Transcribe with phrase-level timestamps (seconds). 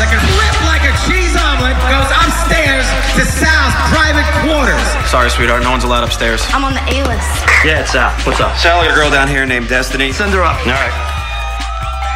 [0.00, 5.10] Any girl that can flip like a cheese omelet goes upstairs to Sal's private quarters.
[5.10, 5.62] Sorry, sweetheart.
[5.62, 6.40] No one's allowed upstairs.
[6.50, 7.28] I'm on the A list.
[7.64, 8.10] Yeah, it's Sal.
[8.24, 8.56] What's up?
[8.56, 10.12] Sal, got a girl down here named Destiny.
[10.12, 10.56] Send her up.
[10.66, 10.92] All right.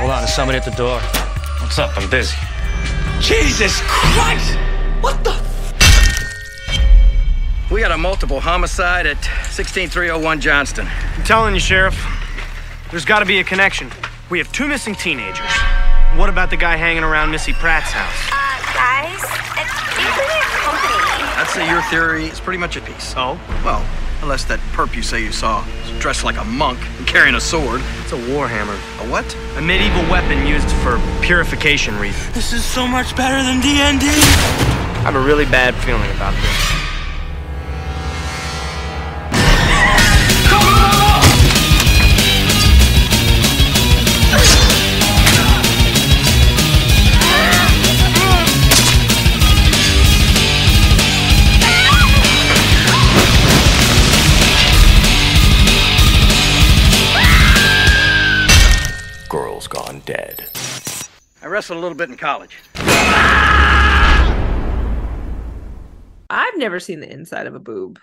[0.01, 1.01] Hold on, there's somebody at the door.
[1.61, 1.97] What's up?
[1.97, 2.37] I'm busy.
[3.21, 4.57] Jesus Christ!
[5.01, 5.35] What the?
[7.73, 10.87] We got a multiple homicide at 16301 Johnston.
[10.89, 11.99] I'm telling you, Sheriff,
[12.91, 13.91] there's got to be a connection.
[14.31, 15.51] We have two missing teenagers.
[16.17, 18.15] What about the guy hanging around Missy Pratt's house?
[18.31, 19.19] Uh, guys,
[19.59, 20.95] it's usually a company.
[21.35, 23.15] I'd say your theory is pretty much a piece.
[23.17, 23.37] Oh?
[23.65, 23.85] Well,
[24.23, 27.41] unless that perp you say you saw is dressed like a monk and carrying a
[27.41, 27.83] sword.
[28.03, 28.77] It's a warhammer.
[29.03, 29.27] A what?
[29.57, 32.33] A medieval weapon used for purification reasons.
[32.33, 34.07] This is so much better than D&D.
[34.07, 36.84] I have a really bad feeling about this.
[60.05, 60.49] Dead.
[61.43, 62.59] I wrestled a little bit in college.
[66.31, 67.99] I've never seen the inside of a boob.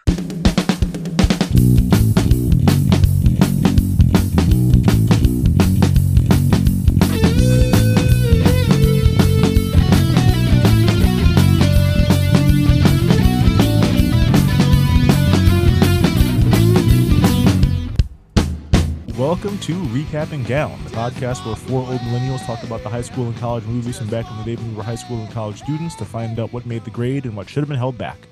[19.32, 23.28] Welcome to Recapping Gown, the podcast where four old millennials talk about the high school
[23.28, 25.62] and college movies from back in the day when we were high school and college
[25.64, 28.28] students to find out what made the grade and what should have been held back.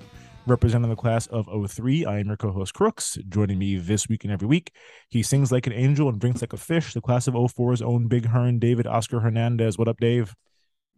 [0.45, 3.17] Representing the class of 03, I am your co-host Crooks.
[3.29, 4.73] Joining me this week and every week,
[5.07, 6.93] he sings like an angel and drinks like a fish.
[6.93, 9.77] The class of 04's own Big Hearn, David Oscar Hernandez.
[9.77, 10.35] What up, Dave?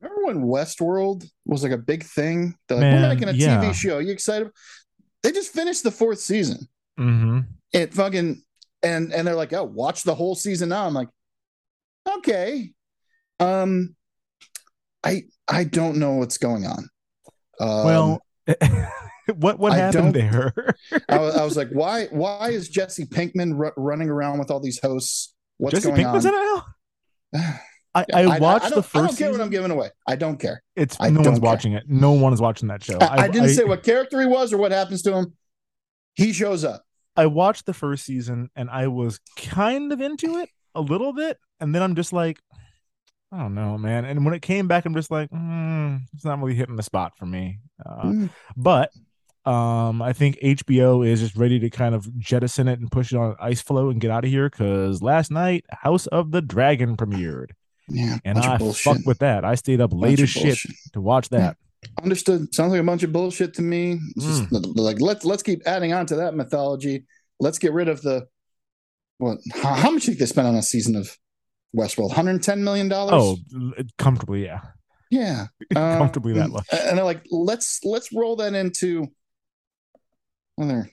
[0.02, 2.56] Remember when Westworld was like a big thing?
[2.68, 3.62] They're like, Man, we're making a yeah.
[3.62, 4.00] TV show.
[4.00, 4.50] you excited?
[5.22, 6.68] They just finished the fourth season.
[7.00, 7.42] Mm-hmm.
[7.72, 8.42] It fucking
[8.84, 10.86] and and they're like, oh, watch the whole season now.
[10.86, 11.10] I'm like,
[12.18, 12.72] okay.
[13.40, 13.96] Um,
[15.04, 16.90] I I don't know what's going on.
[17.60, 18.22] Um, well,
[19.36, 20.54] what what happened there?
[21.10, 24.60] I, was, I was like, why why is Jesse Pinkman ru- running around with all
[24.60, 25.34] these hosts?
[25.58, 26.34] What's Jesse going Pinkman's on?
[26.34, 27.56] in it?
[27.94, 29.42] I, I watched don't- the first I don't care what.
[29.42, 29.90] I'm giving away.
[30.08, 30.64] I don't care.
[30.78, 31.50] It's I no one's care.
[31.50, 31.84] watching it.
[31.90, 32.98] No one is watching that show.
[33.02, 35.34] I, I didn't I- say what character he was or what happens to him.
[36.16, 36.84] He shows up.
[37.16, 41.38] I watched the first season and I was kind of into it a little bit,
[41.60, 42.40] and then I'm just like,
[43.32, 44.06] I don't know, man.
[44.06, 47.14] And when it came back, I'm just like, mm, it's not really hitting the spot
[47.18, 47.60] for me.
[47.86, 48.30] Uh, Mm.
[48.58, 48.92] But
[49.46, 53.18] um, I think HBO is just ready to kind of jettison it and push it
[53.18, 56.96] on ice floe and get out of here because last night House of the Dragon
[56.96, 57.52] premiered,
[57.88, 59.44] Yeah, and I fucked with that.
[59.44, 60.58] I stayed up late as shit
[60.94, 61.58] to watch that.
[62.04, 62.54] Understood.
[62.54, 64.00] Sounds like a bunch of bullshit to me.
[64.20, 64.74] Just Mm.
[64.76, 67.06] like let's let's keep adding on to that mythology.
[67.40, 68.28] Let's get rid of the
[69.18, 69.40] what?
[69.54, 71.18] How, how much did they spend on a season of
[71.76, 72.10] Westworld?
[72.10, 73.14] 110 million dollars.
[73.14, 74.60] Oh, comfortably, yeah,
[75.10, 76.66] yeah, Um, comfortably that much.
[76.72, 79.08] And they're like, let's let's roll that into.
[80.58, 80.92] Well, they're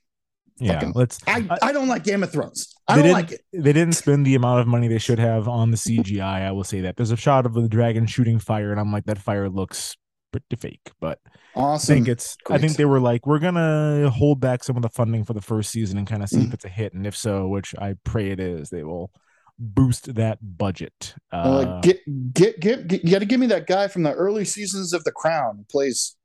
[0.58, 1.18] Yeah, fucking- let's.
[1.26, 2.72] I, I don't like Game of Thrones.
[2.86, 3.42] I don't like it.
[3.52, 6.46] They didn't spend the amount of money they should have on the CGI.
[6.46, 6.96] I will say that.
[6.96, 9.96] There's a shot of the dragon shooting fire, and I'm like, that fire looks
[10.32, 10.90] pretty fake.
[11.00, 11.18] But
[11.54, 11.92] Awesome.
[11.92, 14.88] I think it's I think they were like, we're gonna hold back some of the
[14.88, 16.48] funding for the first season and kind of see Mm.
[16.48, 16.92] if it's a hit.
[16.94, 19.10] And if so, which I pray it is, they will
[19.58, 21.14] boost that budget.
[21.32, 22.00] Uh, Uh, get,
[22.32, 25.02] get get get you got to give me that guy from the early seasons of
[25.04, 26.16] The Crown who plays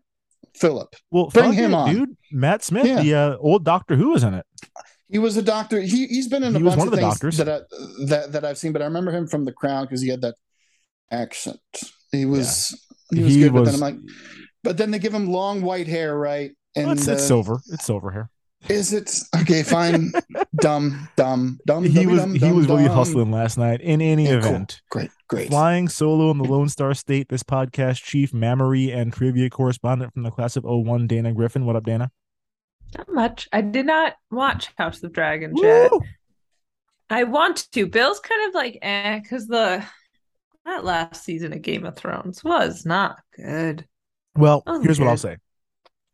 [0.55, 0.95] Philip.
[1.09, 1.93] well, bring him it, on.
[1.95, 2.17] dude.
[2.31, 3.01] Matt Smith, Yeah.
[3.01, 4.45] the uh, old Doctor Who, is in it.
[5.09, 5.79] He was a doctor.
[5.81, 7.37] He he's been in a He was bunch of, things doctors.
[7.37, 7.59] that I,
[8.07, 10.35] that that I've seen, but I remember him from The Crown because he had that
[11.11, 11.59] accent.
[12.11, 13.95] He was he was He good, but then I'm like,
[14.63, 16.51] but then they give him long white hair, right?
[16.75, 17.59] And Well, it's, it's uh, silver.
[17.71, 18.29] It's silver hair.
[18.69, 19.61] Is it okay?
[19.61, 20.13] Fine.
[20.55, 21.83] dumb, dumb, dumb.
[21.83, 22.95] He was dumb, he dumb, was really dumb.
[22.95, 23.81] hustling last night.
[23.81, 24.49] In any Yeah, cool.
[24.51, 25.49] event, Great, great.
[25.49, 30.23] Flying solo in the Lone Star State, this podcast chief, memory, and trivia correspondent from
[30.23, 31.65] the class of 01, Dana Griffin.
[31.65, 32.09] What up, Dana?
[32.97, 33.49] Not much.
[33.51, 35.91] I did not watch House of Dragons yet.
[37.09, 37.85] I want to.
[37.85, 39.83] Bill's kind of like eh, because the
[40.65, 43.85] that last season of Game of Thrones was not good.
[44.35, 45.37] Well, Oh, here's what I'll say.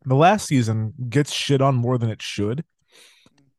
[0.06, 2.64] The last season gets shit on more than it should.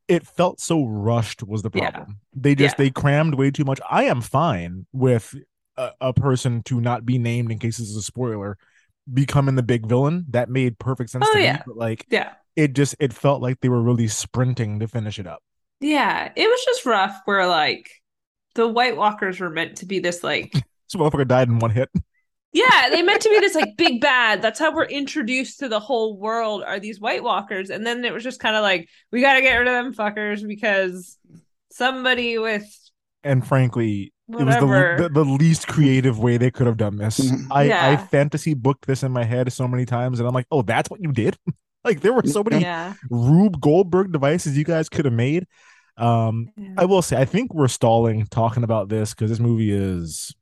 [0.08, 1.90] It felt so rushed was the Yeah.
[1.90, 2.18] problem.
[2.34, 2.84] They just Yeah.
[2.84, 3.80] they crammed way too much.
[3.88, 5.34] I am fine with
[5.76, 8.58] a, a person to not be named in case this is a spoiler
[9.12, 10.26] becoming the big villain.
[10.30, 11.44] That made perfect sense Oh, to me.
[11.44, 11.62] yeah.
[11.66, 12.32] But like Yeah.
[12.56, 15.42] it just it felt like they were really sprinting to finish it up.
[15.80, 16.32] Yeah.
[16.34, 17.88] It was just rough where like
[18.56, 20.52] the White Walkers were meant to be this like
[20.92, 21.88] This motherfucker died in one hit.
[22.52, 24.42] Yeah, they meant to be this like big bad.
[24.42, 27.70] That's how we're introduced to the whole world are these White Walkers.
[27.70, 30.46] And then it was just kind of like, we gotta get rid of them fuckers
[30.46, 31.16] because
[31.70, 32.66] somebody with
[33.22, 37.20] and frankly it was the, the the least creative way they could have done this
[37.20, 37.46] Mhm.
[37.52, 40.62] i i fantasy booked this in my head so many times and i'm like oh
[40.62, 41.36] that's what you did
[41.84, 42.94] like there were so many Yeah.
[43.08, 45.46] rube goldberg devices you guys could have made
[45.96, 46.74] um Yeah.
[46.78, 50.34] i will say i think we're stalling talking about this because this movie is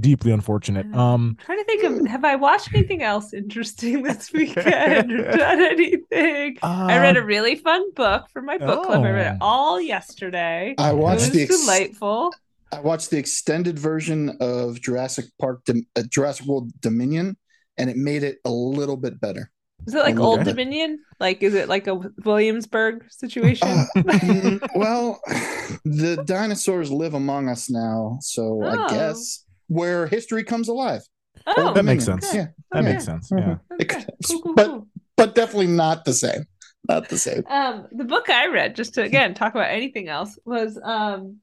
[0.00, 1.12] deeply unfortunate Yeah.
[1.14, 5.60] um trying to think of have I watched anything else interesting this weekend or done
[5.62, 6.58] anything?
[6.62, 9.04] I read uh, a really fun book for my book club.
[9.04, 9.46] I read it Oh.
[9.46, 10.74] all yesterday.
[10.78, 12.32] I It watched was the ex- delightful.
[12.72, 17.36] I watched the extended version of Jurassic Park, Dom- uh, Jurassic World Dominion,
[17.78, 19.50] and it made it a little bit better.
[19.86, 20.22] Is it like Okay.
[20.24, 20.98] Old Dominion?
[21.20, 23.68] Like, is it like a Williamsburg situation?
[23.68, 25.20] Uh, mm, well,
[25.84, 28.66] the dinosaurs live among us now, so Oh.
[28.66, 31.02] I guess where history comes alive.
[31.46, 32.22] oh, that makes Dominion.
[32.22, 32.92] sense Yeah, that Okay.
[32.92, 33.84] makes sense yeah okay.
[33.86, 34.86] could- Cool, cool, but cool.
[35.16, 36.44] but definitely not the same.
[36.88, 37.44] Not the same.
[37.48, 41.38] Um, the book I read, just to again talk about anything else, was um,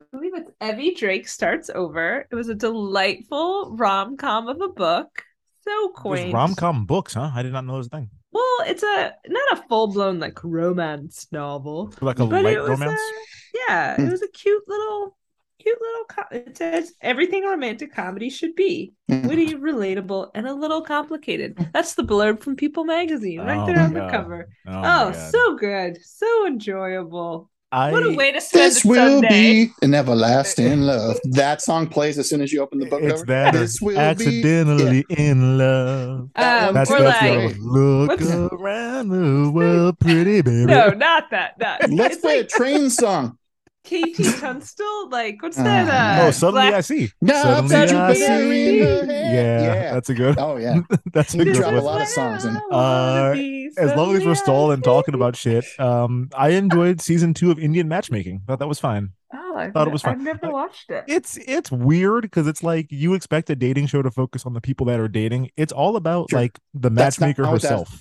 [0.00, 2.26] I believe it's Evie Drake starts over.
[2.30, 5.22] It was a delightful rom com of a book,
[5.62, 6.34] so There's quaint.
[6.34, 9.58] rom-com books huh i did not know it was a thing Well, it's a not
[9.58, 13.96] a full blown like romance novel, like a but light it was romance a- yeah,
[13.96, 14.06] Hmm.
[14.06, 15.16] it was a cute little,
[15.60, 16.04] cute little.
[16.08, 19.26] Co- it says everything a romantic comedy should be: Mm.
[19.28, 21.56] witty, relatable, and a little complicated.
[21.72, 24.48] That's the blurb from People Magazine, right Oh there my on the cover.
[24.68, 27.50] oh, Oh, so good, so enjoyable.
[27.72, 29.64] I, What a way to spend This a will Sunday.
[29.64, 31.18] be an everlasting love.
[31.24, 33.26] That song plays as soon as you open the book it's cover.
[33.26, 37.02] that This will be- accidentally in love Um, That's or too.
[37.02, 38.22] that's like, look
[38.52, 40.66] around the world, pretty baby.
[40.66, 41.58] no, not that.
[41.58, 41.90] Not.
[41.90, 43.38] Let's it's play like a train song.
[43.84, 45.08] KT Tunstall.
[45.10, 46.20] Like, what's Uh, that?
[46.22, 47.10] Uh, oh, suddenly Black- I see.
[47.20, 47.34] No,
[47.66, 48.78] suddenly I see.
[48.78, 49.04] Yeah.
[49.04, 49.92] Yeah.
[49.94, 50.38] that's a good.
[50.38, 50.80] Oh yeah.
[51.12, 52.56] that's a You good drop a lot of songs in.
[52.70, 53.34] Uh,
[53.78, 57.58] As long as we're stalling and talking about shit, um, I enjoyed season two of
[57.58, 58.42] Indian matchmaking.
[58.46, 59.10] Thought that was fine.
[59.36, 60.14] Oh, I've, thought it was fun.
[60.14, 61.04] I've never watched it.
[61.08, 64.60] It's it's weird because it's like you expect a dating show to focus on the
[64.60, 65.50] people that are dating.
[65.56, 66.40] It's all about Sure.
[66.40, 68.00] like the matchmaker what herself.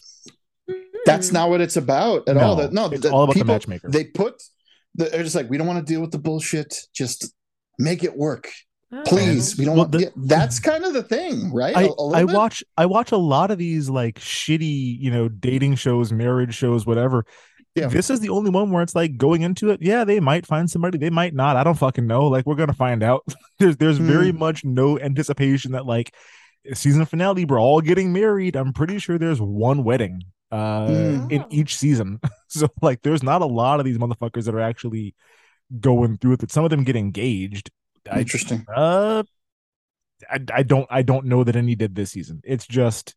[1.06, 1.34] That's Hmm.
[1.34, 2.56] not what it's about at all.
[2.56, 3.90] No, That no, it's the all about the matchmaker.
[3.90, 4.44] They put the,
[4.96, 6.76] they're just like we don't want to deal with the bullshit.
[6.94, 7.34] Just
[7.80, 8.50] make it work,
[8.92, 9.02] Oh.
[9.06, 9.58] please.
[9.58, 9.92] We don't Well, want.
[9.94, 11.76] the- yeah, that's kind of the thing, right?
[11.76, 15.10] I, A- a little I watch I watch a lot of these like shitty, you
[15.12, 17.26] know, dating shows, marriage shows, whatever.
[17.76, 17.88] Yeah.
[17.88, 20.70] This is the only one where it's like going into it, yeah, they might find
[20.70, 21.56] somebody, they might not.
[21.58, 22.28] I don't fucking know.
[22.28, 23.24] Like we're gonna find out.
[23.60, 24.38] there's there's very Hmm.
[24.38, 26.14] much no anticipation that like
[26.76, 28.56] season finale, we're all getting married.
[28.56, 30.22] I'm pretty sure there's one wedding
[30.54, 31.32] uh Hmm.
[31.32, 31.48] in Oh.
[31.52, 32.20] each season.
[32.48, 35.16] so like there's not a lot of these motherfuckers that are actually
[35.80, 36.52] going through with it.
[36.52, 37.72] Some of them get engaged.
[38.10, 38.66] I Interesting.
[38.76, 39.24] uh
[40.30, 42.42] I, I don't I don't know that any did this season.
[42.44, 43.16] It's just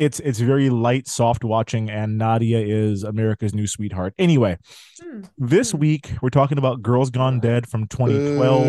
[0.00, 4.14] it's it's very light, soft watching, and Nadia is America's new sweetheart.
[4.18, 4.56] Anyway,
[5.02, 5.20] Hmm.
[5.38, 8.66] this week we're talking about Girls Gone Dead from 2012.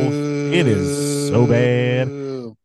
[0.53, 2.07] It is so bad.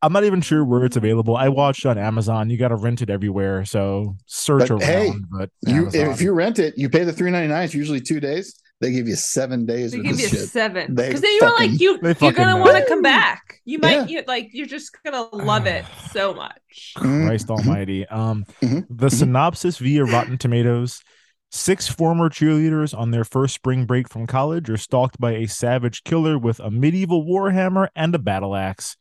[0.02, 1.36] I'm not even sure where it's available.
[1.36, 2.50] I watched on Amazon.
[2.50, 4.82] You got to rent it everywhere, so search But around.
[4.82, 7.64] hey, but You if you rent it, you pay the three ninety nine.
[7.64, 8.54] It's usually two days.
[8.80, 10.48] They give you seven days They give you shit.
[10.48, 13.60] seven because then you're like you they you're gonna want to come back.
[13.64, 14.20] You might Yeah.
[14.20, 16.92] you like you're just gonna love it so much.
[16.96, 17.52] Christ mm-hmm.
[17.52, 18.06] Almighty.
[18.06, 18.80] Um, mm-hmm.
[18.90, 19.08] the mm-hmm.
[19.08, 21.02] synopsis via Rotten Tomatoes:
[21.50, 26.04] Six former cheerleaders on their first spring break from college are stalked by a savage
[26.04, 28.96] killer with a medieval warhammer and a battle axe.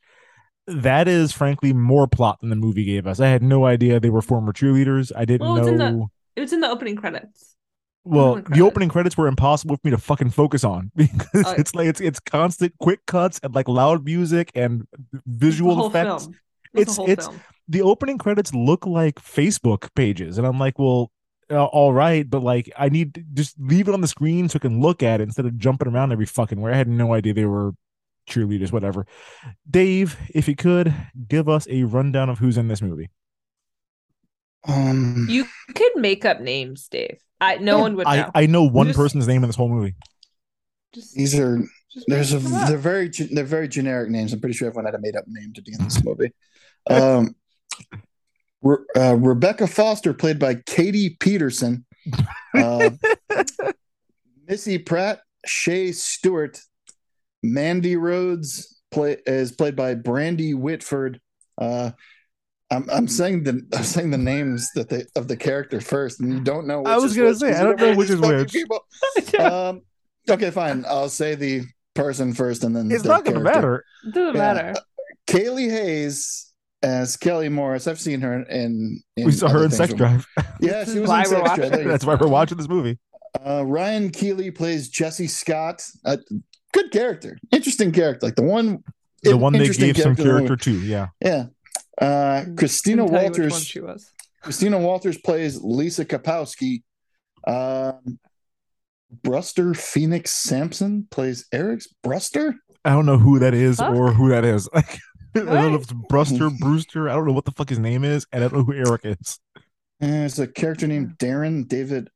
[0.68, 3.20] That is frankly more plot than the movie gave us.
[3.20, 5.12] I had no idea they were former cheerleaders.
[5.16, 5.92] I didn't Well, it's in know.
[5.92, 7.56] the it was in the opening credits.
[8.06, 11.56] Well, opening the opening credits were impossible for me to fucking focus on because Oh.
[11.58, 14.88] it's like it's it's constant quick cuts and like loud music and
[15.26, 16.26] visual effects.
[16.26, 16.36] film.
[16.74, 17.42] It's the it's film.
[17.68, 21.12] the opening credits look like Facebook pages, and I'm like, well,
[21.50, 24.58] uh, all right, but like I need to just leave it on the screen so
[24.58, 26.74] I can look at it instead of jumping around every fucking where.
[26.74, 27.72] I had no idea they were
[28.30, 29.06] cheerleaders, whatever.
[29.70, 30.94] Dave, if you could
[31.28, 33.10] give us a rundown of who's in this movie.
[34.68, 35.46] Um, You
[35.76, 37.20] could make up names, Dave.
[37.42, 38.32] I no one would know.
[38.34, 39.96] I know one Just- person's name in this whole movie.
[40.94, 41.58] Just, these are
[41.92, 42.68] just there's a make them up.
[42.70, 44.32] they're very they're very generic names.
[44.34, 46.32] I'm pretty sure everyone had a made up name to be in this movie.
[46.90, 47.36] Um,
[48.62, 51.86] Re- uh, Rebecca Foster, played by Katie Peterson.
[52.54, 52.92] Uh,
[54.48, 56.62] Missy Pratt, Shay Stewart,
[57.44, 61.20] Mandy Rhodes play is played by Brandy Whitford.
[61.60, 61.92] Uh,
[62.72, 66.34] I'm I'm saying the I'm saying the names that they of the character first, and
[66.34, 66.82] you don't know.
[66.82, 68.52] Which I was gonna which, say, 'cause I don't know which is fucking which.
[68.52, 68.80] people.
[69.40, 69.82] Um,
[70.30, 70.84] okay, fine.
[70.88, 71.62] I'll say the
[71.94, 73.62] person first, and then It's the not going to character.
[73.62, 73.84] matter.
[74.08, 74.54] It doesn't Yeah.
[74.54, 74.74] matter.
[75.28, 77.88] Kaylee Hayes as Kelly Morris.
[77.88, 79.02] I've seen her in.
[79.18, 80.28] in We saw her in Sex from- Drive.
[80.62, 81.88] Yeah, she was why in Sex watching Drive.
[81.88, 82.98] That's why we're watching this movie.
[83.46, 85.84] Uh, Ryan Keeley plays Jesse Scott.
[86.06, 86.18] Uh,
[86.74, 88.26] good character, interesting character.
[88.26, 88.84] Like the one,
[89.24, 90.72] The one they gave some in the character to.
[90.80, 91.08] Yeah.
[91.22, 91.46] Yeah.
[92.00, 93.66] Uh, Christina Couldn't tell you which one Walters.
[93.66, 94.12] she was.
[94.42, 96.84] Christina Walters plays Lisa Kapowski.
[97.48, 98.20] Um,
[99.24, 102.56] Bruster Phoenix Sampson plays Eric's Bruster.
[102.84, 103.96] I don't know who that is Fuck.
[103.96, 104.70] or who that is.
[104.74, 105.00] Like,
[105.36, 107.10] I don't know if it's Bruster, Brewster.
[107.10, 109.02] I don't know what the fuck his name is, and I don't know who Eric
[109.06, 109.40] is.
[110.00, 112.10] And there's a character named Darren David.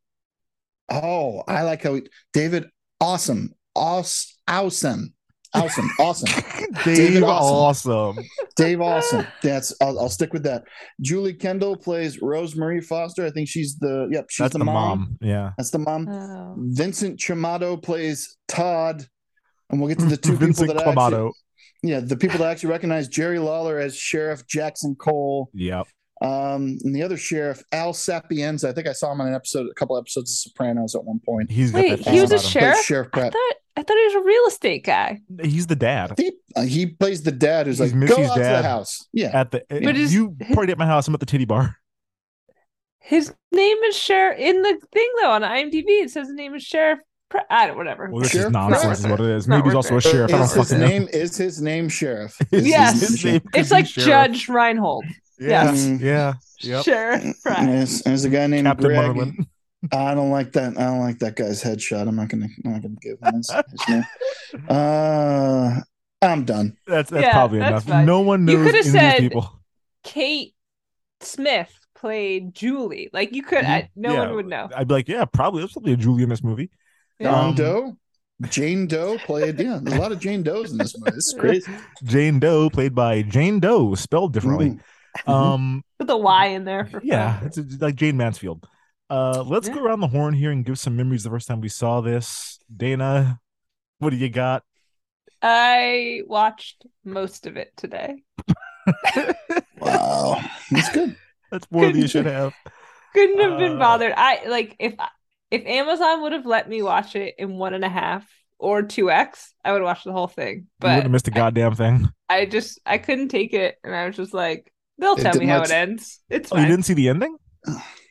[0.90, 2.70] Oh, I like how he, David
[3.02, 3.54] Awesome.
[3.76, 5.14] Awes, awesome.
[5.54, 5.90] Awesome.
[6.00, 6.30] Awesome.
[6.86, 7.92] Dave, David awesome.
[8.16, 8.26] Awesome.
[8.56, 9.26] Dave Awesome.
[9.42, 10.64] That's I'll, I'll stick with that.
[11.02, 13.26] Julie Kendall plays Rosemary Foster.
[13.26, 15.00] I think she's the yep, she's That's the, the mom.
[15.00, 15.18] mom.
[15.22, 15.52] Yeah.
[15.58, 16.08] That's the mom.
[16.08, 16.56] Oh.
[16.60, 19.06] Vincent Chamato plays Todd.
[19.72, 21.32] And we'll get to the two Vincent people that actually,
[21.84, 25.50] yeah, the people that actually recognize Jerry Lawler as Sheriff Jackson Cole.
[25.54, 25.88] Yep.
[26.22, 28.68] Um, and the other sheriff, Al Sapienza.
[28.68, 31.20] I think I saw him on an episode, a couple episodes of Sopranos at one
[31.26, 31.50] point.
[31.50, 32.52] He's Wait, he was a about him.
[32.52, 32.74] sheriff.
[32.76, 33.34] Plays Sheriff I Pratt.
[33.34, 35.22] thought I thought he was a real estate guy.
[35.42, 36.12] He's the dad.
[36.12, 38.64] I think uh, he plays the dad who's He's like, go Missy's out to dad.
[38.64, 39.08] the house.
[39.14, 39.30] Yeah.
[39.40, 41.08] At the But his- you party at my house.
[41.08, 41.78] I'm at the titty bar.
[43.00, 45.86] His name is Sheriff in the thing though on IMDb.
[45.88, 47.00] It says his name is Sheriff.
[47.30, 48.10] Pre- I don't whatever.
[48.12, 48.84] Well, this Sheriff is nonsense.
[48.84, 48.98] Pratt.
[49.00, 49.48] Is what it is.
[49.48, 50.02] Maybe he's also a it.
[50.02, 50.30] sheriff.
[50.34, 50.88] I don't Is his fucking know.
[50.88, 52.38] name is his name Sheriff?
[52.52, 53.00] Is Yes.
[53.00, 54.08] his name It's like sheriff.
[54.08, 55.06] Judge Reinhold.
[55.40, 55.86] Yes.
[55.86, 56.00] Mm.
[56.02, 56.34] Yeah.
[56.62, 56.84] Yep.
[56.86, 57.66] Sheriff Pratt.
[57.66, 59.16] There's, there's a guy named Captain Greg.
[59.16, 59.48] Merlin.
[59.92, 60.78] I don't like that.
[60.78, 62.08] I don't like that guy's headshot.
[62.08, 62.48] I'm not gonna.
[62.66, 64.06] I'm not gonna give him his, his name.
[64.70, 65.80] Uh,
[66.22, 66.76] I'm done.
[66.88, 67.98] That's that's Yeah, probably that's enough.
[67.98, 68.06] fine.
[68.06, 69.60] No one You knows coulda any of these said- people.
[70.04, 70.54] Kate
[71.22, 73.10] Smith played Julie.
[73.14, 74.14] Like you could, I, no.
[74.14, 74.20] Yeah.
[74.22, 74.70] one would know.
[74.76, 75.62] I'd be like, yeah, probably.
[75.62, 76.70] There's probably a Julie in this movie.
[77.20, 77.32] Yeah.
[77.32, 77.98] Don Um, Doe,
[78.50, 79.60] Jane Doe played.
[79.60, 81.12] Yeah, there's a lot of Jane Does in this movie.
[81.12, 81.72] This is crazy.
[82.04, 84.80] Jane Doe, played by Jane Doe, spelled differently.
[85.28, 85.30] Mhm.
[85.32, 87.48] Um, Put the Y in there for yeah, fun.
[87.48, 88.68] it's it's like Jayne Mansfield.
[89.10, 91.70] Uh, let's go around the horn here and give some memories the first time we
[91.70, 92.60] saw this.
[92.76, 93.40] Dana,
[94.00, 94.64] what do you got?
[95.42, 98.24] I watched most of it today.
[99.80, 101.16] Wow, that's good.
[101.52, 102.54] That's more than you should have.
[103.14, 104.14] Couldn't have been Uh, bothered.
[104.16, 104.94] I like if
[105.50, 109.10] if Amazon would have let me watch it in one and a half or two
[109.10, 110.56] X, I would watch the whole thing.
[110.58, 112.10] you But wouldn't have missed a goddamn thing.
[112.28, 115.46] I just I couldn't take it, and I was just like, they'll It tell me
[115.46, 116.20] how much- it ends.
[116.30, 117.38] It's Oh, you didn't see the ending?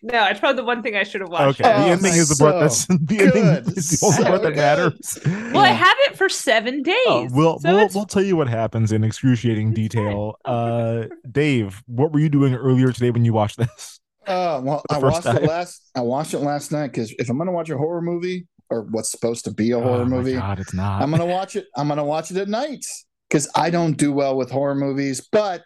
[0.02, 1.60] No, it's probably the one thing I should have watched.
[1.60, 3.44] Okay, Oh, the ending is the part so that's the ending
[3.76, 4.56] is the only So part that good.
[4.56, 5.18] matters.
[5.52, 6.94] Well, I have it for seven days.
[7.06, 10.36] Oh, we'll so we'll, we'll tell you what happens in excruciating detail.
[10.44, 13.98] Uh, Dave, what were you doing earlier today when you watched this?
[14.26, 15.38] Uh, well, I watched time.
[15.38, 15.90] it last.
[15.96, 19.10] I watched it last night because if I'm gonna watch a horror movie or what's
[19.10, 21.00] supposed to be a horror oh movie, God, it's not.
[21.02, 21.66] I'm gonna watch it.
[21.76, 22.84] I'm gonna watch it at night
[23.28, 25.62] because I don't do well with horror movies, but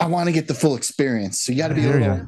[0.00, 1.40] I want to get the full experience.
[1.42, 2.06] So you got to be a little.
[2.06, 2.20] ya.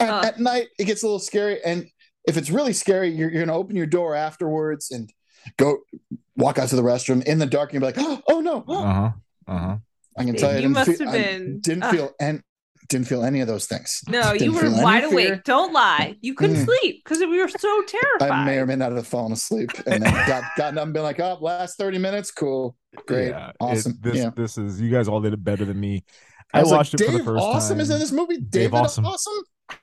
[0.00, 0.22] At, Uh.
[0.26, 1.86] at night, it gets a little scary, and
[2.26, 5.12] if it's really scary, you're, you're gonna open your door afterwards and
[5.56, 5.78] go
[6.36, 8.64] walk out to the restroom in the dark, and you're like, oh, oh no!
[8.68, 9.10] Uh huh.
[9.46, 9.76] Uh huh.
[10.18, 11.90] I can tell you, I didn't must feel, have I didn't ah.
[11.90, 12.42] feel and
[12.88, 14.02] Didn't feel any of those things.
[14.08, 15.12] No, you were feel any wide fear.
[15.12, 15.44] awake.
[15.44, 16.16] Don't lie.
[16.20, 16.64] You couldn't Mm.
[16.66, 18.30] sleep because we were so terrified.
[18.30, 21.02] I may or may not have fallen asleep and then got gotten up and been
[21.02, 22.76] like, oh, last 30 minutes, cool.
[23.06, 23.28] Great.
[23.30, 23.98] Yeah, it- awesome.
[24.02, 24.30] this yeah.
[24.36, 26.04] this is you guys all did it better than me.
[26.54, 27.80] I, I, was watched like, it for Dave the first Awesome time.
[27.80, 28.38] is in this movie.
[28.38, 29.06] David Awesome.
[29.06, 29.34] awesome.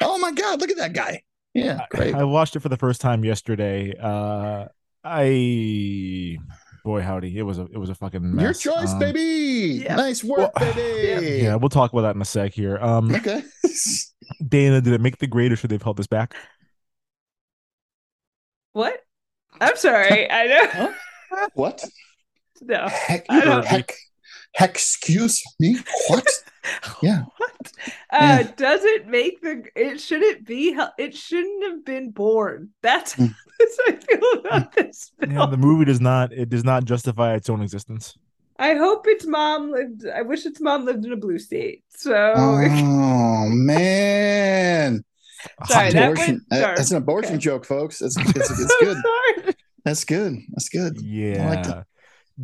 [0.02, 1.24] Oh my god, look at that guy.
[1.54, 2.14] Yeah, great.
[2.14, 3.96] I watched it for the first time yesterday.
[4.00, 4.66] Uh,
[5.04, 6.38] I
[6.86, 8.64] boy howdy, it was a it was a fucking mess.
[8.64, 9.80] Your choice, Um, baby.
[9.90, 11.40] Nice work, baby.
[11.44, 12.78] Yeah, we'll talk about that in a sec here.
[12.78, 13.42] Um, Okay.
[14.48, 16.36] Dana, did it make the grade or should they have held this back?
[18.74, 19.00] What?
[19.60, 20.30] I'm sorry.
[20.30, 20.94] I know.
[21.54, 21.84] What?
[22.62, 22.88] No.
[22.88, 23.94] Heck, I don't- heck,
[24.54, 25.78] heck, excuse me.
[26.08, 26.28] What?
[27.02, 27.24] yeah.
[28.12, 29.64] Uh, does it make the?
[29.76, 30.74] It shouldn't be.
[30.74, 32.70] hel- It shouldn't have been born.
[32.82, 33.34] That's Mm.
[33.60, 35.32] that's how I feel about this film.
[35.34, 38.18] Yeah, the movie does not it does not justify its own existence.
[38.58, 40.06] I hope its mom lived.
[40.08, 41.84] I wish its mom lived in a blue state.
[41.90, 45.04] So Oh man.
[45.68, 46.46] Sorry, that abortion.
[46.50, 46.78] went uh, dark.
[46.78, 48.02] That's an abortion joke, folks.
[48.02, 48.98] It's, it's, it's good.
[49.86, 50.36] That's good.
[50.52, 51.02] That's good.
[51.02, 51.46] Yeah.
[51.46, 51.86] I like that.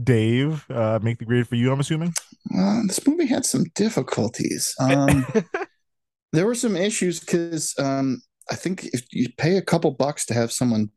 [0.03, 2.13] Dave, uh, make the grade for you, I'm assuming.
[2.57, 4.73] Uh, this movie had some difficulties.
[4.81, 5.25] Um,
[6.33, 8.21] there were some issues because um,
[8.51, 10.89] I think if you pay a couple bucks to have someone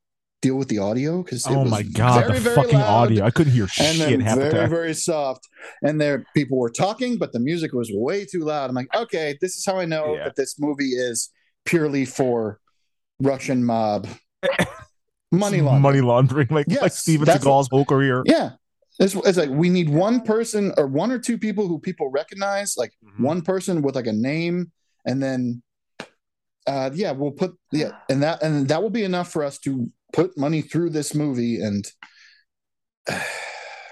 [0.43, 3.25] deal with the audio, because Oh my god, the fucking audio.
[3.25, 4.71] I couldn't hear and shit the very time.
[4.71, 5.47] very soft,
[5.83, 8.69] and there people were talking, but the music was way too loud.
[8.69, 10.25] I'm like, okay, this is how I know Yeah.
[10.25, 11.31] that this movie is
[11.64, 12.59] purely for
[13.21, 14.09] Russian mob
[15.33, 15.83] money laundering.
[15.83, 18.23] Money laundering, like like Steven Seagal's whole career.
[18.26, 18.50] Yeah.
[18.99, 22.76] It's, it's like we need one person or one or two people who people recognize,
[22.76, 23.23] like Mm-hmm.
[23.23, 24.73] one person with like a name,
[25.05, 25.62] and then
[26.67, 29.88] uh yeah, we'll put yeah, and that and that will be enough for us to
[30.12, 31.87] put money through this movie and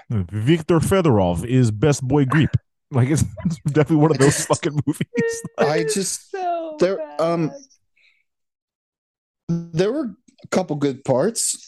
[0.09, 2.53] Victor Fedorov is best boy Greep.
[2.91, 5.41] Like it's, it's definitely one of those fucking movies.
[5.57, 6.35] I just
[6.79, 7.51] there um
[9.49, 11.66] there were a couple good parts.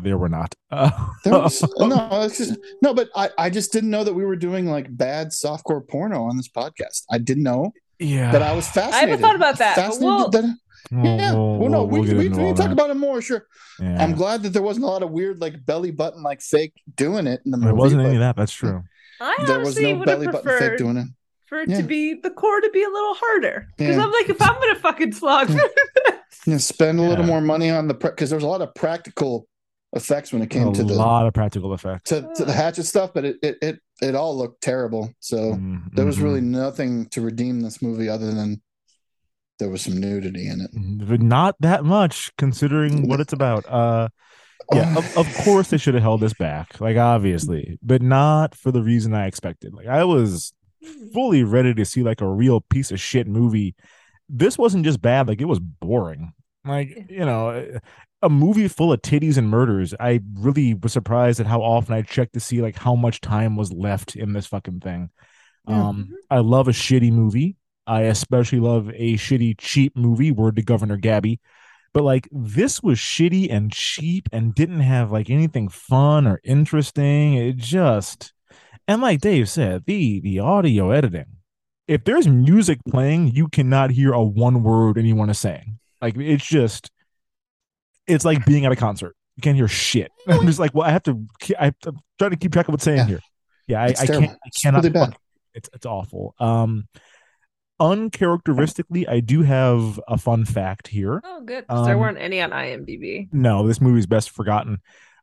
[0.00, 0.54] There were not.
[0.70, 0.90] Uh,
[1.24, 4.66] There was, no, just, no, but I, I just didn't know that we were doing
[4.66, 7.04] like bad softcore porno on this podcast.
[7.10, 7.72] I didn't know.
[7.98, 8.32] Yeah.
[8.32, 8.94] But I was fascinated.
[8.94, 10.56] I haven't thought about that, but Fascinated we'll- that-
[10.90, 11.32] yeah.
[11.34, 12.72] We'll- Well, no, we'll- we, we'll we, into we all can talk that.
[12.72, 13.22] about it more.
[13.22, 13.46] Sure.
[13.78, 14.02] Yeah.
[14.02, 17.26] I'm glad that there wasn't a lot of weird like belly button like fake doing
[17.26, 17.66] it in the movie.
[17.68, 18.36] There wasn't any of that.
[18.36, 18.82] That's true.
[19.20, 21.06] I There was honestly no would have belly button preferred fake doing it.
[21.46, 21.76] for it Yeah.
[21.76, 23.68] to be the core to be a little harder.
[23.78, 24.02] Because Yeah.
[24.02, 25.60] I'm like, if I'm gonna fucking slog through
[26.46, 27.30] You spend a little Yeah.
[27.30, 29.46] more money on the because there's a lot of practical
[29.94, 32.08] effects when it came a to the lot of practical effects.
[32.10, 35.12] to, to the hatchet stuff, but it, it it it all looked terrible.
[35.20, 35.94] So Mm-hmm.
[35.94, 38.62] there was really nothing to redeem this movie other than
[39.58, 40.70] there was some nudity in it.
[41.08, 43.64] but not that much considering what it's about.
[43.68, 44.08] Uh,
[44.72, 48.72] yeah, of, of course they should have held this back, like obviously, but not for
[48.72, 49.74] the reason I expected.
[49.74, 50.52] Like I was
[51.12, 53.74] fully ready to see like a real piece of shit movie.
[54.28, 56.32] This wasn't just bad; like it was boring.
[56.64, 57.80] Like you know,
[58.22, 59.94] a movie full of titties and murders.
[59.98, 63.56] I really was surprised at how often I checked to see like how much time
[63.56, 65.10] was left in this fucking thing.
[65.68, 65.88] Yeah.
[65.88, 67.56] Um, I love a shitty movie.
[67.86, 70.30] I especially love a shitty cheap movie.
[70.30, 71.40] Word to Governor Gabby.
[71.92, 77.34] But like this was shitty and cheap and didn't have like anything fun or interesting.
[77.34, 78.32] It just
[78.88, 81.26] and like Dave said, the the audio editing.
[81.88, 85.80] If there's music playing, you cannot hear a one word anyone is saying.
[86.02, 86.90] Like it's just
[88.06, 89.14] it's like being at a concert.
[89.36, 90.10] You can't hear shit.
[90.28, 91.24] I'm just like, well, I have to.
[91.40, 93.20] ke- I, I'm trying to keep track of what's saying here.
[93.68, 94.30] Yeah, I, I can't.
[94.32, 94.84] I It's cannot.
[94.84, 95.12] really
[95.54, 96.34] It's it's awful.
[96.40, 96.88] Um,
[97.80, 101.20] uncharacteristically, I do have a fun fact here.
[101.24, 101.66] Oh, good.
[101.66, 103.28] 'cause there Um, weren't any on IMDb.
[103.32, 104.78] No, this movie's best forgotten.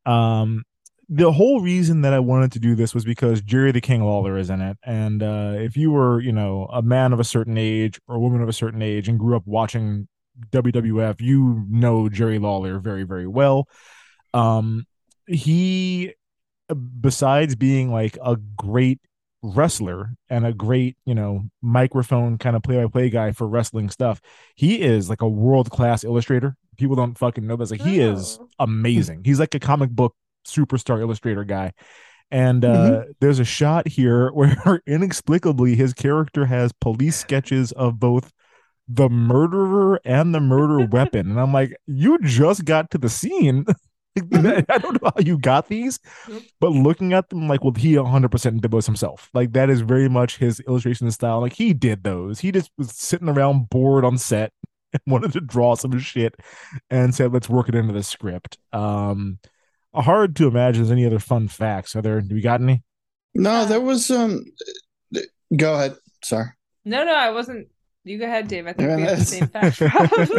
[0.06, 0.64] Um,
[1.10, 4.38] the whole reason that I wanted to do this was because Jerry the King Lawler
[4.38, 7.58] is in it, and uh, if you were, you know, a man of a certain
[7.58, 10.08] age or a woman of a certain age and grew up watching
[10.52, 13.68] WWF, you know Jerry Lawler very, very well.
[14.34, 14.86] Um,
[15.28, 16.14] he,
[17.02, 19.00] besides being like a great
[19.42, 24.22] wrestler and a great, you know, microphone kind of play-by-play guy for wrestling stuff,
[24.56, 26.56] he is like a world-class illustrator.
[26.78, 27.72] People don't fucking know this.
[27.72, 29.24] Like he is amazing.
[29.26, 30.16] He's like a comic book
[30.48, 31.74] superstar illustrator guy.
[32.32, 38.32] And uh, there's a shot here where inexplicably his character has police sketches of both
[38.90, 41.30] the murderer and the murder weapon.
[41.30, 43.66] And I'm like, you just got to the scene.
[44.34, 46.00] I don't know how you got these,
[46.60, 49.30] but looking at them, like, well, he 100% did those himself.
[49.34, 51.40] Like, that is very much his illustration style.
[51.40, 52.40] Like, he did those.
[52.40, 54.52] He just was sitting around bored on set
[54.92, 56.36] and wanted to draw some shit
[56.90, 58.58] and said, let's work it into the script.
[58.74, 59.38] Um,
[59.94, 61.96] hard to imagine there's any other fun facts.
[61.96, 62.20] Are there?
[62.22, 62.84] Do we got any?
[63.34, 64.44] No, there was um.
[65.56, 65.96] Go ahead.
[66.24, 66.48] Sorry.
[66.86, 67.68] No, no, I wasn't.
[68.06, 68.66] You go ahead, Dave.
[68.66, 69.82] I think Yeah, we have the same fact.
[69.82, 70.38] No, probably.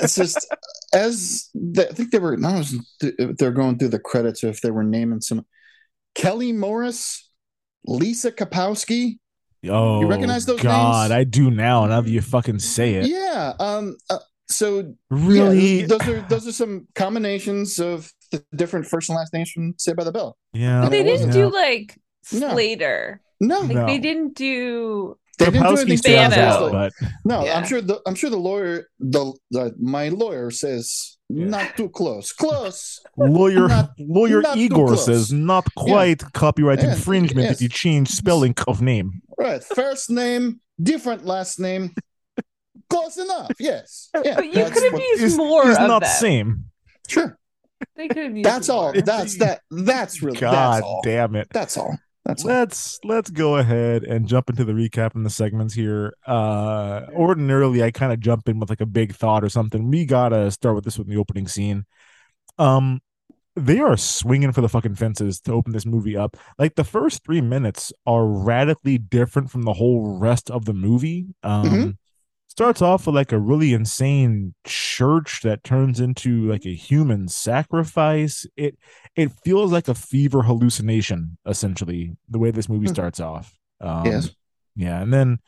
[0.00, 0.46] it's just
[0.94, 2.36] as the, I think they were.
[2.36, 2.62] No,
[3.00, 4.42] they're going through the credits.
[4.42, 5.44] If they were naming some,
[6.14, 7.28] Kelly Morris,
[7.86, 9.18] Lisa Kapowski.
[9.66, 10.64] Oh, You recognize those names?
[10.64, 11.18] God, names?
[11.20, 11.86] I do now.
[11.86, 13.54] Now that you fucking say it, Yeah.
[13.58, 13.96] Um.
[14.10, 15.80] uh, so Really?
[15.80, 19.72] yeah, those are those are some combinations of the different first and last names from
[19.78, 20.36] Saved by the Bell.
[20.52, 20.82] yeah.
[20.82, 21.32] But they didn't yeah.
[21.32, 21.98] do like
[22.32, 22.50] No.
[22.52, 23.22] Slater.
[23.40, 23.86] No, Like No.
[23.86, 25.16] they didn't do.
[25.38, 26.66] They didn't do Kapowski anything stands Spano.
[26.66, 26.92] out, but
[27.24, 27.56] No, Yeah.
[27.58, 32.32] I'm sure the I'm sure the lawyer the, the my lawyer says not too close.
[32.32, 33.00] Close.
[33.16, 35.06] lawyer Not- lawyer not Igor close.
[35.06, 37.56] says not quite copyright Yeah, infringement yes.
[37.56, 39.22] if you change spelling of name.
[39.38, 39.62] Right.
[39.64, 41.94] First name, different last name.
[42.90, 43.50] Close enough.
[43.58, 44.10] Yes.
[44.24, 44.34] Yeah.
[44.36, 46.10] But you that's could have used It's, more it's not them.
[46.10, 46.64] same.
[47.08, 47.38] Sure.
[47.96, 48.44] They could have used.
[48.48, 48.92] That's all.
[48.92, 49.60] That's that.
[49.70, 50.38] That's really.
[50.38, 51.00] God that's all.
[51.02, 51.48] damn it.
[51.52, 51.96] That's all.
[52.24, 56.14] That's let's let's go ahead and jump into the recap in the segments here.
[56.26, 59.90] Uh ordinarily i kind of jump in with like a big thought or something.
[59.90, 61.84] We gotta start with this with the opening scene.
[62.58, 63.00] Um
[63.56, 66.36] they are swinging for the fucking fences to open this movie up.
[66.58, 71.26] Like the first three minutes are radically different from the whole rest of the movie.
[71.42, 71.96] Um Mhm.
[72.56, 78.46] Starts off with like a really insane church that turns into like a human sacrifice
[78.56, 78.78] it
[79.16, 82.94] it feels like a fever hallucination essentially the way this movie Hmm.
[82.94, 84.30] starts off um, Yes.
[84.76, 85.38] yeah and then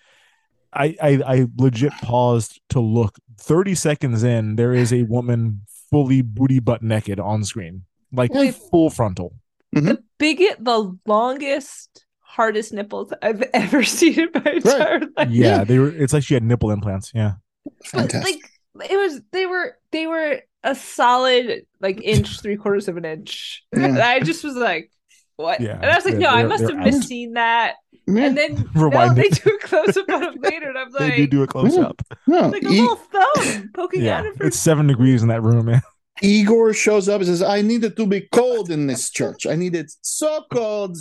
[0.73, 6.23] I, I i legit paused to look 30 seconds in there is a woman fully
[6.23, 8.55] booty butt naked on screen like Wait.
[8.55, 9.35] full frontal
[9.73, 12.06] the biggest, the longest,
[12.37, 15.29] hardest nipples I've ever seen in my entire life.
[15.31, 17.33] yeah they were it's like she had nipple implants yeah
[17.64, 18.42] but Fantastic.
[18.79, 23.05] like it was they were they were a solid like inch three quarters of an
[23.05, 23.85] inch Yeah.
[23.87, 24.90] and i just was like
[25.37, 26.87] what Yeah, and i was like they're- no i must have out.
[26.87, 27.75] misseen that
[28.07, 28.25] Yeah.
[28.27, 31.16] and then no, Rewind they do a close-up on him later and i'm like they
[31.16, 32.49] do do a close up no.
[32.49, 35.42] like a E- little thumb poking yeah out of her it's seven degrees in that
[35.42, 35.81] room man
[36.22, 39.44] Igor shows up and says, "I need it to be cold in this church.
[39.46, 40.96] I need it so cold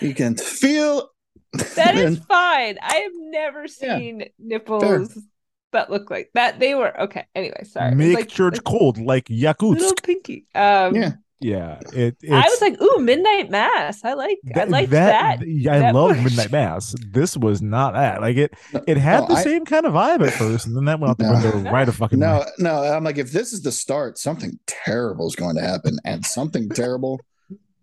[0.00, 1.08] you can feel."
[1.76, 3.98] that is fine i have never Yeah.
[3.98, 5.18] seen nipples
[5.72, 9.26] that look like that they were okay anyway sorry make like, church like cold like
[9.26, 9.76] Yakutsk.
[9.78, 11.12] little pinky um Yeah.
[11.40, 15.46] yeah it I was like, "Ooh, Midnight Mass." I like, I That- that.
[15.46, 16.24] yeah, I that love push.
[16.24, 16.94] Midnight Mass.
[17.10, 18.20] This was not that.
[18.22, 18.54] Like it,
[18.86, 21.10] it had No, the I- same kind of vibe at first, and then that went
[21.10, 21.32] out the No.
[21.50, 22.18] window right a fucking.
[22.20, 22.46] No, way.
[22.58, 22.76] no.
[22.84, 26.68] I'm like, if this is the start, something terrible is going to happen, and something
[26.70, 27.20] terrible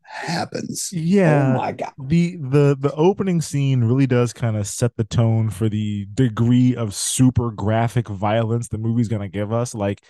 [0.09, 0.91] happens.
[0.91, 1.53] Yeah.
[1.53, 1.93] Oh my god.
[1.97, 6.75] The the the opening scene really does kind of set the tone for the degree
[6.75, 9.73] of super graphic violence the movie's gonna give us.
[9.75, 10.01] Like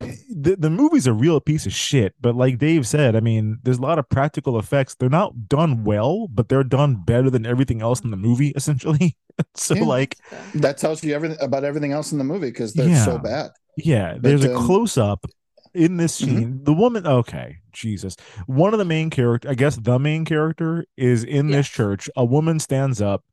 [0.00, 3.78] the, the movie's a real piece of shit, but like Dave said, I mean, there's
[3.78, 4.96] a lot of practical effects.
[4.96, 9.16] They're not done well, but they're done better than everything else in the movie, essentially.
[9.54, 9.84] so Yeah.
[9.84, 10.16] like
[10.54, 13.04] That tells you everything about everything else in the movie because they're Yeah.
[13.04, 13.50] so bad.
[13.76, 15.24] Yeah, there's a um, close up
[15.74, 16.24] in this Mhm.
[16.24, 16.60] scene.
[16.64, 18.16] The woman, okay, Jesus.
[18.46, 22.08] One of the main character, I guess the main character is in this church.
[22.16, 23.24] A woman stands up,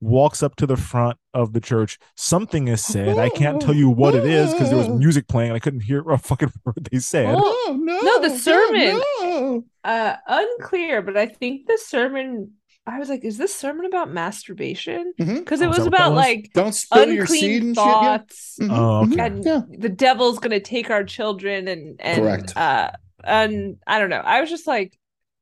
[0.00, 1.98] walks up to the front of the church.
[2.16, 3.18] Something is said.
[3.18, 5.52] I can't tell you what it is because there was music playing.
[5.52, 7.34] I couldn't hear a fucking word they said.
[7.36, 7.98] Oh no!
[8.00, 9.00] No, the sermon.
[9.20, 9.64] No.
[9.82, 12.52] Uh, unclear, but I think the sermon.
[12.88, 15.90] I was like, "Is this sermon about masturbation?" Because Oh, it is was that what
[15.92, 16.16] that about was?
[16.16, 17.84] like Don't spill your seed unclean and shit.
[17.86, 18.16] Yeah.
[18.18, 19.20] thoughts, Mhm, Oh, okay.
[19.26, 19.60] and Yeah.
[19.68, 22.56] the devil's gonna take our children, and and Correct.
[22.56, 22.90] uh,
[23.24, 24.22] and I don't know.
[24.24, 24.97] I was just like,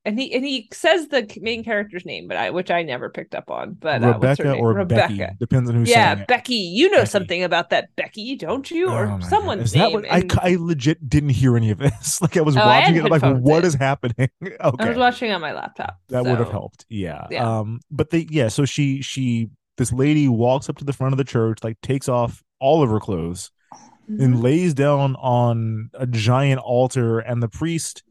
[0.07, 3.35] and he and he says the main character's name, but I which I never picked
[3.35, 3.75] up on.
[3.75, 4.61] But uh, Rebecca name?
[4.61, 5.15] or Rebecca.
[5.17, 6.29] Becky depends on who's Yeah, saying it.
[6.29, 6.55] Becky.
[6.55, 7.11] You know Becky.
[7.11, 8.89] something about that Becky, don't you?
[8.89, 9.29] Oh Or my God.
[9.29, 9.93] someone's Is that name.
[9.93, 12.21] what I, and- I legit didn't hear any of this.
[12.23, 13.65] Like I was Oh, watching had it, like, headphones what in.
[13.67, 14.29] is happening?
[14.43, 14.57] okay.
[14.61, 15.99] I was watching on my laptop.
[16.09, 17.27] that would have helped yeah.
[17.31, 17.59] Yeah.
[17.59, 21.19] um but they yeah so she she this lady walks up to the front of
[21.19, 23.51] the church like takes off all of her clothes
[24.09, 24.23] Mhm.
[24.25, 28.05] and lays down on a giant altar and the priest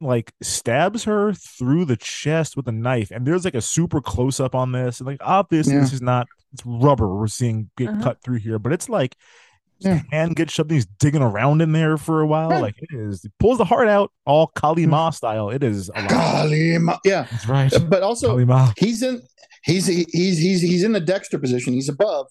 [0.00, 4.38] like stabs her through the chest with a knife and there's like a super close
[4.38, 5.80] up on this and like obviously Yeah.
[5.80, 8.02] this is not it's rubber we're seeing get Uh-huh.
[8.02, 9.16] cut through here but it's like
[9.80, 10.00] his Yeah.
[10.12, 12.60] hand gets shoved he's digging around in there for a while Yeah.
[12.60, 16.00] like it is it pulls the heart out all Kali Ma style it is a
[16.02, 16.48] lot.
[16.80, 17.26] Ma- yeah.
[17.30, 18.72] that's right But also, Kali Ma.
[18.78, 19.20] he's in
[19.64, 20.06] he's he's
[20.38, 21.72] he's he's in the Dexter position.
[21.74, 22.26] He's above.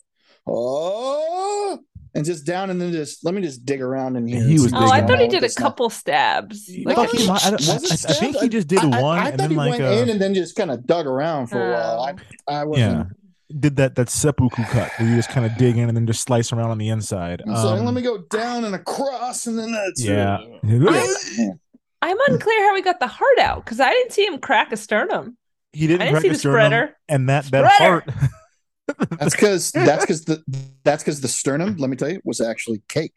[0.48, 1.80] Oh,
[2.18, 4.44] and just down, and then just let me just dig around in here.
[4.44, 6.70] He was Oh, I thought he did a with this couple stabs.
[6.70, 9.02] I Like thought he I I- it I- I think he just did I- I-
[9.02, 10.86] one I, and thought then he like went a- in and then just kind of
[10.86, 12.02] dug around for a while.
[12.02, 12.12] I,
[12.52, 13.62] I yeah wasn't.
[13.62, 16.22] did that that seppuku cut where you just kind of dig in and then just
[16.24, 19.72] slice around on the inside So Um, let me go down and across, and then
[19.72, 20.40] that's yeah
[22.02, 24.78] I'm unclear how he got the heart out because I didn't see him crack a
[24.78, 25.38] sternum.
[25.74, 26.98] he didn't I didn't crack see a the sternum, spreader.
[27.10, 28.02] and that that Spreader.
[28.02, 28.10] heart
[29.20, 30.44] That's because that's because the
[30.84, 31.76] that's because the sternum.
[31.78, 33.14] Let me tell you, was actually cake.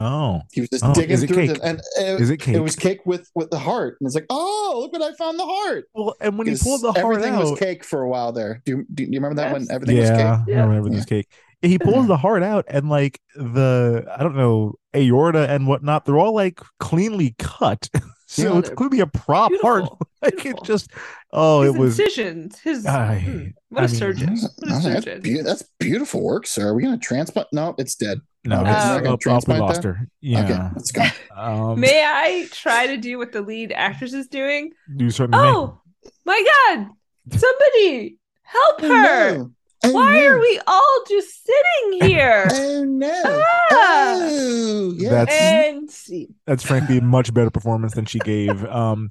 [0.00, 1.50] Oh, He was just Oh, digging is it through cake?
[1.50, 2.54] it, and it, Is it cake?
[2.54, 5.38] It was cake with with the heart, and it's like, oh, look what I found
[5.40, 5.86] the heart.
[5.92, 7.10] Well, and when he pulled the heart out.
[7.12, 8.62] everything out, was cake for a while there.
[8.64, 9.70] Do you, do you remember that when Yes.
[9.70, 10.18] everything was cake?
[10.18, 10.62] yeah.
[10.62, 11.26] I remember this cake.
[11.62, 16.18] He pulls the heart out, and like the I don't know aorta and whatnot, they're
[16.18, 17.88] all like cleanly cut.
[18.30, 19.82] so Yeah, it's they're clearly a prop heart.
[19.84, 20.90] beautiful, Like it just,
[21.32, 21.98] oh, his it was.
[21.98, 22.58] incisions.
[22.60, 24.28] His I- mm, what I a mean- surgeon.
[24.30, 25.44] What a Oh, that's, surgeon.
[25.44, 26.68] that's beautiful work, sir.
[26.68, 27.48] Are we gonna transplant?
[27.52, 28.20] No, it's dead.
[28.44, 29.88] No, Okay, it's, so we're not gonna oh, we transplant lost that?
[29.88, 30.08] her.
[30.20, 30.44] Yeah.
[30.44, 31.02] Okay, let's go.
[31.36, 34.72] Um, May I try to do what the lead actress is doing?
[34.96, 35.48] you certainly may.
[35.50, 35.80] Oh
[36.24, 36.88] my god!
[37.36, 39.38] Somebody help Oh, her!
[39.38, 39.50] no.
[39.84, 40.26] Oh, Why no.
[40.28, 42.48] are we all just sitting here?
[42.52, 43.22] Oh no!
[43.70, 44.18] Ah!
[44.20, 45.10] Oh, yeah.
[45.10, 45.40] That's-
[45.72, 46.28] and see.
[46.46, 48.64] That's frankly a much better performance than she gave.
[48.68, 49.10] Um,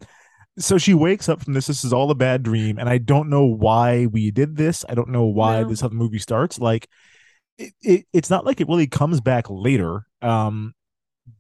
[0.60, 1.68] so she wakes up from this.
[1.68, 4.84] This is all a bad dream, and I don't know why we did this.
[4.90, 5.70] I don't know why No.
[5.70, 6.60] this how the movie starts.
[6.60, 6.88] Like,
[7.60, 10.08] it, it, it's not like it really comes back later.
[10.22, 10.74] Um,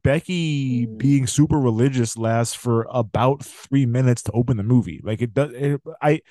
[0.03, 0.97] Becky Mm.
[0.97, 5.01] being super religious lasts for about three minutes to open the movie.
[5.03, 5.51] Like it does.
[5.53, 6.21] It, I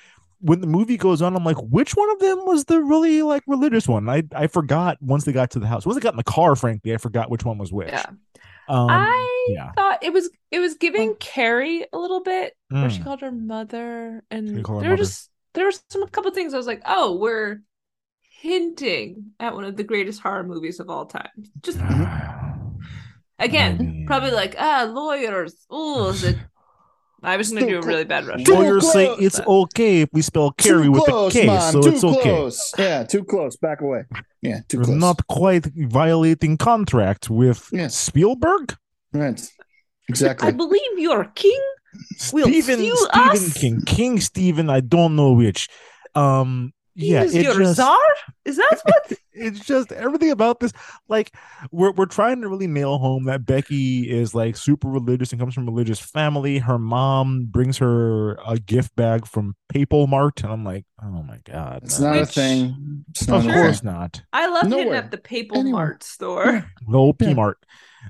[0.40, 3.42] when the movie goes on, I'm like, which one of them was the really like
[3.46, 4.08] religious one?
[4.08, 5.86] I I forgot once they got to the house.
[5.86, 7.88] Once they got in the car, frankly, I forgot which one was which.
[7.88, 8.06] Yeah.
[8.68, 9.70] Um, I yeah.
[9.72, 13.04] thought it was it was giving Carrie a little bit where she Mm.
[13.04, 16.56] called her mother and her there were just there were some a couple things I
[16.56, 17.62] was like, oh, we're
[18.40, 21.28] hinting at one of the greatest horror movies of all time.
[21.62, 21.78] Just
[23.38, 25.54] again, I mean- probably like ah lawyers.
[25.70, 26.36] Oh, is it?
[27.22, 28.44] I was gonna do a really bad Russian.
[28.44, 29.22] Too Lawyers say close.
[29.22, 31.72] it's okay if we spell Carrie too with close, a K, man.
[31.72, 32.22] so too it's okay.
[32.22, 32.72] close.
[32.78, 33.56] Yeah, too close.
[33.56, 34.04] Back away.
[34.42, 34.96] Yeah, too You're close.
[35.00, 37.96] not quite violating contract with Yes.
[37.96, 38.74] Spielberg.
[39.12, 39.40] right.
[40.08, 40.46] Exactly.
[40.48, 41.60] I believe you're king
[42.32, 43.52] will Stephen sue Stephen us.
[43.54, 44.70] King, King Stephen.
[44.70, 45.68] I don't know which.
[46.14, 47.96] Um, He yeah, is it your just, czar.
[48.44, 49.12] Is that what?
[49.32, 50.72] it's just everything about this.
[51.08, 51.34] Like
[51.70, 55.54] we're we're trying to really nail home that Becky is like super religious and comes
[55.54, 56.58] from a religious family.
[56.58, 61.38] Her mom brings her a gift bag from Papal Mart, and I'm like, oh my
[61.44, 62.12] god, It's no.
[62.14, 63.04] not a thing.
[63.10, 63.92] It's Of a course thing.
[63.92, 64.22] not.
[64.32, 64.98] I love hitting Nowhere.
[65.04, 65.72] up the Papal Anywhere.
[65.86, 66.70] Mart store.
[66.88, 67.58] No P Mart.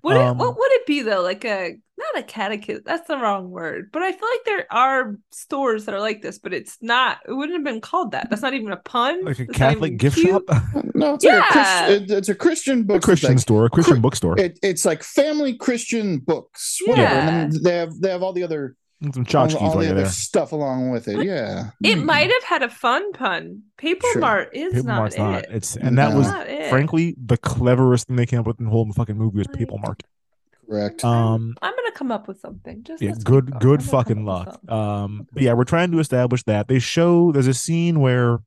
[0.02, 1.22] Would Um, it, what would it be though?
[1.22, 2.82] Like a not a catechism.
[2.84, 3.90] That's the wrong word.
[3.92, 7.18] But I feel like there are stores that are like this, but it's not.
[7.26, 8.28] It wouldn't have been called that.
[8.30, 9.24] That's not even a pun.
[9.24, 10.28] Like a That's Catholic gift cute.
[10.48, 10.62] shop,
[10.94, 11.50] No, it's like a Yeah.
[11.50, 12.02] Christian.
[12.04, 13.02] It, it's a Christian a book.
[13.02, 14.38] Christian like, store, a Christian Chri- bookstore.
[14.38, 17.14] It, it's like family Christian books, whatever.
[17.14, 19.86] And then they have they have all the other Some all, tchotchkes all while the
[19.90, 20.08] other there.
[20.10, 21.24] stuff along with it.
[21.24, 21.70] Yeah.
[21.82, 22.06] It mm-hmm.
[22.06, 23.62] might have had a fun pun.
[23.78, 24.20] paper Sure.
[24.20, 25.18] Mart is Paper not Mart's it.
[25.18, 25.44] not.
[25.50, 26.18] It's and that No.
[26.18, 29.48] was frankly the cleverest thing they came up with in the whole fucking movie was
[29.48, 30.02] Like- Papal Mart.
[30.68, 31.04] Correct.
[31.04, 32.82] Um, I'm gonna come up with something.
[32.82, 33.54] Just yeah, this good, week.
[33.54, 34.78] I'm good fucking come up with luck.
[34.78, 38.38] Um, but yeah, we're trying to establish that they show there's a scene where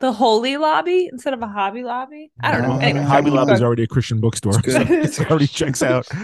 [0.00, 2.30] The Holy Lobby instead of a Hobby Lobby.
[2.42, 2.72] I don't know.
[2.74, 5.04] Uh, Anyway, Hobby keep Lobby is already a Christian bookstore, It's so good.
[5.04, 6.06] it already checks out.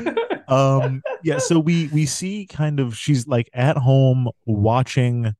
[0.48, 5.32] Um, yeah, so we we see kind of she's like at home watching.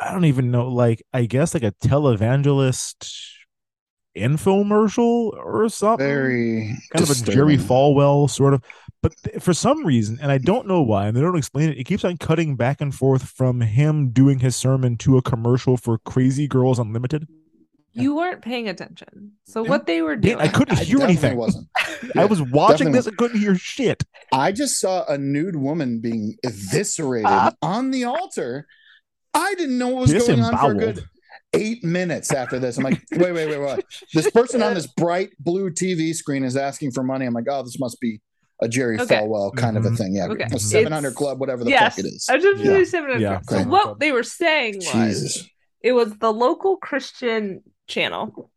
[0.00, 3.06] I don't even know, like I guess like a televangelist
[4.16, 6.06] infomercial or something.
[6.06, 7.56] Very kind of a Jerry.
[7.56, 8.62] Falwell sort of.
[9.02, 11.78] But th- for some reason, and I don't know why, and they don't explain it,
[11.78, 15.76] it keeps on cutting back and forth from him doing his sermon to a commercial
[15.76, 17.28] for Crazy Girls Unlimited.
[17.92, 19.32] You weren't paying attention.
[19.44, 19.70] So Yeah.
[19.70, 20.36] what they were doing.
[20.38, 21.36] I couldn't hear definitely anything.
[21.38, 21.68] wasn't.
[22.16, 24.04] I was watching definitely this and couldn't hear shit.
[24.32, 27.52] I just saw a nude woman being eviscerated Ah.
[27.62, 28.66] on the altar.
[29.34, 31.04] I didn't know what was going on for a good
[31.54, 32.76] eight minutes after this.
[32.78, 33.84] I'm like, wait, wait, wait, what?
[34.12, 37.26] This person on this bright blue TV screen is asking for money.
[37.26, 38.20] I'm like, oh, this must be
[38.60, 39.16] a Jerry Okay.
[39.16, 39.96] Falwell kind of a Mhm.
[39.98, 40.14] thing.
[40.14, 40.44] Yeah, Okay.
[40.52, 42.26] a 700 It's- Club, whatever the yes, fuck it is.
[42.28, 42.70] I just Yeah.
[42.72, 43.40] really seven Yeah.
[43.42, 45.48] So what they were saying was Jesus.
[45.80, 48.50] it was the local Christian channel.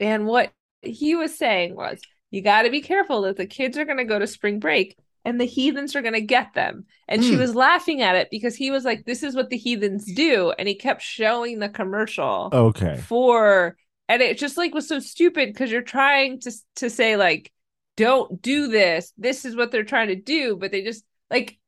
[0.00, 0.50] And what
[0.82, 4.04] he was saying was you got to be careful that the kids are going to
[4.04, 6.84] go to spring break and the heathens are going to get them.
[7.08, 7.40] And she Hmm.
[7.40, 10.52] was laughing at it because he was like, this is what the heathens do.
[10.58, 12.96] And he kept showing the commercial Okay.
[12.98, 13.76] for,
[14.08, 17.52] and it just like was so stupid because you're trying to, to say, like,
[17.96, 19.12] don't do this.
[19.16, 20.56] This is what they're trying to do.
[20.56, 21.58] But they just like,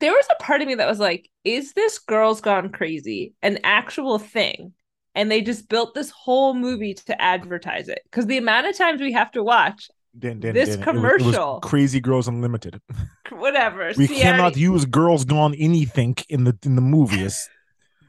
[0.00, 3.58] there was a part of me that was like, is this Girls Gone Crazy an
[3.64, 4.72] actual thing?
[5.14, 8.00] And they just built this whole movie to advertise it.
[8.04, 10.96] Because the amount of times we have to watch, Dan, Dan, This Dan, it was-
[10.96, 11.60] it was commercial.
[11.60, 12.80] Crazy Girls Unlimited.
[13.30, 13.92] whatever.
[13.96, 17.48] We See, cannot already- use Girls Gone anything in the in the movies.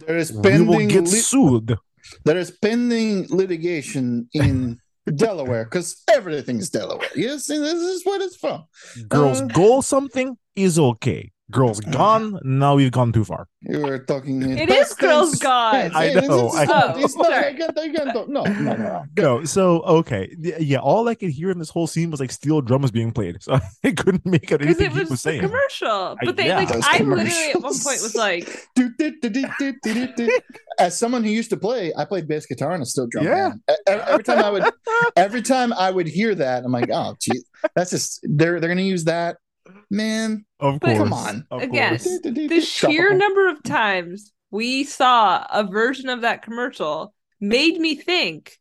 [0.06, 0.62] There is pending.
[0.62, 1.78] we will pending get lit- sued.
[2.24, 4.80] there is pending litigation in
[5.16, 7.10] Delaware because everything's Delaware.
[7.16, 8.64] Yes, and this is what it's from.
[9.10, 11.32] Girls Uh, go something is okay.
[11.50, 12.40] Girls Gone.
[12.44, 13.48] Now we've gone too far.
[13.62, 14.42] You were talking.
[14.42, 15.92] It is Girls Gone.
[15.96, 16.94] I know, I oh, know.
[16.98, 17.54] Oh, sorry.
[17.54, 17.68] No,
[18.28, 19.06] no, no, no.
[19.18, 20.80] No, so okay, yeah.
[20.80, 23.60] All I could hear in this whole scene was like steel drums being played, so
[23.84, 25.42] I couldn't make out anything it he was, was saying.
[25.42, 26.18] commercial.
[26.22, 26.58] But they yeah.
[26.58, 28.68] like I literally at one point was like.
[30.80, 33.54] As someone who used to play, I played bass guitar and a steel drum Yeah.
[33.66, 34.02] band.
[34.08, 34.66] Every time I would,
[35.16, 37.42] every time I would hear that, I'm like, oh, gee,
[37.76, 39.38] that's just they're they're gonna use that,
[39.90, 40.46] man.
[40.60, 41.46] Of course, Come on.
[41.52, 42.20] of again, course.
[42.24, 48.58] the sheer number of times we saw a version of that commercial made me think,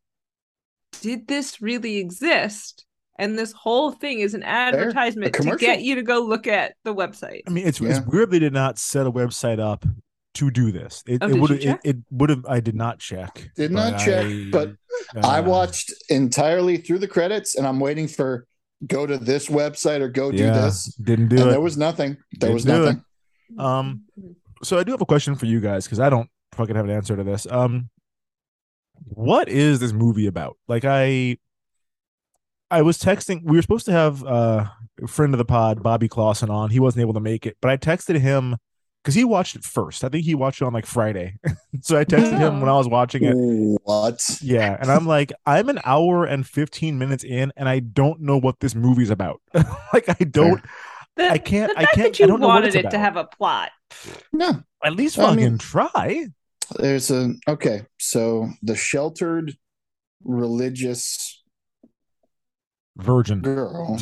[1.00, 2.84] did this really exist?
[3.18, 6.94] And this whole thing is an advertisement to get you to go look at the
[6.94, 7.40] website.
[7.46, 7.96] I mean, it's Yeah.
[7.96, 9.86] it's weird they did not set a website up
[10.34, 11.02] to do this.
[11.06, 12.44] It, Oh, it would you it, it would have.
[12.46, 13.50] I did not check.
[13.56, 14.72] Did not check, I- but
[15.22, 18.46] I uh, watched entirely through the credits, and I'm waiting for
[18.86, 20.94] go to this website or go do yeah, this.
[20.94, 21.50] Didn't do and it.
[21.50, 22.16] there was nothing.
[22.32, 22.68] There Didn't was it.
[22.68, 23.04] nothing.
[23.58, 24.02] Um,
[24.62, 26.90] so I do have a question for you guys because I don't fucking have an
[26.90, 27.46] answer to this.
[27.50, 27.90] Um,
[29.04, 30.56] what is this movie about?
[30.68, 31.38] Like I,
[32.70, 33.42] I was texting.
[33.44, 34.66] We were supposed to have uh,
[35.02, 36.70] a friend of the pod, Bobby Clausen, on.
[36.70, 38.56] He wasn't able to make it, but I texted him
[39.06, 40.02] because he watched it first.
[40.02, 41.38] I think he watched it on like Friday.
[41.80, 43.34] so I texted him when I was watching it.
[43.84, 44.20] What?
[44.42, 48.36] Yeah, and I'm like, I'm an hour and 15 minutes in, and I don't know
[48.36, 49.40] what this movie's about.
[49.92, 50.60] like I don't.
[51.14, 52.90] The, I can't- The I can't- that you I don't know what wanted it's it
[52.90, 53.70] to have a plot.
[54.32, 56.26] No, At least I fucking mean- try.
[56.76, 57.82] there's a okay.
[58.00, 59.56] So the sheltered
[60.24, 61.44] religious
[62.96, 63.40] Virgin.
[63.40, 64.00] girl,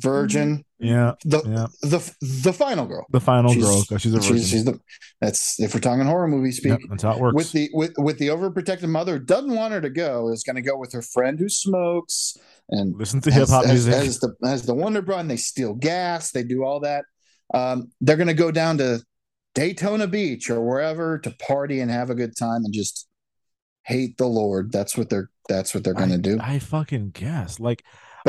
[0.00, 1.66] virgin, Yeah, the yeah.
[1.82, 3.04] the the final girl.
[3.10, 3.98] The final She's- girl.
[3.98, 4.36] She's a virgin.
[4.36, 4.78] She's, she's the
[5.20, 6.70] that's if we're talking horror movie speak.
[6.70, 7.34] Yep, that's how it works.
[7.34, 10.62] With the with with the overprotective mother doesn't want her to go is going to
[10.62, 12.36] go with her friend who smokes
[12.68, 13.92] and Listen to hip hop music.
[13.94, 16.30] Has the as the Wonder Bra and they steal gas.
[16.30, 17.04] They do all that.
[17.52, 19.00] Um, they're going to go down to
[19.54, 23.08] Daytona Beach or wherever to party and have a good time and just
[23.82, 24.70] hate the Lord.
[24.70, 26.38] That's what they're that's what they're going to do.
[26.40, 27.58] I fucking guess.
[27.58, 27.82] Like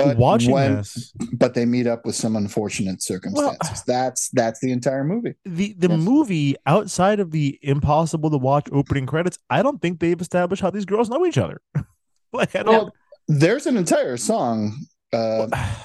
[0.05, 3.83] But watching when- this, but they meet up with some unfortunate circumstances.
[3.85, 5.35] that's that's the entire movie.
[5.45, 5.99] the the Yes.
[5.99, 10.69] movie outside of the impossible to watch opening credits, I don't think they've established how
[10.71, 11.61] these girls know each other.
[12.33, 12.73] like I don't.
[12.73, 12.93] Well,
[13.27, 14.75] there's an entire song.
[15.13, 15.47] Uh,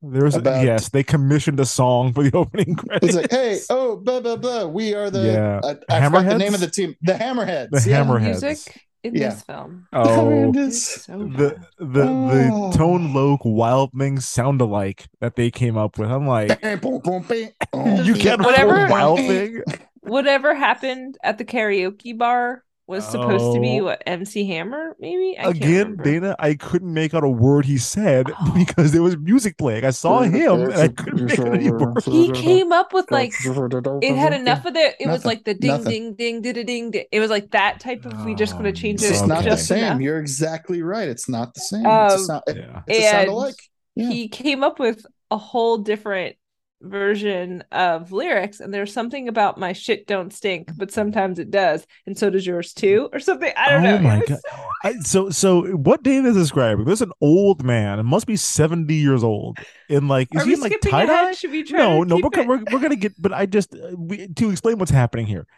[0.00, 3.06] There's a, yes, they commissioned a song for the opening credits.
[3.08, 4.64] it's like, hey, oh, blah blah blah.
[4.66, 5.60] We are the Yeah.
[5.60, 7.70] uh, I forgot the name of the team, the Hammerheads.
[7.70, 8.04] The yeah.
[8.04, 8.42] Hammerheads.
[8.42, 9.30] Music in Yeah.
[9.30, 9.86] this film.
[9.92, 10.72] oh, Hammerheads.
[10.72, 12.70] So the the Oh.
[12.70, 16.10] the tone loc wild things sound alike that they came up with.
[16.10, 17.50] I'm like, Boom, boom, bing.
[17.72, 19.62] Oh, you can't Whatever- afford wild thing.
[20.02, 23.84] Whatever happened at the karaoke bar was supposed to be Oh.
[23.84, 25.36] what MC Hammer, maybe?
[25.38, 25.96] I Again.
[26.02, 28.52] Dana, I couldn't make out a word he said Oh.
[28.56, 29.84] because there was music playing.
[29.84, 32.06] I saw him and I couldn't make out any words.
[32.06, 35.68] He came up with like it had enough of the it was like the ding
[35.70, 36.14] Nothing.
[36.16, 37.04] ding ding ding ding ding.
[37.12, 39.12] It was like that type of we just gonna Oh, change It's it.
[39.12, 39.84] just not the same.
[39.84, 40.00] enough.
[40.00, 41.08] You're exactly right.
[41.08, 41.84] It's not the same.
[41.86, 42.82] it's a Um, sound, it- Yeah.
[42.86, 43.54] it's a sound and alike.
[43.96, 44.08] Yeah.
[44.10, 46.36] he came up with a whole different
[46.80, 51.84] version of lyrics and there's something about my shit don't stink but sometimes it does
[52.06, 54.38] and so does yours too or something i don't Oh know my God.
[54.40, 56.84] so- I, so, so what Dave is describing?
[56.84, 57.98] There's an old man.
[57.98, 59.58] It must be 70 years old.
[59.88, 61.32] In like, is Are he in like skipping tie dye?
[61.32, 62.14] Should we try No, no.
[62.22, 63.20] We're, gonna- we're we're gonna get.
[63.20, 65.48] But I just uh, we, to explain what's happening here.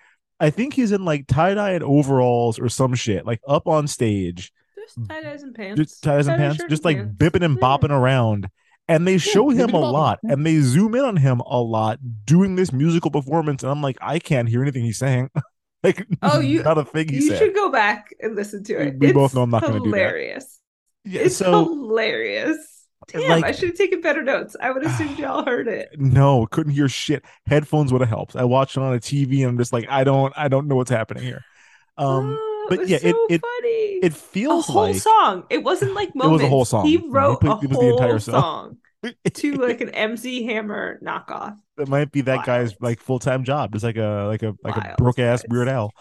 [0.41, 3.87] I think he's in like tie dye and overalls or some shit, like up on
[3.89, 7.15] stage, Just tie-dyes and pants just ties and Tie-dye pants, just like pants.
[7.19, 7.61] bipping and Yeah.
[7.63, 8.49] bopping around.
[8.91, 12.57] And they show him a lot, and they zoom in on him a lot doing
[12.57, 13.63] this musical performance.
[13.63, 15.31] And I'm like, I can't hear anything he's saying.
[15.83, 17.39] like, Oh, you- not a thing he you said.
[17.39, 19.97] should go back and listen to it We both know I'm not gonna do that.
[19.97, 20.59] hilarious
[21.05, 22.59] Yeah, it's so hilarious
[23.09, 26.47] damn like- i should have taken better notes i would assume y'all heard it No,
[26.47, 27.25] couldn't hear shit.
[27.47, 28.37] Headphones would have helped.
[28.37, 30.77] I watched it on a TV and I'm just like, I don't, I don't know
[30.77, 31.43] what's happening here.
[31.97, 34.01] Um, Oh, but yeah, it- so it- funny.
[34.03, 34.15] it
[34.47, 35.45] a whole like song.
[35.51, 36.87] It wasn't like It was a whole song.
[36.87, 38.79] He he wrote played- a it whole entire song.
[39.05, 41.57] song to like an MC Hammer knockoff.
[41.77, 44.77] that might be that guy's like full time job, just like a like a like
[44.77, 45.43] a Wild, broke ass.
[45.49, 45.93] Weird Al.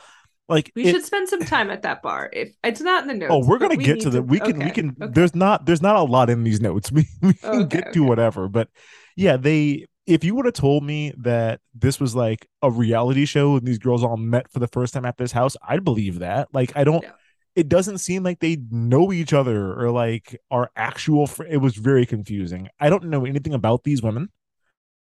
[0.47, 2.29] Like We it- should spend some time at that bar.
[2.34, 3.45] If it's not in the oh, notes.
[3.45, 4.21] Oh, we're gonna we get to the.
[4.23, 4.58] We can.
[4.60, 4.95] we can.
[5.01, 5.12] okay.
[5.13, 5.65] There's not.
[5.65, 6.91] There's not a lot in these notes.
[6.91, 8.47] We, we can Okay, get to whatever.
[8.49, 8.69] But
[9.15, 9.86] yeah, they.
[10.10, 13.78] If you would have told me that this was like a reality show and these
[13.78, 16.48] girls all met for the first time at this house, I'd believe that.
[16.52, 17.04] Like, I don't.
[17.04, 17.12] Yeah.
[17.56, 21.27] It doesn't seem like they know each other or like are actual.
[21.27, 22.69] Fr- it was very confusing.
[22.79, 24.29] I don't know anything about these women.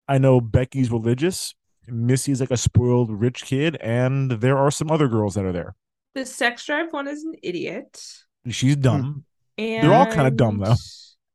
[0.09, 1.55] I know Becky's religious.
[1.87, 5.75] Missy's like a spoiled rich kid, and there are some other girls that are there.
[6.15, 8.01] The sex drive one is an idiot.
[8.49, 9.23] She's dumb.
[9.57, 10.75] And They're all kinda dumb, though.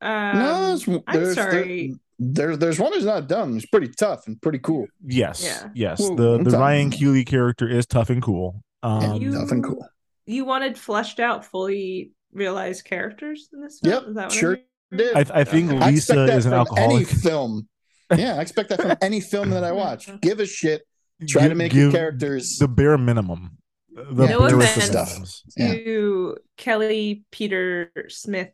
[0.03, 1.95] Um, no, there's, I'm sorry.
[2.19, 3.53] There, there's one who's not dumb.
[3.53, 4.87] He's pretty tough and pretty cool.
[5.05, 5.69] Yes, Yeah.
[5.73, 5.99] yes.
[5.99, 8.63] Well, the I'm the talking Ryan about- Keeley character is tough and cool.
[8.83, 9.87] Um, You- Tough and cool.
[10.25, 13.93] You wanted fleshed out, fully realized characters in this film?
[13.93, 14.97] Yep, Is that what I sure hear?
[14.97, 15.15] did.
[15.31, 15.79] I, I think Okay.
[15.79, 16.95] I Lisa expect that is an alcoholic.
[16.95, 17.67] any film.
[18.15, 20.07] Yeah, I expect that from any film that I watch.
[20.21, 20.83] Give a shit.
[21.27, 22.57] Try Give- to make your characters.
[22.59, 23.57] the bare minimum.
[23.95, 25.43] The Yeah, No barest of offense.
[25.57, 25.73] Yeah.
[25.73, 28.49] To Kelly Peter Smith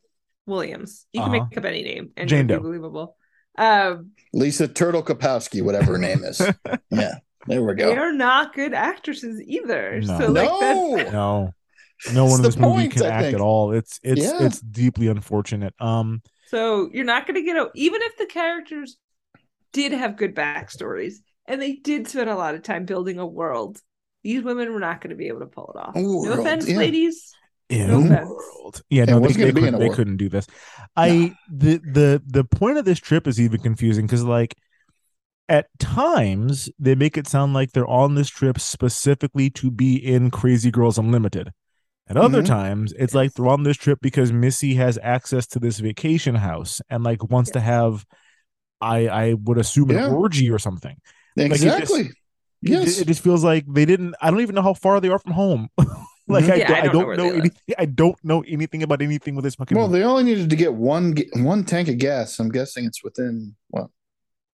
[0.49, 1.05] Williams.
[1.13, 1.45] You can Uh-huh.
[1.49, 2.67] make up any name and Jane it'll be Doe.
[2.69, 3.15] believable.
[3.57, 6.41] Um, Lisa Turtle Kapowski, whatever her name is.
[6.91, 7.15] Yeah,
[7.47, 7.87] there we go.
[7.89, 10.01] They're not good actresses either.
[10.01, 10.19] No.
[10.19, 10.97] So like No!
[10.97, 11.53] that's No,
[12.13, 13.35] no one in the this movie can I act think.
[13.35, 13.71] at all.
[13.73, 14.43] It's it's Yeah.
[14.45, 15.73] it's deeply unfortunate.
[15.79, 18.97] Um, So you're not going to get a even if the characters
[19.73, 23.81] did have good backstories and they did spend a lot of time building a world.
[24.23, 25.95] These women were not going to be able to pull it off.
[25.95, 26.77] A no offense, yeah.
[26.77, 27.33] ladies.
[27.69, 28.81] In No a world.
[28.89, 30.47] Yeah, no, they, they, gonna be in couldn't, they couldn't do this.
[30.95, 34.55] I the the the point of this trip is even confusing because like
[35.47, 40.29] at times they make it sound like they're on this trip specifically to be in
[40.29, 41.51] Crazy Girls Unlimited.
[42.07, 42.47] At other Mhm.
[42.47, 46.81] times, it's like they're on this trip because Missy has access to this vacation house
[46.89, 48.03] and like wants to have,
[48.81, 50.97] I I would assume an orgy or something.
[51.35, 52.11] it just- Exactly.
[52.63, 54.15] It- It, just feels like they didn't.
[54.21, 55.69] I don't even know how far they are from home.
[56.29, 56.51] like Mhm.
[56.51, 57.75] I, Yeah, don't, I I don't know don't where know, anything.
[57.77, 59.77] I don't know anything about anything with this fucking.
[59.77, 59.99] well, movie.
[59.99, 62.39] they only needed to get one one tank of gas.
[62.39, 63.87] I'm guessing it's within what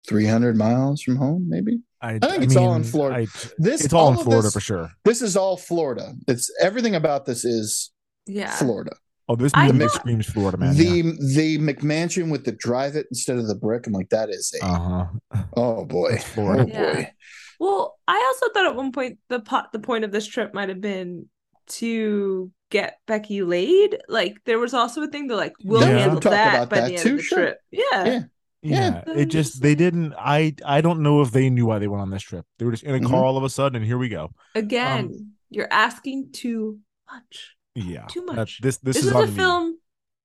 [0.09, 1.81] 300 miles from home, maybe.
[2.03, 3.21] I, think it's all in Florida.
[3.23, 4.91] I- This it's all in Florida this- for sure.
[5.05, 6.15] This is all Florida.
[6.27, 7.91] It's everything about this is
[8.27, 8.51] Yeah.
[8.57, 8.93] Florida.
[9.29, 10.75] Oh, this I movie thought- screams Florida, man.
[10.77, 11.03] the
[11.35, 13.87] the McMansion with the drive it instead of the brick.
[13.87, 15.43] I'm like, that is a uh huh.
[15.57, 16.65] oh boy, Florida.
[16.65, 16.95] oh Yeah.
[16.95, 17.13] boy.
[17.61, 20.71] Well, I also thought at one point the pot the point of this trip might
[20.71, 21.29] have been
[21.71, 23.99] to get Becky laid.
[24.09, 25.99] Like there was also a thing to like we'll Yeah.
[25.99, 27.39] handle Talk that about by that the end too, of the sure.
[27.39, 27.59] trip.
[27.71, 27.83] Yeah.
[28.05, 28.21] Yeah.
[28.63, 29.15] Yeah, Yeah.
[29.15, 30.13] it just they didn't.
[30.19, 32.45] I I don't know if they knew why they went on this trip.
[32.59, 33.09] They were just in a Mhm.
[33.09, 34.33] car all of a sudden, and here we go.
[34.55, 36.79] Again, you're asking too
[37.11, 37.57] much.
[37.75, 38.61] Yeah, Too that- much.
[38.61, 39.79] this this, This, is, is, a film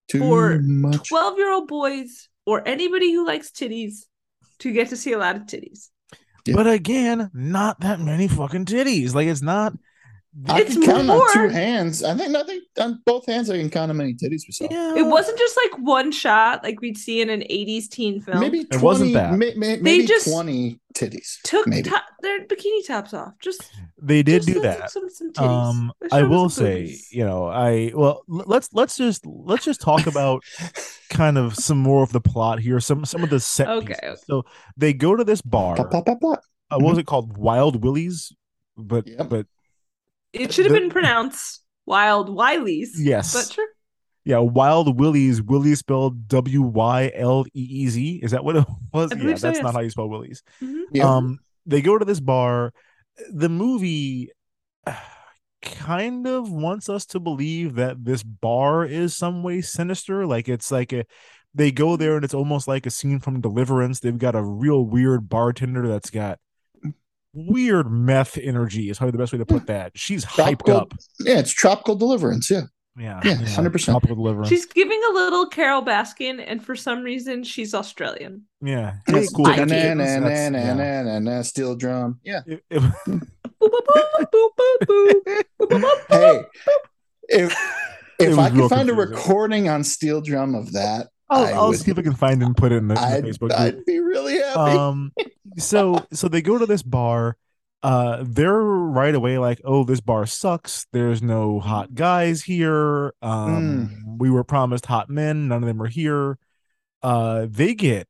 [0.10, 0.62] Too For
[0.98, 4.06] 12 year old boys or anybody who likes titties
[4.60, 5.90] to get to see a lot of titties.
[6.46, 6.56] Yeah.
[6.56, 9.16] But again, not that many fucking titties.
[9.16, 9.74] Like it's not.
[10.50, 12.04] I It's can count more- on two hands.
[12.04, 14.68] I think I think on both hands I can count how many titties we saw.
[14.70, 18.42] Yeah, It wasn't just like one shot like we'd see in an 80s teen film.
[18.42, 19.34] Maybe It 20, wasn't that.
[19.38, 21.38] may- may- maybe just 20 titties.
[21.46, 21.90] took maybe.
[21.90, 23.32] to- their bikini tops off.
[23.40, 23.64] Just
[24.02, 24.92] They did just do that.
[24.92, 25.42] Some, some titties.
[25.48, 27.12] Um, I will some say, boobies.
[27.14, 30.44] you know, I well, let's let's just let's just talk about
[31.10, 32.82] kind of some more of the plot here.
[32.82, 33.70] Some some of the set.
[33.70, 34.00] Okay, pieces.
[34.04, 34.16] okay.
[34.28, 34.44] So
[34.76, 35.78] they go to this bar.
[35.78, 36.42] Pop, pop, pop, pop.
[36.72, 37.38] Uh, what was it called?
[37.38, 38.34] Wild Willies.
[38.78, 39.30] But Yep.
[39.30, 39.48] but
[40.36, 42.90] it should have the- been pronounced Wild Wileys.
[42.98, 43.34] Yes.
[43.34, 43.68] But sure.
[44.24, 45.42] yeah, Wild Willies.
[45.42, 48.20] Willie spelled W Y L E E Z.
[48.24, 49.12] Is that what it was?
[49.12, 49.64] I Yeah, so, that's yes.
[49.64, 50.42] not how you spell Willies.
[50.62, 50.82] Mhm.
[50.92, 51.06] Yep.
[51.06, 52.74] Um, they go to this bar.
[53.32, 54.32] The movie
[55.62, 60.26] kind of wants us to believe that this bar is some way sinister.
[60.26, 61.06] Like it's like a
[61.54, 64.00] they go there and it's almost like a scene from Deliverance.
[64.00, 66.38] They've got a real weird bartender that's got
[67.36, 69.92] weird meth energy is probably the best way to put that.
[69.96, 70.94] She's tropical, hyped up.
[71.20, 72.50] Yeah, it's tropical deliverance.
[72.50, 72.64] Yeah.
[72.98, 73.94] Yeah, yeah, hundred yeah, percent.
[73.94, 74.48] Tropical deliverance.
[74.48, 78.44] She's giving a little Carole Baskin, and for some reason, she's Australian.
[78.62, 79.44] Yeah, that's cool.
[79.44, 82.22] Na, na, na, na, na, na, steel drum.
[82.24, 82.40] Yeah.
[86.10, 86.46] Hey,
[87.28, 87.54] if
[88.18, 91.80] if I could find a recording on steel drum of that, I'll, I I'll would-
[91.80, 93.40] see if I can find it and put it in the, in the I'd, Facebook
[93.50, 93.54] group.
[93.60, 94.60] I'd be really happy.
[94.78, 95.12] um
[95.58, 97.38] so so they go to this bar
[97.84, 103.90] uh they're right away like oh this bar sucks there's no hot guys here um
[104.06, 104.18] Mm.
[104.20, 106.38] we were promised hot men none of them are here
[107.04, 108.08] uh they get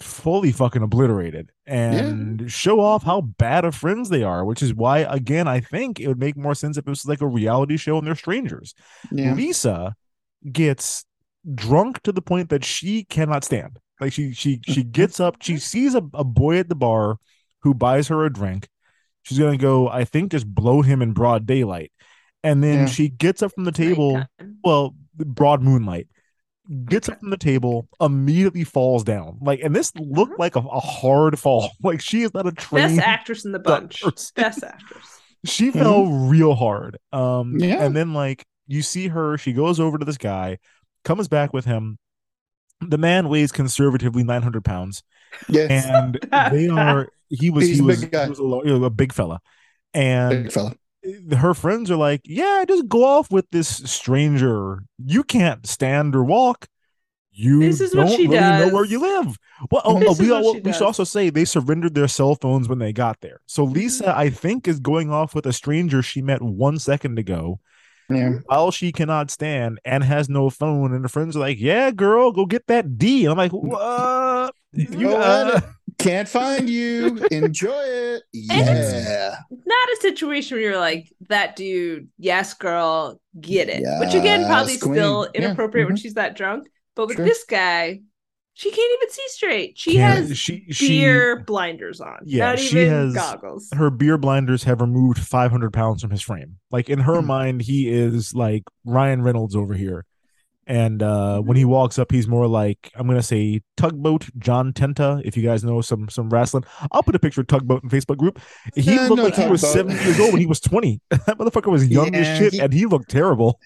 [0.00, 4.98] fully fucking obliterated and show off how bad of friends they are which is why
[5.00, 7.96] again i think it would make more sense if it was like a reality show
[7.98, 8.74] and they're strangers
[9.12, 9.32] yeah.
[9.34, 9.94] Lisa
[10.50, 11.04] gets
[11.54, 13.78] drunk to the point that she cannot stand.
[14.00, 17.16] Like she she she gets up, she sees a, a boy at the bar
[17.62, 18.68] who buys her a drink.
[19.22, 21.92] She's gonna go, I think, just blow him in broad daylight.
[22.42, 22.86] And then Yeah.
[22.86, 24.22] she gets up from the table,
[24.62, 26.08] well, broad moonlight,
[26.86, 29.38] gets up from the table, immediately falls down.
[29.40, 31.70] Like, and this looked like a, a hard fall.
[31.82, 34.02] Like she is not a trained Best actress in the bunch.
[34.02, 34.32] person.
[34.36, 35.20] Best actress.
[35.46, 37.82] she fell real hard um Yeah.
[37.84, 40.58] and then like you see her she goes over to this guy
[41.04, 41.98] comes back with him
[42.80, 45.02] the man weighs conservatively 900 pounds
[45.48, 45.86] Yes.
[45.86, 46.18] and
[46.52, 49.40] they are he was He's he was, he was a, lo- you a big fella
[49.92, 50.74] and Big fella.
[51.36, 56.24] her friends are like yeah just go off with this stranger you can't stand or
[56.24, 56.66] walk
[57.36, 59.36] you This is don't what she really know where you live.
[59.68, 62.68] Well, oh, oh, we, all, she we should also say they surrendered their cell phones
[62.68, 63.40] when they got there.
[63.46, 64.18] So Lisa, mm-hmm.
[64.18, 67.58] I think, is going off with a stranger she met one second ago.
[68.10, 68.38] Yeah.
[68.46, 72.32] While she cannot stand and has no phone, and her friends are like, "Yeah, girl,
[72.32, 74.54] go get that D." And I'm like, "What?
[74.72, 75.60] You uh.
[75.96, 77.24] Can't find you.
[77.30, 78.22] Enjoy it.
[78.32, 79.36] Yeah.
[79.50, 83.84] Not a situation where you're like, that dude, yes, girl, get it.
[84.00, 84.94] Which again, probably queen.
[84.94, 86.66] still Yeah, inappropriate when she's that drunk.
[86.96, 87.24] But with Sure.
[87.24, 88.00] this guy,
[88.54, 89.76] she can't even see straight.
[89.78, 92.18] She Can't- has she- she- beer blinders on.
[92.24, 93.68] yeah, not she even has goggles.
[93.74, 96.56] her beer blinders have removed 500 pounds from his frame.
[96.70, 97.04] Like in Hmm.
[97.06, 100.04] her mind, he is like Ryan Reynolds over here.
[100.66, 105.20] And uh when he walks up, he's more like I'm gonna say tugboat John Tenta.
[105.22, 108.16] If you guys know some some wrestling, I'll put a picture of tugboat in Facebook
[108.16, 108.40] group.
[108.74, 109.90] He Yeah, looked no like he was Tugboat.
[109.92, 111.02] 70 years old when he was 20.
[111.10, 113.60] that motherfucker was young as shit, he- and he looked terrible.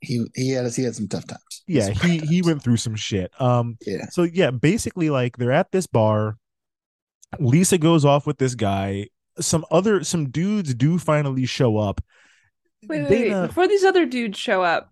[0.00, 1.62] He he had he had some tough times.
[1.66, 3.30] Yeah, he he went through some shit.
[3.40, 4.06] Um, Yeah.
[4.10, 6.38] so yeah, basically, like they're at this bar.
[7.38, 9.08] Lisa goes off with this guy.
[9.38, 12.00] Some other some dudes do finally show up.
[12.86, 13.46] Wait, wait, wait.
[13.46, 14.90] Before these other dudes show up,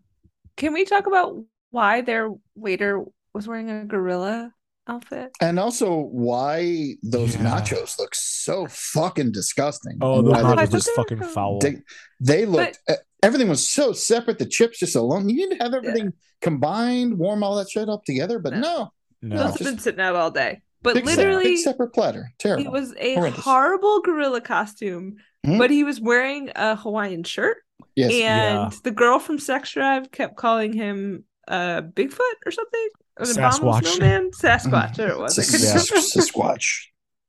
[0.56, 3.02] can we talk about why their waiter
[3.34, 4.52] was wearing a gorilla
[4.86, 5.30] outfit?
[5.40, 7.42] And also why those Yeah.
[7.60, 9.98] nachos look so fucking disgusting.
[10.00, 11.58] Oh, And those they nachos was just- fucking foul.
[11.60, 11.78] They,
[12.20, 14.38] they looked uh, everything was so separate.
[14.38, 15.28] The chips just alone.
[15.28, 18.38] You need to have everything combined, warm all that shit up together.
[18.38, 18.90] But no,
[19.22, 19.36] No.
[19.36, 20.60] Those have been sitting out all day.
[20.82, 22.30] But big, se- literally, big separate platter.
[22.38, 22.66] Terrible.
[22.66, 23.40] it was a Horrendous.
[23.44, 25.58] horrible gorilla costume, Mhm.
[25.58, 27.56] but he was wearing a Hawaiian shirt.
[27.96, 28.12] Yes.
[28.12, 28.70] And Yeah.
[28.84, 32.88] the girl from Sex Drive kept calling him uh, Bigfoot or something.
[33.16, 33.86] An abominable Sasquatch.
[33.86, 34.30] snowman?
[34.38, 34.94] Sasquatch.
[34.96, 35.38] There it was.
[35.38, 35.60] I couldn't
[36.12, 36.64] Sas- Sasquatch.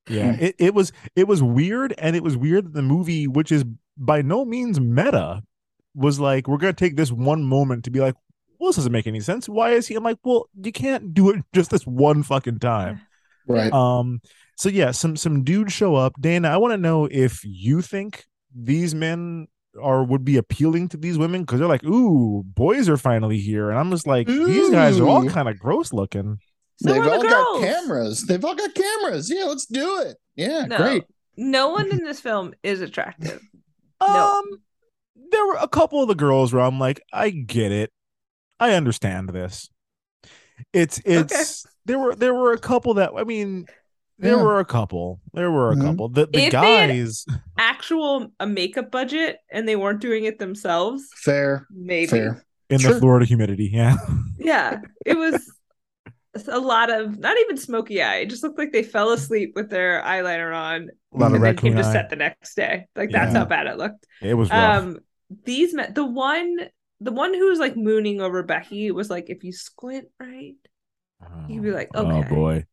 [0.10, 3.52] Yeah, it, it was it was weird, and it was weird that the movie, which
[3.52, 3.64] is
[3.98, 5.42] by no means meta,
[6.00, 8.16] was like, we're gonna take this one moment to be like,
[8.60, 9.48] well, this doesn't make any sense.
[9.48, 9.96] Why is he?
[9.96, 13.02] I'm like, well, you can't do it just this one fucking time.
[13.48, 13.72] Right.
[13.72, 14.22] Um.
[14.58, 16.14] So yeah, some some dudes show up.
[16.20, 18.26] Dana, I want to know if you think
[18.56, 19.48] these men
[19.82, 23.70] are would be appealing to these women because they're like, ooh, boys are finally here,
[23.70, 26.40] and I'm just like, these guys are all kind of gross looking.
[26.82, 28.26] So They've are the all got cameras.
[28.26, 29.30] They've all got cameras.
[29.30, 30.18] Yeah, let's do it.
[30.36, 31.04] Yeah, No, great.
[31.36, 33.42] no one in this film is attractive.
[34.02, 34.44] Um,
[35.32, 37.92] there were a couple of the girls where I'm like, I get it,
[38.60, 39.70] I understand this.
[40.74, 43.66] It's it's there were there were a couple that I mean,
[44.18, 44.44] there Yeah.
[44.44, 45.82] were a couple, there were a Mhm.
[45.86, 46.10] couple.
[46.10, 47.26] The the If they had- guys,
[47.58, 51.06] Actual a makeup budget and they weren't doing it themselves.
[51.16, 51.66] Fair.
[51.72, 52.08] Maybe.
[52.08, 52.44] Fair.
[52.70, 52.94] in Sure.
[52.94, 53.96] the Florida humidity, yeah,
[54.38, 55.52] Yeah, it was
[56.48, 58.18] a lot of not even smoky eye.
[58.18, 61.44] It just looked like they fell asleep with their eyeliner on a lot of and
[61.44, 61.92] then came to eye.
[61.94, 62.86] set the next day.
[62.96, 63.40] Like that's Yeah.
[63.40, 64.06] how bad it looked.
[64.22, 64.84] It was rough.
[64.84, 65.00] Um,
[65.46, 66.58] these men, the one,
[67.00, 70.56] the one who was like mooning over Becky was like, if you squint right,
[71.48, 72.66] you'd be like, Oh okay, boy,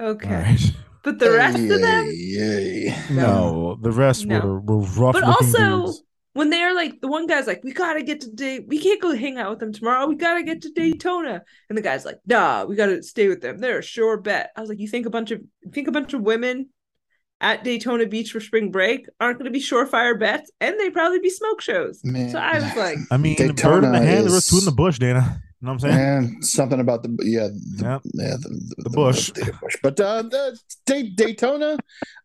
[0.00, 0.28] okay.
[0.28, 0.60] All right.
[1.02, 2.94] But the rest of them, Yay.
[3.10, 4.38] No, the rest No.
[4.40, 5.14] were were rough.
[5.14, 6.02] but also dudes.
[6.34, 9.14] when they're like, the one guy's like, we gotta get to day, we can't go
[9.16, 10.06] hang out with them tomorrow.
[10.06, 11.40] We gotta get to Daytona,
[11.70, 13.56] and the guy's like, nah, we gotta stay with them.
[13.56, 14.50] They're a sure bet.
[14.54, 15.40] I was like, you think a bunch of,
[15.72, 16.68] think a bunch of women
[17.40, 21.18] at Daytona Beach for spring break aren't going to be surefire bets, and they probably
[21.20, 22.00] be smoke shows.
[22.04, 22.30] Man.
[22.30, 24.72] So I was like, I mean, bird in the hand, there was two in the
[24.72, 25.42] bush, Dana.
[25.62, 25.98] You know what I'm saying?
[26.34, 28.02] And something about the yeah the, Yep.
[28.14, 29.30] yeah the, the, bush.
[29.32, 29.76] the bush.
[29.82, 31.76] But uh, the Day- Daytona,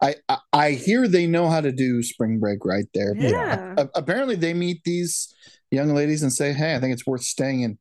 [0.01, 3.13] I, I I hear they know how to do spring break right there.
[3.17, 3.73] Yeah.
[3.77, 5.33] A- apparently, they meet these
[5.69, 7.77] young ladies and say, "Hey, I think it's worth staying in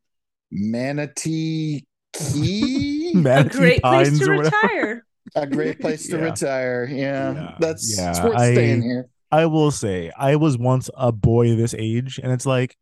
[0.50, 5.06] Manatee Key, a Manatee great place Pines to retire.
[5.34, 6.24] a great place to Yeah.
[6.24, 7.54] retire." Yeah, Yeah.
[7.58, 9.08] that's it's worth I- staying here.
[9.32, 12.76] I will say, I was once a boy this age, and it's like,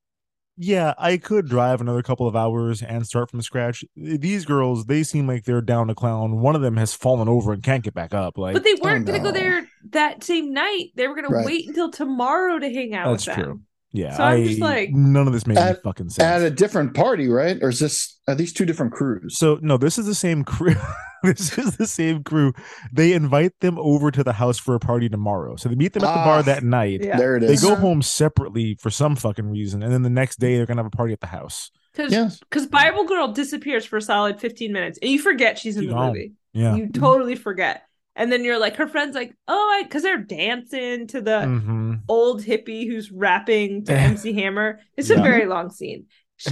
[0.59, 3.87] yeah, I could drive another couple of hours and start from scratch.
[3.97, 6.41] These girls, they seem like they're down to clown.
[6.43, 8.37] One of them has fallen over and can't get back up.
[8.37, 10.89] Like, But they weren't oh, going to go there that same night.
[10.95, 11.41] They were going Right.
[11.41, 13.45] to wait until tomorrow to hang out that's with them.
[13.45, 13.61] true.
[13.95, 16.23] Yeah, So I'm I, just like- none of this made any At- fucking sense.
[16.23, 17.57] At a different party, right?
[17.63, 19.39] Or is this are these two different crews?
[19.39, 20.75] So no, this is the same crew.
[21.25, 22.53] this is the same crew.
[22.93, 25.57] They invite them over to the house for a party tomorrow.
[25.57, 27.01] So they meet them at the Ah, bar that night.
[27.05, 27.17] Yeah.
[27.17, 30.57] There it They go home separately for some fucking reason, and then the next day
[30.57, 31.71] they're gonna have a party at the house.
[31.93, 32.41] Because Yes.
[32.51, 35.91] Cause Bible Girl disappears for a solid 15 minutes and you forget she's in She's
[35.91, 36.09] the gone.
[36.09, 36.33] movie.
[36.53, 36.75] Yeah.
[36.77, 37.83] You totally forget.
[38.17, 42.43] And then you're like, her friend's like, oh, because they're dancing to the hmm old
[42.43, 44.81] hippie who's rapping to MC Hammer.
[44.97, 46.07] It's a very long scene.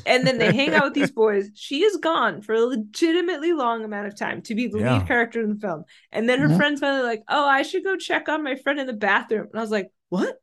[0.07, 1.51] And then they hang out with these boys.
[1.55, 4.99] She is gone for a legitimately long amount of time to be the Yeah.
[4.99, 5.85] lead character in the film.
[6.13, 6.57] And then her Mhm.
[6.57, 9.49] friend's finally like, oh, I should go check on my friend in the bathroom.
[9.51, 10.37] And I was like, what?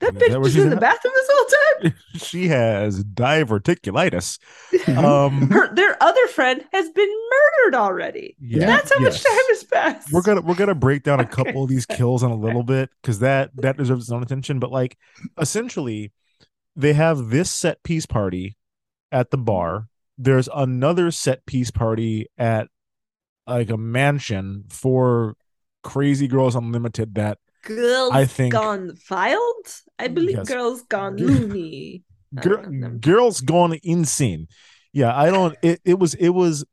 [0.00, 1.46] That bitch that was in the bathroom this whole
[1.82, 1.94] time.
[2.16, 4.38] she has diverticulitis.
[4.98, 8.36] um, Her, their other friend has been murdered already.
[8.40, 8.66] Yeah.
[8.66, 9.12] That's how Yes.
[9.12, 10.12] much time has passed.
[10.12, 12.90] we're gonna we're gonna break down a couple of these kills in a little bit
[13.00, 14.58] because that that deserves its own attention.
[14.58, 14.98] But like,
[15.38, 16.10] essentially,
[16.74, 18.56] they have this set piece party
[19.12, 19.88] at the bar.
[20.18, 22.68] There's another set piece party at
[23.46, 25.34] like a mansion for
[25.82, 27.14] Crazy Girls Unlimited.
[27.14, 29.66] That Girls I think- gone Filed.
[29.98, 30.48] I believe Yes.
[30.48, 32.02] girls gone loony.
[32.40, 32.66] gir-
[33.00, 34.48] girls gone insane.
[34.92, 35.56] Yeah, I don't.
[35.62, 36.64] It, it was it was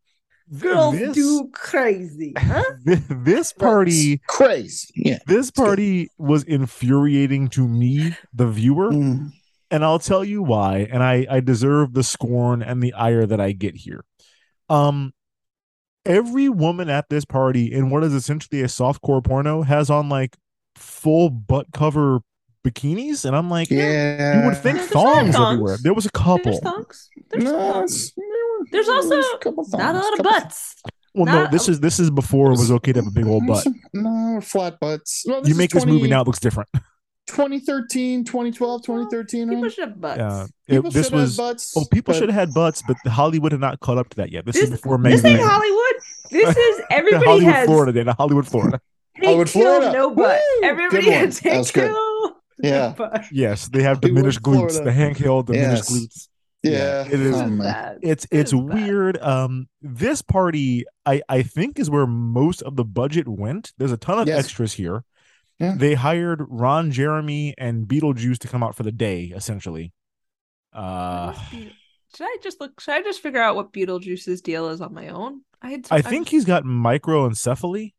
[0.57, 2.63] Girls this- do crazy, huh?
[2.85, 9.29] Thi- this party crazy yeah this party was infuriating to me the viewer Mm.
[9.71, 13.39] And i'll tell you why and i i deserve the scorn and the ire that
[13.39, 14.03] i get here
[14.69, 15.13] um
[16.05, 20.35] every woman at this party in what is essentially a softcore porno has on like
[20.75, 22.19] full butt cover
[22.65, 25.53] bikinis and i'm like yeah you would think thongs thongs.
[25.53, 27.09] everywhere there was a couple There's thongs.
[27.29, 27.93] There's No, thongs.
[28.17, 28.25] it's-
[28.71, 30.75] There's also there's a couple not a lot of couple butts.
[31.15, 33.45] well no this is this is before it was okay to have a big old
[33.47, 36.69] butt no flat butts well, you is make this movie now it looks different
[37.29, 39.71] 2013 2012 2013 People right?
[39.71, 40.17] should have butts.
[40.19, 41.37] Yeah, People it, this should have was.
[41.37, 44.17] butts, oh, people but- should have had butts, but Hollywood had not caught up to
[44.17, 44.45] that yet.
[44.45, 45.39] This, This, is before this Megan.
[45.39, 45.95] ain't Hollywood.
[46.31, 48.13] This is everybody Hollywood, has Florida, Dana.
[48.13, 48.81] Hollywood, Florida.
[49.15, 49.91] Take Hollywood, Florida.
[49.91, 50.39] no butt.
[50.61, 50.67] Woo!
[50.67, 51.13] Everybody Good one.
[51.19, 51.91] has That take good.
[51.91, 52.35] kill.
[52.61, 52.93] Yeah.
[52.97, 54.71] But Yes, they have Hollywood, diminished glutes.
[54.73, 54.83] Florida.
[54.83, 55.91] The handheld diminished Yes.
[55.91, 56.27] glutes.
[56.63, 57.35] yeah it is.
[57.35, 57.95] Oh, my.
[58.01, 58.63] It's It it's bad.
[58.73, 59.17] weird.
[59.21, 63.71] Um, this party, I I think, is where most of the budget went.
[63.77, 64.43] There's a ton of Yes.
[64.45, 65.03] extras here.
[65.59, 65.75] Yeah.
[65.77, 69.93] They hired Ron Jeremy and Beetlejuice to come out for the day, essentially.
[70.73, 72.79] Uh, Should I just look?
[72.79, 75.41] Should I just figure out what Beetlejuice's deal is on my own?
[75.61, 75.87] I had.
[75.91, 77.93] I think he's got microencephaly.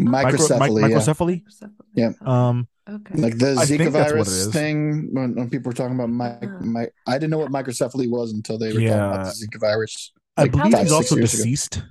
[0.00, 1.42] Micro- microcephaly
[1.94, 2.10] yeah.
[2.22, 2.48] Yeah.
[2.48, 3.14] Um, Okay.
[3.20, 6.08] like the Zika think that's what it virus thing when, when people were talking about
[6.08, 6.46] my, Uh.
[6.60, 10.12] my I didn't know what microcephaly was until they were talking about the Zika virus.
[10.38, 11.42] I believe five, he's also years ago.
[11.42, 11.82] deceased.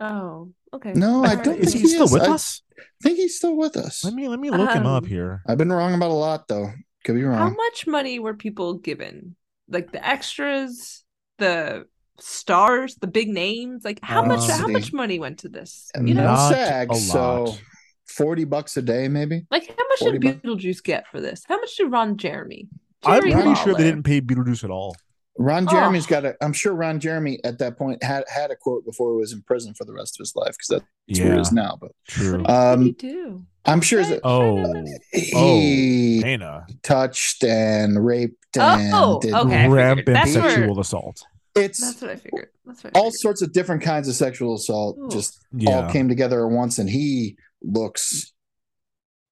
[0.00, 0.92] Oh, okay.
[0.92, 2.12] No, I don't Is think he still is.
[2.12, 2.60] with I us?
[3.02, 4.04] Think he's still with us.
[4.04, 5.42] Let me let me look him up Um, here.
[5.46, 6.70] I've been wrong about a lot though.
[7.04, 7.38] Could be wrong.
[7.38, 9.36] How much money were people given?
[9.68, 11.04] Like the extras,
[11.38, 11.86] the
[12.20, 13.84] stars, the big names.
[13.84, 14.50] Like how Uh, much?
[14.50, 15.90] How much money went to this?
[15.94, 17.62] And You know, Not SAG, a so lot.
[18.06, 19.46] forty bucks a day maybe.
[19.50, 21.42] like how much 40 did Beetlejuice get for this?
[21.48, 22.68] How much did Ron Jeremy?
[23.04, 24.94] I'm Jerry pretty sure they didn't pay Beetlejuice at all.
[25.38, 25.72] Ron Oh.
[25.72, 26.36] Jeremy's got a.
[26.42, 29.42] I'm sure Ron Jeremy at that point had had a quote before he was in
[29.42, 31.78] prison for the rest of his life because that's where he is now.
[31.80, 32.42] But true.
[32.42, 33.42] What did he um, do?
[33.64, 39.68] I'm sure that Oh, he oh, Dana, touched and raped and Oh, did okay.
[39.68, 41.22] Rampant That's where- sexual assault.
[41.54, 42.48] it's That's what I figured.
[42.66, 45.08] That's what I all sorts of different kinds of sexual assault Ooh.
[45.10, 48.32] just Yeah, all came together at once and he looks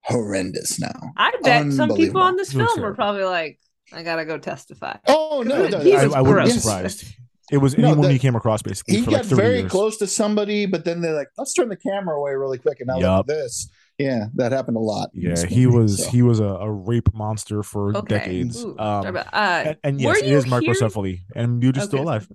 [0.04, 3.58] horrendous now I bet some people on this He looks film were probably like,
[3.92, 7.04] "I gotta go testify." oh no, no He I, was I wouldn't be surprised.
[7.52, 9.70] It was No, anyone the- he came across basically he for got like very years.
[9.72, 12.86] close to somebody but then they're like let's turn the camera away really quick and
[12.86, 13.68] now look at this
[13.98, 16.10] yeah that happened a lot Yeah, this he was so.
[16.10, 18.18] he was a, a rape monster for Okay.
[18.18, 18.62] decades.
[18.64, 22.04] Ooh, Um, uh, and, and yes, it you is microcephaly, and Mute is still Okay.
[22.04, 22.28] alive.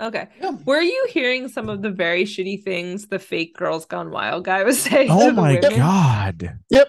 [0.00, 0.28] Okay.
[0.40, 0.50] Yeah.
[0.66, 4.62] Were you hearing some of the very shitty things the fake Girls Gone Wild guy
[4.64, 5.08] was saying?
[5.10, 5.76] Oh to the my women?
[5.78, 6.58] god!
[6.70, 6.88] Yep.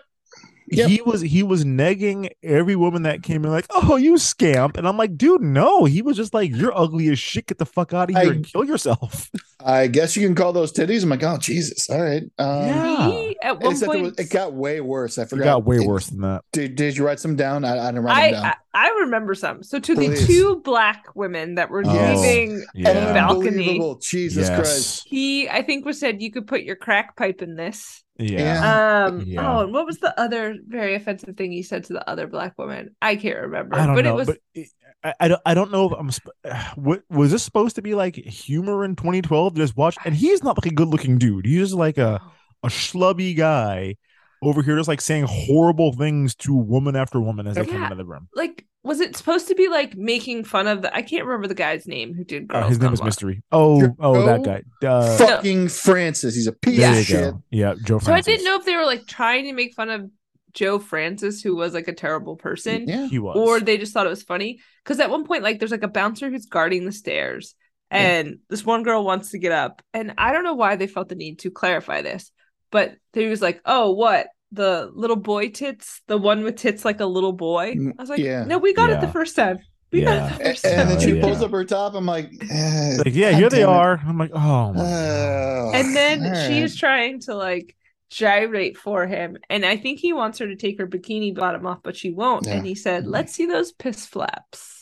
[0.72, 0.90] Yep.
[0.90, 4.88] He was he was negging every woman that came in like, oh, you scamp, and
[4.88, 5.86] I'm like, dude, no.
[5.86, 7.48] He was just like, you're ugly as shit.
[7.48, 9.30] Get the fuck out of here I- and kill yourself.
[9.66, 13.29] i guess you can call those titties i'm like oh jesus all right um Yeah.
[13.42, 15.44] He at one except it, was, it got way worse i forgot.
[15.44, 16.44] It got way It- worse than that.
[16.52, 18.90] did, did you write some down i, I didn't write I, them down I I
[19.02, 19.64] remember some.
[19.64, 20.28] So to Please.
[20.28, 22.94] the two black women that were Oh, leaving yeah.
[22.94, 24.56] the balcony, jesus Yes.
[24.56, 28.04] christ he I think was said you could put your crack pipe in this.
[28.18, 28.40] Yeah.
[28.40, 29.06] Yeah.
[29.06, 29.24] Um.
[29.26, 29.58] Yeah.
[29.58, 32.58] Oh, and what was the other very offensive thing he said to the other black
[32.58, 32.96] woman?
[33.02, 33.76] I can't remember.
[33.76, 34.68] I don't but know, it was but it,
[35.04, 36.36] I, I don't I don't know if I'm sp-
[36.76, 40.58] what was this supposed to be like humor in 2012 just watch and he's not
[40.58, 41.46] like a good looking dude.
[41.46, 42.22] He's just like a
[42.64, 43.96] a schlubby guy
[44.42, 47.84] over here just like saying horrible things to woman after woman as they come Yeah.
[47.84, 48.28] into the room.
[48.36, 51.54] like was it supposed to be like making fun of the I can't remember the
[51.54, 53.44] guy's name who did Uh, his name is Mystery.
[53.52, 54.64] Oh, oh, that guy.
[54.88, 57.44] Uh, fucking francis he's a piece of shit go.
[57.52, 58.00] Yeah, Joe.
[58.00, 60.10] So I didn't know if they were like trying to make fun of
[60.54, 63.38] Joe Francis, who was like a terrible person, yeah he was.
[63.38, 64.60] or they just thought it was funny.
[64.84, 67.54] Because at one point, like, there's like a bouncer who's guarding the stairs,
[67.92, 71.10] and this one girl wants to get up, and I don't know why they felt
[71.10, 72.32] the need to clarify this,
[72.72, 76.02] but he was like, "Oh, what the little boy tits?
[76.08, 78.44] The one with tits like a little boy?" Mm, I was like, yeah.
[78.46, 79.60] "No, we got it the first time.
[79.92, 81.46] We got it the and, first and time." then she Oh, pulls yeah.
[81.46, 83.66] up her top i'm like, eh, like, yeah, God here they it.
[83.68, 84.00] are.
[84.06, 84.82] I'm like, oh my.
[84.84, 87.76] Oh, and then all she is trying to like
[88.10, 89.38] gyrate for him.
[89.50, 92.46] And I think he wants her to take her bikini bottom off, but she won't.
[92.48, 92.54] Yeah.
[92.54, 94.78] And he said, Let's see those piss flaps.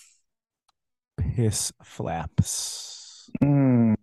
[1.36, 3.30] Piss flaps.
[3.44, 3.96] Mm.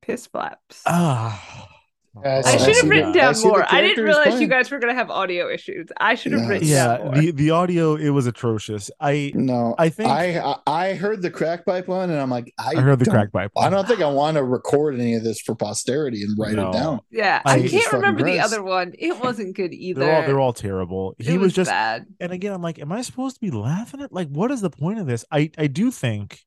[0.00, 0.82] Piss flaps.
[0.86, 1.68] Ah.
[2.22, 3.64] Yeah, I should have written the- down see the more.
[3.66, 5.88] I didn't characters realize you guys were gonna have audio issues.
[5.98, 6.48] I should have Yeah.
[6.48, 7.14] written Yeah, down more.
[7.14, 8.90] the the audio it was atrocious.
[9.00, 10.56] I No, I think I I
[10.90, 13.50] I heard the crack pipe one, and I'm like, I, I heard the crack pipe.
[13.54, 13.66] One.
[13.66, 16.68] I don't think I want to record any of this for posterity and write No.
[16.68, 17.00] it down.
[17.10, 18.92] yeah, I- I, can't remember the other one.
[18.98, 20.00] It wasn't good either.
[20.04, 21.14] They're all they're all terrible.
[21.18, 22.04] It He was, just bad.
[22.20, 24.68] and again, I'm like, am I supposed to be laughing at like what is the
[24.70, 25.24] point of this?
[25.32, 26.40] I I do think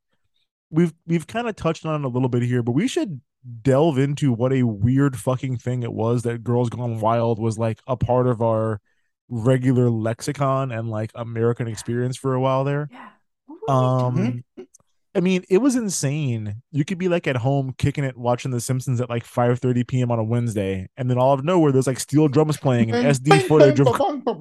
[0.69, 3.21] we've we've kind of touched on it a little bit here, but we should
[3.61, 7.79] delve into what a weird fucking thing it was that Girls Gone Wild was like
[7.87, 8.81] a part of our
[9.29, 12.89] regular lexicon and like American experience for a while there.
[12.91, 13.09] Yeah.
[13.45, 14.43] What were we doing?
[14.57, 14.67] Um,
[15.15, 16.61] I mean, it was insane.
[16.71, 20.11] You could be like at home kicking it, watching The Simpsons at like 5:30 p.m.
[20.11, 23.43] on a Wednesday, and then all of nowhere there's like steel drums playing and SD
[23.47, 23.87] footage of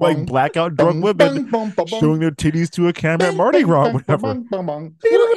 [0.01, 1.49] like blackout drunk women
[1.87, 4.43] showing their titties to a camera at Mardi Gras, or whatever.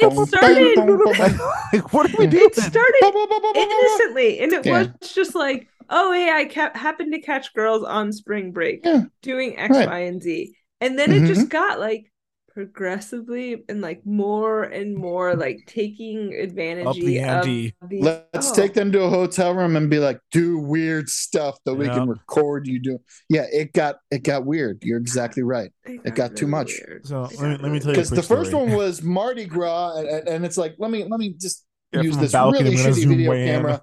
[0.00, 1.38] It started.
[1.72, 2.44] Like, what are we doing?
[2.46, 4.78] It started innocently, and it Yeah.
[5.00, 9.02] was just like, oh hey, I ca- happened to catch girls on spring break Yeah.
[9.22, 9.98] doing X, Y, Right.
[10.08, 11.26] and Z, and then it Mhm.
[11.26, 12.10] just got like
[12.58, 17.72] progressively and like more and more like taking advantage Up the ante.
[17.80, 18.02] of these.
[18.02, 18.54] Let's oh.
[18.54, 22.08] take them to a hotel room and be like, do weird stuff that we can
[22.08, 22.98] record you do.
[23.28, 24.82] Yeah, it got it got weird.
[24.82, 25.70] You're exactly right.
[25.84, 26.72] It got too really much.
[26.84, 27.06] weird.
[27.06, 28.66] So let me let me tell you Because quick the first story.
[28.66, 32.00] one was Mardi Gras, and, and- and it's like, let me let me just Yeah,
[32.00, 33.54] use this balcony, really I'm shitty video way in.
[33.54, 33.82] camera.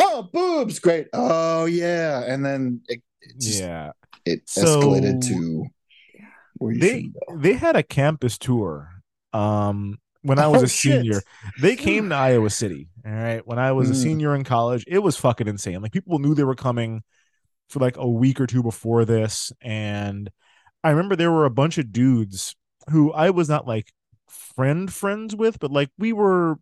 [0.00, 1.06] Oh, boobs, great.
[1.12, 3.92] Oh yeah, and then it, it just yeah,
[4.24, 5.66] it So- escalated to where you
[6.60, 8.90] they they had a campus tour.
[9.32, 11.24] Um, when I was Oh, a senior, shit.
[11.60, 12.88] they came to Iowa City.
[13.06, 13.96] All right, when I was a Mm.
[13.96, 15.80] senior in college, it was fucking insane.
[15.82, 17.02] Like people knew they were coming
[17.68, 20.30] for like a week or two before this, and
[20.84, 22.56] I remember there were a bunch of dudes
[22.90, 23.92] who I was not like
[24.28, 26.58] friend friends with, but like we were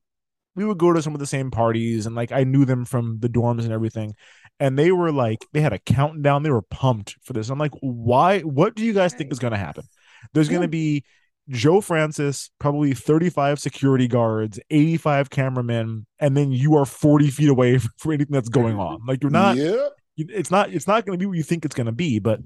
[0.55, 3.19] we would go to some of the same parties and like I knew them from
[3.21, 4.15] the dorms and everything.
[4.59, 6.43] And they were like they had a countdown.
[6.43, 7.51] They were pumped for this.
[7.51, 9.85] I'm like, why what do you guys think is gonna happen?
[10.33, 11.05] There's gonna be
[11.49, 17.79] Joe Francis, probably 35 security guards, 85 cameramen, and then you are 40 feet away
[17.99, 19.01] from anything that's going on.
[19.07, 19.93] Like you're not Yep.
[20.17, 22.41] it's not it's not going to be what you think it's going to be but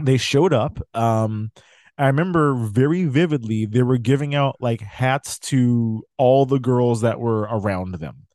[0.00, 1.50] they showed up um
[1.98, 7.20] i remember very vividly they were giving out like hats to all the girls that
[7.20, 8.26] were around them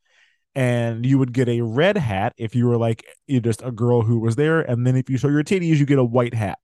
[0.58, 4.02] and you would get a red hat if you were like you just a girl
[4.02, 6.60] who was there and then if you show your titties you get a white hat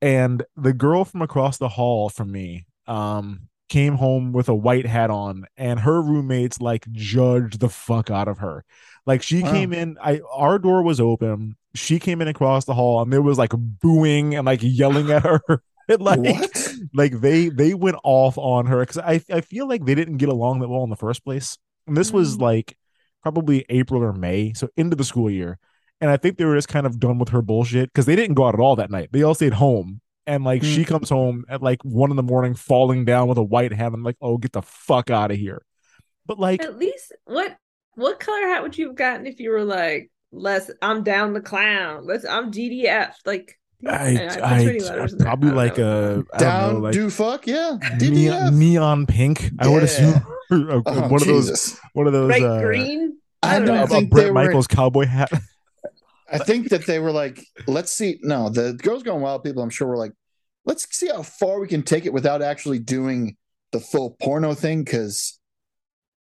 [0.00, 4.86] and the girl from across the hall from me um came home with a white
[4.86, 8.64] hat on and her roommates like judged the fuck out of her
[9.06, 9.50] like she Wow.
[9.52, 13.22] came in i our door was open she came in across the hall and there
[13.22, 15.40] was like booing and like yelling at her
[16.00, 16.74] like What?
[16.94, 20.30] like they they went off on her because I, I feel like they didn't get
[20.30, 22.40] along that well in the first place and this was Mhm.
[22.40, 22.76] like
[23.22, 25.58] probably april or may so into the school year.
[26.00, 28.34] And i think they were just kind of done with her bullshit because they didn't
[28.34, 29.10] go out at all that night.
[29.12, 30.00] They all stayed home.
[30.26, 30.86] And like she mm.
[30.86, 33.92] comes home at like one in the morning falling down with a white hat.
[33.94, 35.62] I'm like oh get the fuck out of here.
[36.26, 37.56] But like At least what
[37.94, 41.40] what color hat would you have gotten if you were like, let's I'm down the
[41.40, 42.06] clown.
[42.06, 43.12] Let's I'm GDF.
[43.26, 45.26] Like I, there's I, many letters in there.
[45.26, 47.78] probably like a a I don't know, Down, like do fuck, yeah.
[48.10, 48.52] neon, DDF.
[48.52, 49.50] neon pink.
[49.58, 50.14] I would assume
[50.50, 53.18] uh, Oh, one of those one of those bright uh, green.
[53.42, 53.84] I I don't don't know.
[53.84, 54.34] a think Bret they were.
[54.34, 55.30] Michaels cowboy hat.
[56.30, 58.18] I think that they were like, let's see.
[58.22, 59.62] No, the girls going wild people.
[59.62, 60.12] I'm sure were like,
[60.66, 63.36] let's see how far we can take it without actually doing
[63.72, 65.37] the full porno thing because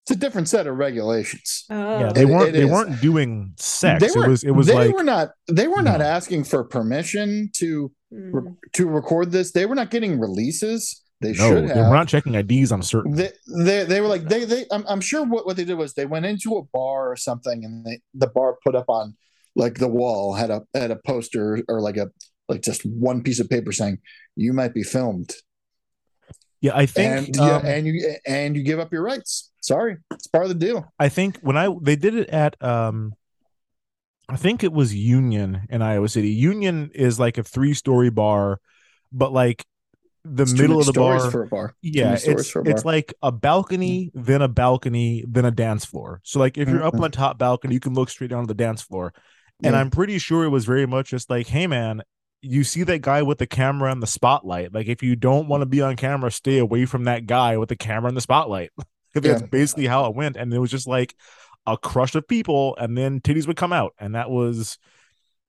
[0.05, 1.65] it's a different set of regulations.
[1.69, 1.99] Oh.
[1.99, 2.69] yeah, they weren't it they is.
[2.71, 4.01] weren't doing sex.
[4.01, 4.29] They it were.
[4.29, 5.31] was it was they like were not.
[5.51, 8.55] They were not asking for permission to Mm.
[8.73, 9.51] to record this.
[9.51, 11.01] They were not getting releases.
[11.21, 11.67] They no, should have.
[11.69, 11.89] they have.
[11.89, 12.71] were not checking IDs.
[12.71, 13.13] I'm certain.
[13.13, 13.31] they,
[13.65, 16.05] they they were like they they I'm, I'm sure what, what they did was they
[16.05, 19.17] went into a bar or something and they, the bar put up on
[19.55, 22.09] like the wall had a had a poster or like a
[22.47, 23.97] like just one piece of paper saying
[24.37, 25.33] you might be filmed
[26.65, 27.95] yeah, I think and yeah, um, and you
[28.25, 31.57] and you give up your rights sorry it's part of the deal I think when
[31.57, 33.13] I they did it at um
[34.27, 36.29] I think it was Union in Iowa City.
[36.29, 38.59] Union is like a three story bar,
[39.11, 39.63] but like
[40.23, 42.93] the It's middle of the bar for a bar yeah it's, for a it's bar.
[42.93, 46.95] like a balcony then a balcony then a dance floor so like if you're up
[46.95, 46.97] Mhm.
[46.97, 49.13] on the top balcony you can look straight down to the dance floor
[49.63, 49.79] and Yeah.
[49.79, 52.01] i'm pretty sure it was very much just like hey man
[52.45, 55.61] you see that guy with the camera and the spotlight like if you don't want
[55.61, 58.71] to be on camera stay away from that guy with the camera and the spotlight
[58.79, 58.83] I
[59.13, 61.15] think that's basically how it went and it was just like
[61.65, 64.77] a crush of people and then titties would come out and that was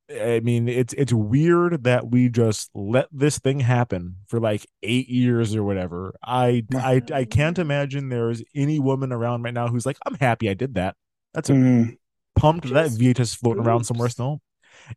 [0.08, 5.08] I mean, it's it's weird that we just let this thing happen for like eight
[5.08, 6.14] years or whatever.
[6.22, 10.48] I I I can't imagine there's any woman around right now who's like, I'm happy
[10.48, 10.94] I did that.
[11.34, 11.96] That's a Mm.
[12.36, 14.40] pumped that VHS floating around somewhere still.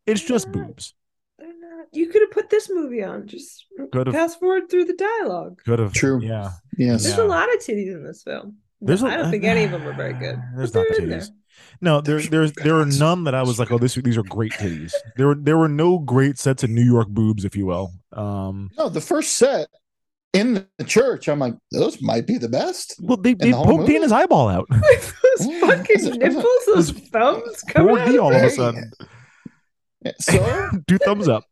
[0.05, 0.93] It's just boobs.
[1.91, 3.27] You could have put this movie on.
[3.27, 4.13] Just Could've.
[4.13, 5.61] fast forward through the dialogue.
[5.65, 6.21] Could have True.
[6.21, 6.51] Yeah.
[6.77, 7.03] Yes.
[7.03, 7.23] There's Yeah.
[7.23, 8.57] a lot of titties in this film.
[8.81, 10.39] There's a- I don't think any of them were very good.
[10.55, 11.09] There's not titties.
[11.09, 11.23] there.
[11.81, 14.53] No, there there's there are none that I was like, oh, this these are great
[14.53, 14.93] titties.
[15.17, 17.91] There were there were no great sets of New York boobs, if you will.
[18.13, 19.67] Um, No, the first set
[20.31, 22.95] in the church, I'm like, those might be the best.
[23.01, 23.93] well, they, In they the whole poked movie?
[23.93, 24.67] Dana's eyeball out.
[24.71, 28.91] Those Yeah, fucking it's nipples, those thumbs coming out 4D all of a sudden.
[30.19, 31.43] So, Two thumbs up.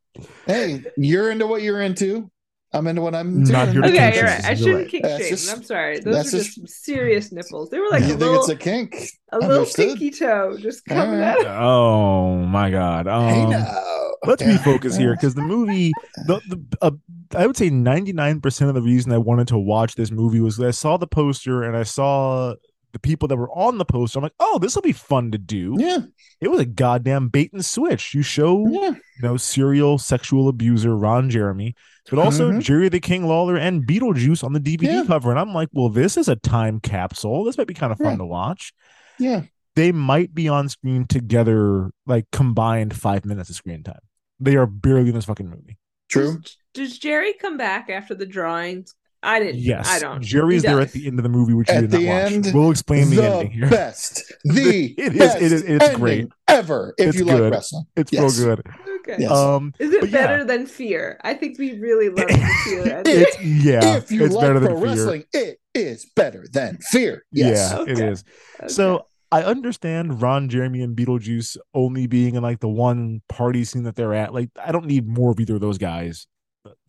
[0.46, 2.30] Hey, you're into what you're into.
[2.74, 3.52] I'm into what I'm into.
[3.54, 4.44] Not here to Okay, you're right.
[4.44, 4.90] I shouldn't right.
[4.90, 5.30] kink That's shame.
[5.32, 6.00] just- I'm sorry.
[6.00, 7.70] Those are just- just some serious nipples.
[7.70, 9.10] They were like you a think little, it's a kink?
[9.32, 9.88] a little Understood.
[9.88, 11.46] pinky toe just coming Alright.
[11.46, 11.64] out.
[11.64, 13.08] Oh my god.
[13.08, 13.82] Um, hey, now.
[14.26, 14.58] let's Yeah.
[14.58, 15.94] refocus here because the movie
[16.26, 16.92] the, the uh,
[17.36, 20.68] i would say 99% of the reason i wanted to watch this movie was that
[20.68, 22.54] i saw the poster and i saw
[22.94, 25.38] the people that were on the poster i'm like oh this will be fun to
[25.38, 26.00] do Yeah,
[26.42, 28.90] it was a goddamn bait and switch you show yeah.
[28.92, 31.76] you know serial sexual abuser ron jeremy
[32.10, 32.62] but also Mhm.
[32.62, 35.04] jerry the king lawler and beetlejuice on the dvd Yeah.
[35.06, 37.98] cover and i'm like well this is a time capsule this might be kind of
[37.98, 38.18] fun Yeah.
[38.18, 38.74] to watch
[39.20, 39.42] Yeah.
[39.76, 44.00] they might be on screen together like combined five minutes of screen time
[44.40, 45.78] they are barely in this fucking movie
[46.10, 46.38] True.
[46.40, 48.96] Does, does Jerry come back after the drawings?
[49.28, 49.60] I didn't.
[49.60, 50.22] Yes, I don't.
[50.22, 52.08] Jerry's He there at the end of the movie, which you At did not the
[52.08, 52.32] watch.
[52.32, 53.70] end, we'll explain the, the ending here.
[53.70, 56.28] best, the It is- best it is- it's great.
[56.48, 56.94] ever.
[56.98, 57.42] If It's you good.
[57.42, 58.40] like wrestling, It's Yes.
[58.40, 58.66] real good.
[59.02, 59.18] Okay.
[59.20, 59.32] Yes.
[59.32, 60.28] Um, Is it but yeah.
[60.28, 61.20] better than Fear?
[61.24, 62.34] I think we really love the
[62.66, 63.04] Fear.
[63.06, 64.86] it's yeah, if you it's like better pro than fear.
[64.86, 67.24] wrestling, it is better than fear.
[67.32, 67.74] Yes.
[67.76, 68.24] Yeah, it is.
[68.60, 68.68] Okay.
[68.70, 73.84] So I understand Ron Jeremy and Beetlejuice only being in like the one party scene
[73.84, 74.34] that they're at.
[74.34, 76.28] Like, I don't need more of either of those guys.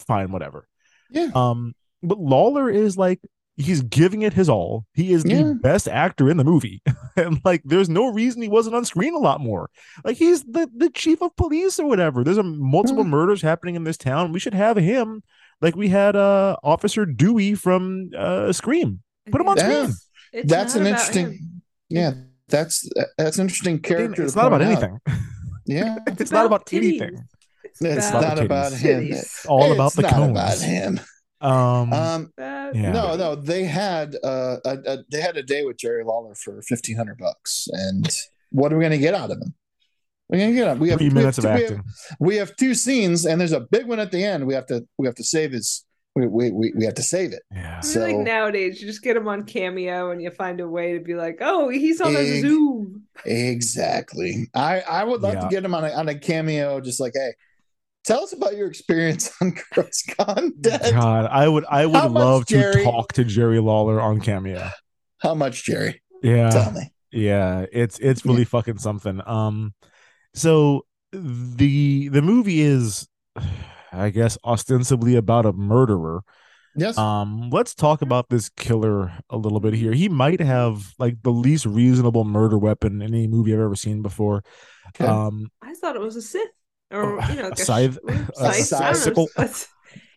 [0.07, 0.67] Fine, whatever.
[1.11, 1.31] Yeah.
[1.35, 3.21] Um, but Lawler is like
[3.57, 4.85] he's giving it his all.
[4.95, 5.43] He is Yeah.
[5.43, 6.81] the best actor in the movie,
[7.17, 9.69] and like there's no reason he wasn't on screen a lot more.
[10.05, 12.23] Like he's the the chief of police or whatever.
[12.25, 13.09] There's a multiple Mm.
[13.09, 14.33] murders happening in this town.
[14.33, 15.23] We should have him.
[15.61, 19.03] Like we had uh Officer Dewey from uh Scream.
[19.31, 19.65] Put him on Yeah.
[19.87, 19.95] screen.
[20.33, 21.27] It's that's an interesting.
[21.33, 21.63] him.
[21.89, 22.13] Yeah,
[22.49, 24.23] that's that's an interesting character.
[24.23, 24.69] It's not about out.
[24.71, 24.99] anything.
[25.67, 27.01] Yeah, It's, not about titties.
[27.03, 27.25] anything.
[27.65, 27.81] it's
[28.11, 28.79] about not the about titties.
[28.79, 29.13] him.
[29.13, 30.31] It's All about the not cones.
[30.31, 31.01] about him.
[31.41, 32.93] Um, Um, Yeah.
[32.93, 36.61] no, no, they had uh, a, a they had a day with Jerry Lawler for
[36.63, 38.09] fifteen hundred bucks, and
[38.51, 39.55] what are we going to get out of him?
[40.29, 40.79] We're going to get out.
[40.79, 41.81] We have three we have, of we have-
[42.21, 44.47] we have two scenes, and there's a big one at the end.
[44.47, 45.85] We have to we have to save his.
[46.15, 47.43] We we we, we have to save it.
[47.53, 47.79] Yeah.
[47.79, 50.69] I feel like So nowadays you just get him on cameo and you find a
[50.69, 52.41] way to be like, oh, he's on the Egg.
[52.43, 53.05] Zoom.
[53.25, 54.49] exactly.
[54.55, 55.41] I I would love Yeah.
[55.43, 57.33] to get him on a on a cameo, just like hey.
[58.05, 60.93] Tell us about your experience on Girls Gone Dead.
[60.93, 62.85] God, I would I would How much, love to Jerry?
[62.85, 64.71] talk to Jerry Lawler on Cameo.
[65.19, 66.03] How much, Jerry?
[66.23, 66.51] Yeah.
[66.51, 66.93] Tell me.
[67.11, 69.21] Yeah, it's it's really fucking something.
[69.27, 69.75] Um
[70.35, 73.09] so the the movie is
[73.93, 76.23] I guess ostensibly about a murderer.
[76.77, 76.97] Yes.
[76.99, 79.93] Um let's talk about this killer a little bit here.
[79.93, 84.03] He might have like the least reasonable murder weapon in any movie I've ever seen
[84.03, 84.45] before.
[84.89, 85.07] Okay.
[85.07, 86.49] Um I thought it was a Sith.
[86.91, 88.73] Or, you know, a like scythe- sh- a scythe?
[88.81, 88.93] I don't know.
[88.95, 89.29] sickle?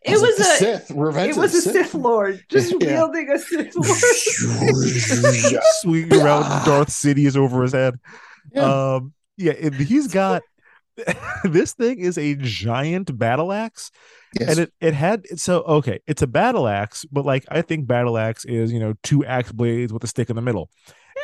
[0.04, 0.92] It Is was a Sith.
[0.96, 1.74] Revenge it was a Sith.
[1.74, 2.88] Sith Lord just Yeah.
[3.06, 4.00] wielding a Sith Lord.
[5.82, 8.00] swinging around Darth Sidious over his head.
[8.54, 8.64] Yeah.
[8.96, 10.42] Um, yeah, it- he's got
[11.44, 13.92] this thing is a giant battle axe,
[14.40, 14.50] Yes.
[14.50, 18.18] and it it had so okay, it's a battle axe, but like I think battle
[18.18, 20.70] axe is you know two axe blades with a stick in the middle.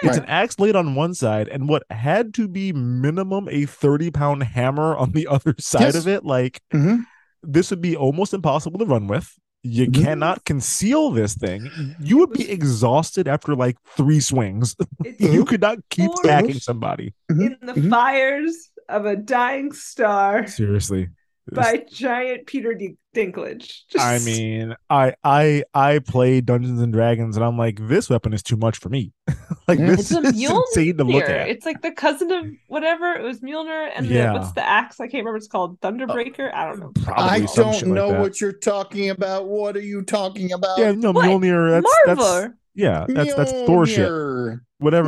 [0.04, 0.24] It's Right.
[0.24, 4.44] an axe laid on one side, and what had to be minimum a thirty pound
[4.44, 5.96] hammer on the other side Yes.
[5.96, 6.24] of it.
[6.26, 7.04] Like Mhm.
[7.44, 9.34] this would be almost impossible to run with.
[9.64, 10.04] You Mhm.
[10.04, 11.70] cannot conceal this thing.
[12.00, 14.76] You would be exhausted after like three swings.
[15.20, 17.14] You could not keep Or- stacking somebody.
[17.30, 17.90] in the Mhm.
[17.90, 21.10] fires of a dying star Seriously.
[21.52, 23.82] By giant Peter D- Dinklage.
[24.00, 28.44] I mean, I I I play Dungeons and Dragons, and I'm like, this weapon is
[28.44, 29.14] too much for me.
[29.68, 29.88] like mm.
[29.88, 30.56] this it's is Mjolnir.
[30.68, 31.50] insane to look at.
[31.50, 33.14] It's like the cousin of whatever.
[33.14, 34.34] It was Mjolnir and Yeah.
[34.34, 35.00] the, what's the axe?
[35.00, 35.38] I can't remember.
[35.38, 36.52] It's called Thunderbreaker.
[36.54, 37.14] Uh, I don't know.
[37.16, 38.20] I don't know that.
[38.22, 39.48] what you're talking about.
[39.48, 40.78] What are you talking about?
[40.78, 41.26] Yeah, no, What?
[41.26, 41.82] Mjolnir.
[41.82, 42.54] That's that's Marvel.
[42.76, 44.10] yeah, that's that's Thor shit.
[44.10, 44.62] Mjolnir.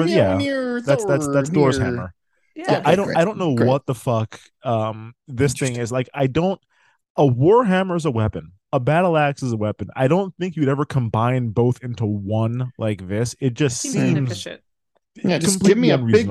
[0.09, 1.83] Yeah, Mjolnir, that's that's that's Thor's Mjolnir.
[1.83, 2.13] hammer.
[2.55, 2.65] Yeah.
[2.71, 3.67] Yeah, I don't great, I don't know great.
[3.67, 6.09] what the fuck um this thing is like.
[6.13, 6.59] I don't.
[7.15, 8.51] A warhammer is a weapon.
[8.71, 9.89] A battle axe is a weapon.
[9.95, 13.35] I don't think you'd ever combine both into one like this.
[13.39, 14.61] It just Seems seems inefficient.
[15.15, 16.29] Yeah, just give me a big-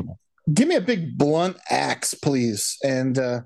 [0.55, 2.79] Give me a big blunt axe, please.
[2.83, 3.41] And uh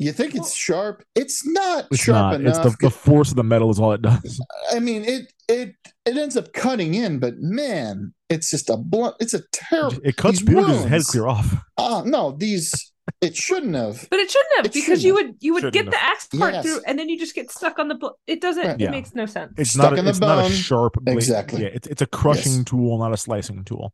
[0.00, 1.04] You think it's sharp?
[1.14, 2.34] It's not It's sharp not.
[2.40, 2.64] enough.
[2.66, 4.40] It's the, the force of the metal is all it does.
[4.72, 5.74] I mean, it it
[6.06, 9.16] it ends up cutting in, but man, it's just a blunt.
[9.20, 9.98] It's a terrible.
[10.02, 11.54] It cuts these Beetlejuice's head clear off.
[11.76, 14.06] Oh no, these it shouldn't have.
[14.10, 15.92] But it shouldn't have It because you shouldn't would you would get have.
[15.92, 16.64] the axe part Yes.
[16.64, 18.74] through and then you just get stuck on the bl- it doesn't Right.
[18.76, 18.90] it Yeah.
[18.90, 19.52] makes no sense.
[19.58, 19.92] It's Stuck not.
[19.94, 20.94] in A, the it's not a sharp.
[20.94, 21.16] blade.
[21.16, 21.62] Exactly.
[21.62, 22.64] Yeah, it's it's a crushing Yes.
[22.64, 23.92] tool, not a slicing tool.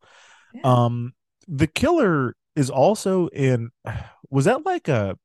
[0.55, 0.61] Yeah.
[0.65, 1.15] Um,
[1.49, 3.71] the killer is also in.
[4.31, 5.17] Was that like a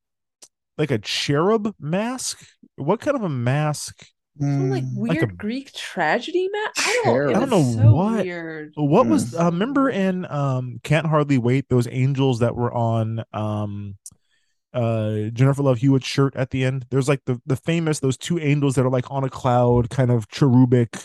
[0.82, 2.44] like a cherub mask?
[2.76, 4.06] What kind of a mask?
[4.40, 6.88] Some, like Mm, weird like a- Greek tragedy mask.
[6.88, 8.72] I don't, I don't know was so what- Weird.
[8.76, 9.42] What was Mm.
[9.42, 13.98] uh, remember in um Can't Hardly Wait those angels that were on um
[14.74, 16.86] uh Jennifer Love Hewitt's shirt at the end?
[16.90, 20.10] There's like the the famous those two angels that are like on a cloud, kind
[20.10, 20.96] of cherubic.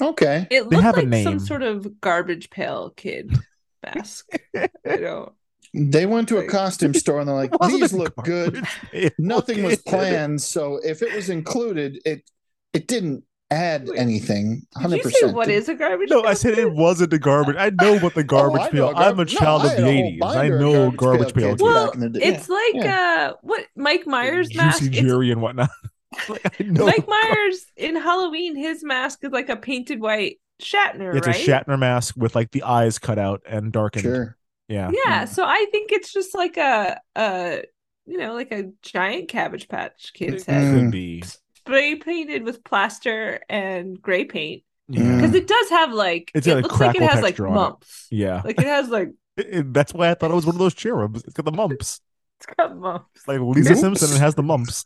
[0.00, 0.46] okay.
[0.50, 1.24] It They looked have a like name.
[1.24, 3.32] some sort of garbage pail kid
[3.84, 4.26] mask.
[4.56, 5.32] I don't.
[5.74, 9.62] They went to a costume store and they're like, "These look good." garbage pail Nothing
[9.62, 12.28] was planned, so if it was included, it
[12.72, 14.62] it didn't add Wait, anything.
[14.80, 16.08] Did you say what is a garbage?
[16.10, 17.56] No, pail I said it wasn't a garbage.
[17.58, 18.98] I know what the garbage Oh, I know pail.
[18.98, 20.18] a I'm a garbage- no, child of the '80s.
[20.36, 21.50] I know Garbage garbage Pail pail.
[21.50, 21.62] Kids kids.
[21.62, 22.20] Well, back in the day.
[22.26, 23.28] it's like Yeah.
[23.30, 24.80] uh what Mike Myers mask.
[24.80, 25.70] Juicy it's- Jerry and whatnot.
[26.28, 31.34] Like, Mike Myers in Halloween, his mask is like a painted white Shatner, It's right?
[31.34, 34.02] a Shatner mask with like the eyes cut out and darkened.
[34.02, 34.36] Sure.
[34.68, 34.90] Yeah.
[34.92, 37.62] Yeah, so I think it's just like a a
[38.06, 40.80] you know like a giant Cabbage Patch Kids It head, Mm.
[40.80, 41.22] could be.
[41.54, 45.16] spray painted with plaster and gray paint Yeah.
[45.16, 47.50] because it does have like It's it looks like it has like texture it.
[47.52, 48.06] mumps.
[48.10, 48.42] Yeah.
[48.44, 50.74] Like it has like It- it- that's why I thought it was one of those
[50.74, 51.22] cherubs.
[51.24, 52.00] It's got the mumps.
[52.38, 53.26] it's got mumps.
[53.28, 53.78] Like Lisa Moops.
[53.78, 54.84] Simpson has the mumps.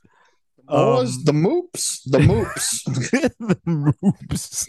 [0.66, 2.01] What was Um, the moops?
[2.07, 2.83] The moops.
[3.39, 4.66] the moops.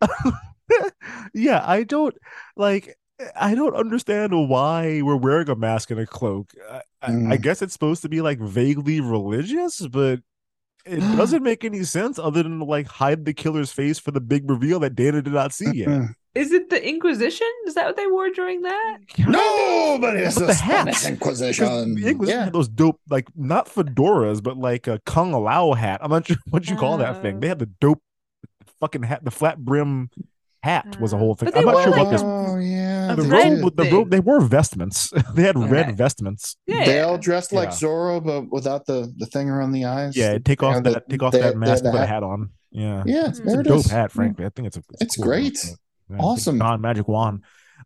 [1.34, 2.14] yeah, I don't
[2.56, 2.96] like.
[3.36, 6.52] I don't understand why we're wearing a mask and a cloak.
[6.70, 7.42] I, I, I Mm.
[7.42, 10.20] guess it's supposed to be like vaguely religious, but
[10.86, 14.20] it doesn't make any sense other than to like hide the killer's face for the
[14.20, 15.88] big reveal that Dana did not see yet.
[15.88, 16.14] Mm.
[16.34, 17.46] Is it the Inquisition?
[17.66, 18.98] Is that what they wore during that?
[19.18, 21.06] Nobody has But a the hats.
[21.06, 21.94] Inquisition.
[21.94, 22.44] The Inquisition Yeah.
[22.46, 26.00] had those dope, like not fedoras, but like a Kung Lao hat.
[26.02, 27.38] I'm not sure what you call that thing.
[27.40, 28.02] They had the dope
[28.80, 29.24] fucking hat.
[29.24, 30.10] The flat brim
[30.68, 31.50] hat was a Uh, whole thing.
[31.54, 32.22] I'm not sure wore, what this.
[32.24, 33.14] Oh yeah.
[33.14, 33.94] The they red robe, the thing.
[33.94, 34.96] robe, they wore vestments.
[35.34, 35.68] they had Okay.
[35.68, 36.56] red vestments.
[36.66, 37.76] Yeah, They all dressed like Yeah.
[37.88, 40.16] Zorro, but without the the thing around the eyes.
[40.16, 42.08] Yeah, take off have that, the- take off they- that mask, the put a hat.
[42.08, 42.50] hat on.
[42.70, 43.90] Yeah, Yeah, It's it's there a it dope is.
[43.90, 44.10] hat.
[44.10, 44.82] Frankly, I think it's a.
[45.00, 45.24] It's cool.
[45.26, 45.58] great.
[46.10, 46.58] Yeah, Awesome.
[46.58, 47.42] Non magic wand.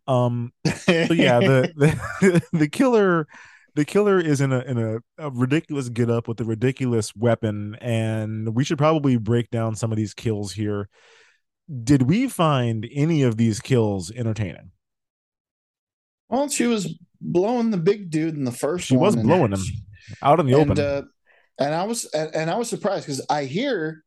[0.07, 1.71] Um, so yeah, the
[2.21, 3.27] the, the killer
[3.75, 7.75] the killer is in a in a, a ridiculous get up with a ridiculous weapon,
[7.81, 10.89] and we should probably break down some of these kills here.
[11.83, 14.71] Did we find any of these kills entertaining?
[16.29, 19.05] Well, she was blowing the big dude in the first She one.
[19.05, 19.61] was blowing him
[20.23, 20.83] out in the and, open.
[20.83, 21.01] Uh,
[21.59, 24.03] and I was and, and I was surprised because I hear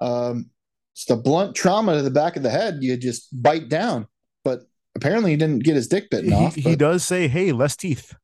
[0.00, 0.50] um
[0.94, 4.06] it's the blunt trauma to the back of the head, you just bite down.
[4.44, 4.60] But
[4.94, 6.54] apparently he didn't get his dick bitten he, off.
[6.54, 8.14] he does say, "Hey, less teeth."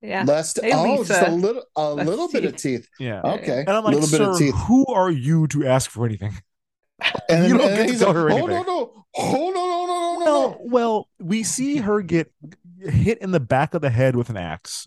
[0.00, 0.22] yeah.
[0.24, 2.82] less Hey, oh just a little a Less little bit of teeth.
[2.82, 2.88] teeth.
[3.00, 3.60] Yeah, Okay.
[3.60, 4.54] and I'm a like, little bit of "Sir, teeth.
[4.66, 6.32] who are you to ask for anything?"
[7.28, 8.48] And you don't and get to tell like, her oh anything.
[8.50, 10.58] no, no, oh no, no, no, no, no, Well, no.
[10.62, 12.32] well, we see her get
[12.80, 14.86] hit in the back of the head with an axe,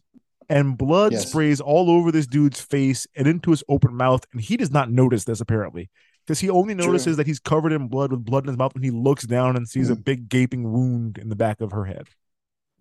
[0.50, 1.30] and blood Yes.
[1.30, 4.92] sprays all over this dude's face and into his open mouth, and he does not
[4.92, 5.90] notice this apparently,
[6.26, 6.86] because he only True.
[6.88, 9.56] notices that he's covered in blood with blood in his mouth when he looks down
[9.56, 10.04] and sees a Mhm.
[10.06, 12.08] big gaping wound in the back of her head.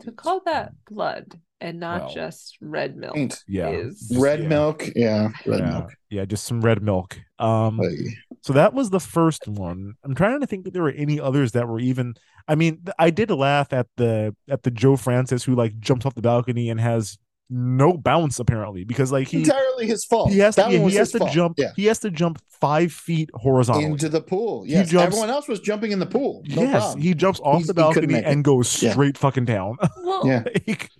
[0.00, 3.42] To call that blood and not Well, just red milk Ain't.
[3.48, 4.48] Yeah, is Red Yeah.
[4.48, 5.92] milk, yeah, red yeah, milk.
[6.10, 7.18] yeah, just some red milk.
[7.38, 8.08] Um, Hey.
[8.42, 9.94] So that was the first one.
[10.04, 12.14] I'm trying to think that there were any others that were even.
[12.46, 16.14] I mean, I did laugh at the at the Joe Francis who like jumps off
[16.14, 17.18] the balcony and has
[17.50, 20.30] no bounce apparently because like he entirely his fault.
[20.30, 21.30] he has to yeah, he has to fault.
[21.30, 21.70] jump Yeah.
[21.76, 23.84] he has to jump five feet horizontally.
[23.86, 24.64] into the pool.
[24.64, 26.42] He Yes, jumps- everyone else was jumping in the pool.
[26.48, 27.00] No yes, problem.
[27.02, 28.92] he jumps off He's- the balcony and goes Yeah.
[28.92, 29.76] straight fucking down.
[30.04, 30.26] well.
[30.26, 30.42] Yeah.
[30.66, 30.90] Like,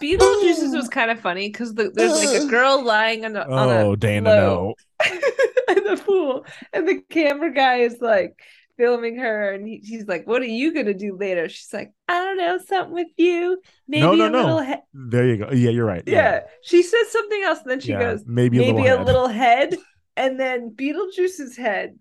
[0.00, 3.68] Beetlejuice's was kind of funny because the, there's like a girl lying on a, on
[3.68, 4.76] a oh, Dana, float
[5.06, 5.06] no.
[5.76, 8.38] in the pool, and the camera guy is like
[8.76, 12.14] filming her, and he, he's like, "What are you gonna do later?" She's like, "I
[12.24, 14.38] don't know, something with you, maybe No, no, a no.
[14.40, 15.50] little head." There you go.
[15.52, 16.02] Yeah, you're right.
[16.06, 16.40] Yeah.
[16.62, 19.06] she says something else, and then she Yeah, goes, maybe a "Maybe little a head."
[19.06, 19.76] little head,"
[20.16, 21.98] and then Beetlejuice's head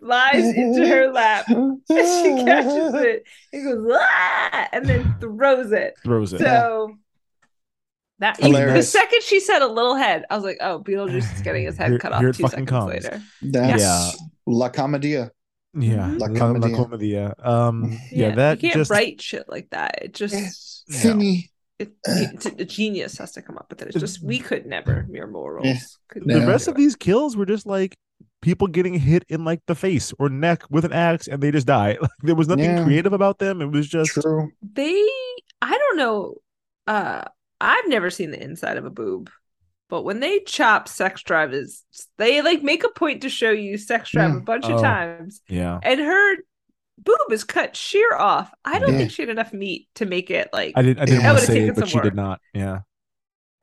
[0.00, 3.24] flies into her lap, and she catches it.
[3.52, 5.94] He goes, "Ah!" and then throws it.
[6.02, 6.40] Throws it.
[6.40, 6.96] So
[8.20, 11.64] that the second she said a little head, I was like, "Oh, Beetlejuice is getting
[11.66, 13.04] his head cut off here it two fucking seconds comes.
[13.04, 14.10] later." That's Yeah.
[14.46, 15.30] La Comedia.
[15.74, 16.18] yeah, Mhm.
[16.20, 16.76] La La, La Comedia.
[16.76, 17.34] Comedia.
[17.46, 19.98] Um, yeah, Yeah, that you can't just write shit like that.
[20.02, 20.96] It just No.
[20.98, 23.88] Finny, it, it's a genius has to come up with it.
[23.88, 25.66] It's just we could never mere mortals.
[25.66, 25.78] Yeah.
[26.08, 26.78] Could the rest of it.
[26.78, 27.94] these kills were just like
[28.42, 31.66] people getting hit in like the face or neck with an axe and they just
[31.66, 31.96] die.
[32.02, 32.84] Like, there was nothing Yeah.
[32.84, 33.62] creative about them.
[33.62, 34.50] It was just True.
[34.62, 35.06] they
[35.62, 36.34] I don't know.
[36.86, 37.22] Uh
[37.60, 39.30] I've never seen the inside of a boob.
[39.88, 41.82] But when they chop sex drive is
[42.16, 44.36] they like make a point to show you sex drive Yeah.
[44.36, 44.76] a bunch Oh.
[44.76, 45.40] of times.
[45.48, 45.80] yeah.
[45.82, 46.36] And her
[46.98, 48.52] boob is cut sheer off.
[48.64, 48.98] I don't Yeah.
[48.98, 51.38] think she had enough meat to make it like I didn't I didn't That want
[51.38, 52.40] to would've say taken it, but some she did not.
[52.54, 52.78] Yeah.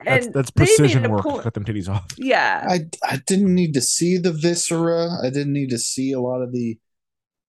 [0.03, 2.05] That's and that's they precision work to cut them titties off.
[2.17, 2.65] Yeah.
[2.69, 5.07] I I didn't need to see the viscera.
[5.23, 6.77] I didn't need to see a lot of the.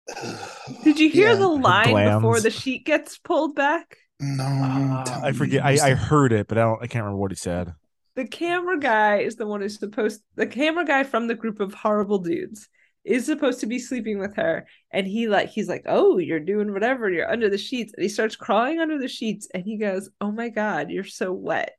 [0.84, 1.34] Did you hear Yeah.
[1.34, 3.98] the line before the sheet gets pulled back?
[4.20, 5.64] No, Uh, I forget.
[5.64, 6.82] I, I heard it, but I don't.
[6.82, 7.74] I can't remember what he said.
[8.16, 11.72] The camera guy is the one who's supposed the camera guy from the group of
[11.72, 12.68] horrible dudes
[13.04, 16.72] is supposed to be sleeping with her and he like he's like oh you're doing
[16.72, 20.10] whatever you're under the sheets and he starts crawling under the sheets and he goes
[20.20, 21.78] oh my god you're so wet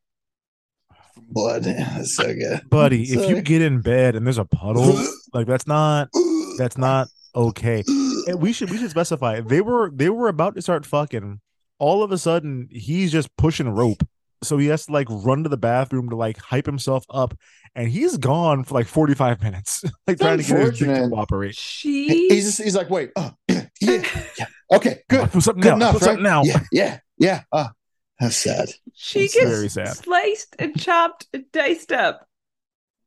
[1.27, 1.63] blood.
[1.63, 3.03] That's so good, buddy.
[3.03, 5.01] If you get in bed and there's a puddle,
[5.33, 6.09] like that's not
[6.57, 7.83] that's not okay.
[8.27, 11.41] And we should we should specify they were they were about to start fucking.
[11.79, 14.03] All of a sudden, he's just pushing rope,
[14.43, 17.33] so he has to like run to the bathroom to like hype himself up,
[17.75, 21.09] and he's gone for like forty five minutes, like trying to get his dick to
[21.09, 21.55] cooperate.
[21.55, 24.03] she He's just, he's like, wait, oh, yeah, yeah,
[24.37, 24.45] yeah.
[24.71, 25.87] Okay, good, feel something good now.
[25.87, 26.05] I enough, feel right?
[26.05, 26.43] something now.
[26.43, 27.41] Yeah, yeah, yeah.
[27.51, 27.71] Ah,
[28.19, 28.69] that's sad.
[28.93, 29.97] she It's gets very sad.
[29.97, 32.27] sliced and chopped and diced up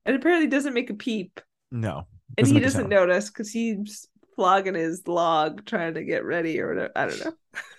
[0.07, 2.07] and apparently doesn't make a peep No,
[2.37, 6.93] and he doesn't notice because he's flogging his log trying to get ready or whatever.
[6.97, 7.33] I don't know.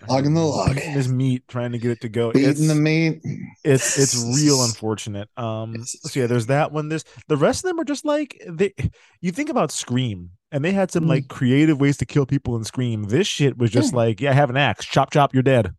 [0.08, 2.32] Logging the log, Eating his meat, trying to get it to go.
[2.32, 3.22] beating It's- the meat.
[3.64, 5.30] it's it's real unfortunate.
[5.38, 6.90] Um so yeah there's that one.
[6.90, 8.74] There's the rest of them are just like they
[9.22, 11.10] you think about scream and they had some Mm.
[11.10, 13.04] like creative ways to kill people in scream.
[13.04, 14.86] This shit was just like yeah have an axe.
[14.86, 15.72] Chop chop you're dead.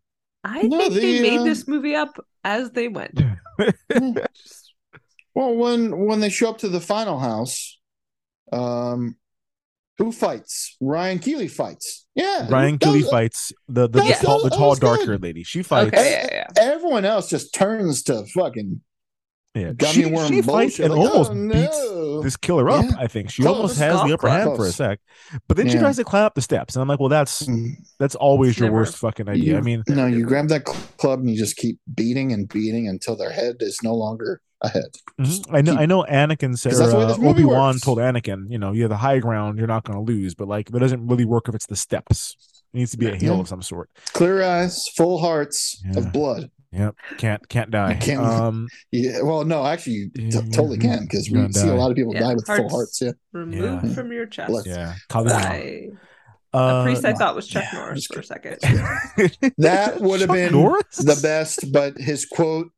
[0.43, 3.19] I No, think they the, made uh, this movie up as they went.
[5.33, 7.77] Well, when when they show up to the final house,
[8.53, 9.17] um,
[9.97, 10.75] who fights?
[10.81, 12.05] Ryan Keeley fights.
[12.15, 14.99] Yeah, ryan that Keeley fights the the, the That tall, the tall that was dark
[14.99, 15.07] good.
[15.09, 16.47] haired lady she fights okay yeah, yeah.
[16.73, 18.79] Everyone else just turns to fucking
[19.55, 22.91] yeah gummy she, worm she fights and Like, almost oh, beats this killer up Yeah.
[22.99, 23.55] i think she Close.
[23.55, 24.99] almost has the Golf upper hand for a sec
[25.47, 27.71] but then she tries to climb up the steps and i'm like well that's Mm.
[27.99, 30.65] that's always It's your never- worst fucking idea You- i mean no, you grab that
[30.65, 34.85] club and you just keep beating and beating until their head is no longer ahead.
[35.19, 35.45] Mhm.
[35.51, 35.71] I know.
[35.73, 36.03] keep- I know.
[36.09, 38.83] Anakin said 'Cause that's the way this movie Obi Wan told Anakin, you know, you
[38.83, 41.47] have the high ground, you're not going to lose, but like that doesn't really work
[41.49, 42.35] if it's the steps.
[42.73, 43.41] It needs to be a hill Yeah.
[43.41, 43.89] of some sort.
[44.13, 45.99] Clear eyes, full hearts Yeah.
[45.99, 46.49] of blood.
[46.75, 46.95] Yep.
[47.17, 47.93] Can't can't die.
[47.95, 48.67] Can't- Um.
[48.91, 51.91] Yeah, well, no, actually, you t- Yeah, totally can because we gonna see a lot
[51.91, 52.73] of people Yeah, die with full hearts.
[52.73, 53.01] hearts.
[53.01, 53.93] Yeah, removed Yeah.
[53.93, 54.65] from your chest Bless.
[54.65, 54.95] Yeah.
[55.09, 55.29] Kagura.
[55.29, 55.87] by
[56.53, 58.57] Uh, a priest I thought was Chuck yeah, Norris for a second.
[59.57, 60.97] that would have been Norris?
[60.97, 62.71] the best, but his quote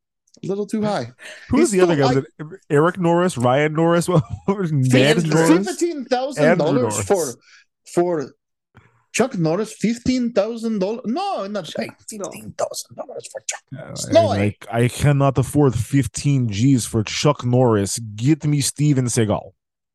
[0.43, 1.12] a little too high.
[1.50, 2.08] Who's He's the other guy?
[2.14, 2.26] Was it
[2.70, 5.68] Eric Norris, Ryan Norris, what was Ned Norris?
[5.68, 7.34] Fifteen thousand dollars for
[7.93, 8.34] for
[9.18, 9.74] Chuck Norris.
[9.74, 11.01] Fifteen thousand dollars?
[11.05, 12.22] No, not Chuck, fifteen
[12.61, 13.63] thousand dollars for Chuck.
[13.76, 14.28] Uh, No.
[14.28, 17.97] like I cannot afford 15 G's for Chuck Norris.
[18.15, 19.45] Get me Steven Seagal.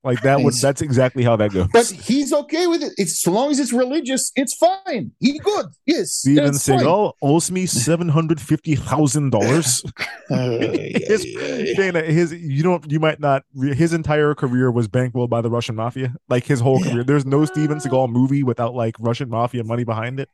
[0.04, 1.68] Like that would that's exactly how that goes.
[1.72, 2.92] But he's okay with it.
[2.96, 5.12] It's, as long as it's religious, it's fine.
[5.20, 5.66] He good.
[5.86, 6.80] Yes, Steven fine.
[6.80, 9.82] Seagal owes me seven hundred fifty thousand dollars.
[10.28, 11.74] His, yeah, yeah, yeah.
[11.76, 15.76] Dana, his you don't you might not his entire career was bankrolled by the Russian
[15.76, 16.14] mafia.
[16.28, 16.90] Like his whole Yeah.
[16.90, 17.04] career.
[17.04, 20.28] There's no Steven Seagal movie without like Russian mafia money behind it.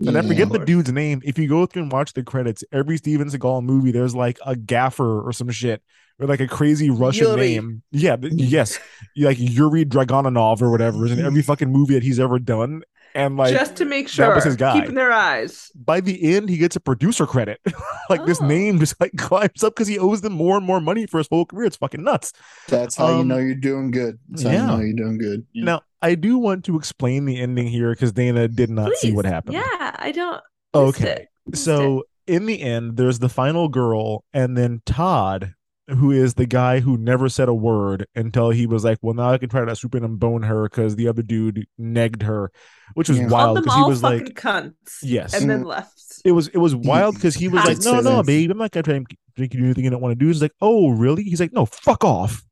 [0.00, 1.22] And I forget the dude's name.
[1.24, 4.56] If you go through and watch the credits, every Steven Seagal movie, there's like a
[4.56, 5.82] gaffer or some shit.
[6.20, 7.40] Or like a crazy Russian Yuri.
[7.40, 7.82] name.
[7.90, 8.78] Yeah, yes.
[9.16, 12.82] Like Yuri Dragonov or whatever is in every fucking movie that he's ever done.
[13.16, 14.80] And like just to make that sure, was his guy.
[14.80, 15.70] keeping their eyes.
[15.76, 17.60] by the end he gets a producer credit
[18.10, 18.46] like this Oh.
[18.46, 21.28] name just like climbs up because he owes them more and more money for his
[21.28, 22.32] whole career it's fucking nuts
[22.68, 24.18] That's how you Um, know you're doing good.
[24.30, 24.60] That's how yeah.
[24.62, 25.46] you know you're doing good.
[25.52, 25.64] Yeah.
[25.64, 29.26] now i do want to explain the ending here because dana did not see what
[29.26, 30.42] happened Yeah, I don't.
[30.74, 31.56] missed okay it.
[31.56, 35.54] So in the end there's the final girl and then todd
[35.88, 39.32] who is the guy who never said a word until he was like well now
[39.32, 42.50] i can try to swoop in and bone her because the other dude negged her
[42.94, 43.28] which was Yeah.
[43.28, 44.98] Wild because he was fucking like cunts.
[45.02, 45.66] yes and then mm.
[45.66, 46.22] left.
[46.24, 48.50] it was it was wild because he was I like, did no, say no, babe,
[48.50, 49.06] I'm not gonna try and
[49.36, 50.28] make you do anything you don't want to do.
[50.28, 51.22] He's like, oh, really?
[51.24, 52.42] He's like, no, fuck off.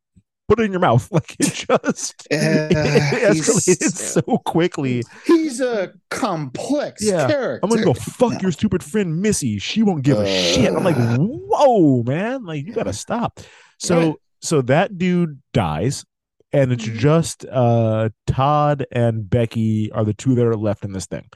[0.53, 1.09] Put it in your mouth.
[1.13, 5.03] Like it just Uh, it escalated so quickly.
[5.27, 7.61] He's a complex Yeah, character.
[7.63, 9.59] I'm gonna go fuck your stupid friend Missy.
[9.59, 10.73] She won't give a shit.
[10.75, 11.17] I'm like, Uh.
[11.19, 13.41] whoa, man, like you gotta stop.
[13.79, 14.15] So Right.
[14.43, 16.05] so that dude dies,
[16.53, 16.99] and it's Mhm.
[16.99, 21.29] just uh Todd and Becky are the two that are left in this thing.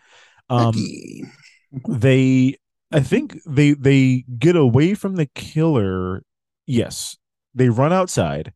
[0.50, 1.24] Um Becky.
[1.88, 2.56] they
[2.92, 6.22] I think they they get away from the killer.
[6.66, 7.16] Yes,
[7.54, 8.52] they run outside.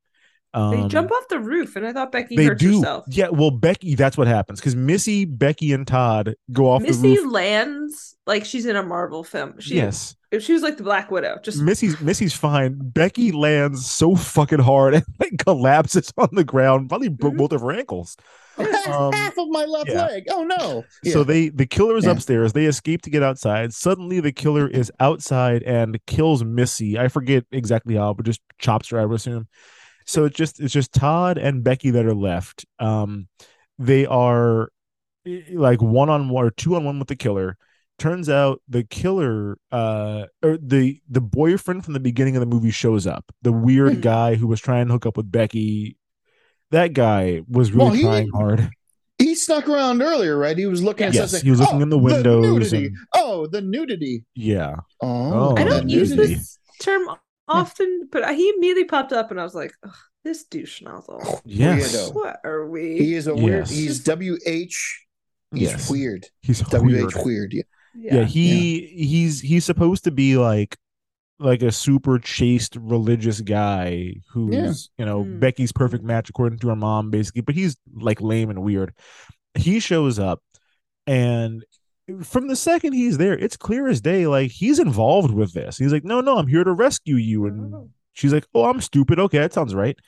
[0.52, 2.78] Um, they jump off the roof, and I thought Becky They hurt do.
[2.78, 3.05] herself.
[3.09, 7.18] Yeah, well, Becky, that's what happens because Missy, Becky, and Todd go off the Missy
[7.18, 7.32] roof.
[7.32, 9.60] lands like she's in a Marvel film.
[9.60, 10.16] She, Yes.
[10.32, 12.77] if she was like the Black Widow, just Missy's Missy's fine.
[12.81, 16.89] Becky lands so fucking hard and like collapses on the ground.
[16.89, 18.16] Probably broke both of her ankles.
[18.56, 20.06] half, Um, half of my left yeah.
[20.06, 20.24] leg.
[20.31, 20.85] Oh no!
[21.12, 22.10] So they the killer is Yeah.
[22.10, 22.52] upstairs.
[22.55, 23.72] They escape to get outside.
[23.72, 26.98] Suddenly the killer is outside and kills Missy.
[26.98, 29.47] I forget exactly how, but just chops her, I would assume.
[30.06, 32.64] So it's just it's just Todd and Becky that are left.
[32.78, 33.28] Um
[33.78, 34.70] they are
[35.27, 37.56] eh, like one on one or two on one with the killer.
[37.98, 42.70] Turns out the killer uh or the the boyfriend from the beginning of the movie
[42.70, 43.31] shows up.
[43.43, 45.97] The weird guy who was trying to hook up with Becky.
[46.70, 48.70] That guy was really Well, he- trying hard.
[49.18, 50.56] he snuck around earlier, right?
[50.56, 51.44] He was looking at Yes, something.
[51.44, 52.86] he was looking in the windows nudity.
[52.86, 54.24] and- Oh, the nudity.
[54.35, 54.77] Yeah.
[55.02, 56.35] Oh, I Oh, don't use nudity.
[56.36, 57.06] this term
[57.51, 59.93] often, but he immediately popped up, and I was like, Ugh,
[60.24, 61.93] "This douche nozzle." Yes.
[61.94, 62.14] Weirdo.
[62.14, 62.97] What are we?
[62.98, 63.60] He is a weird.
[63.66, 63.70] Yes.
[63.70, 65.06] He's W H.
[65.52, 65.90] He's Yes.
[65.90, 66.27] weird.
[66.43, 67.10] He's W weird.
[67.16, 67.52] H weird.
[67.52, 67.62] Yeah.
[67.94, 70.77] Yeah, he he's he's supposed to be like
[71.40, 75.40] like a super chaste religious guy who's you know Mm.
[75.40, 78.94] Becky's perfect match according to her mom basically, but he's like lame and weird.
[79.55, 80.40] He shows up
[81.09, 81.64] and
[82.23, 85.78] from the second he's there, it's clear as day like he's involved with this.
[85.78, 89.19] He's like, "No, no, I'm here to rescue you." And she's like, "Oh, I'm stupid.
[89.19, 89.99] Okay, that sounds right."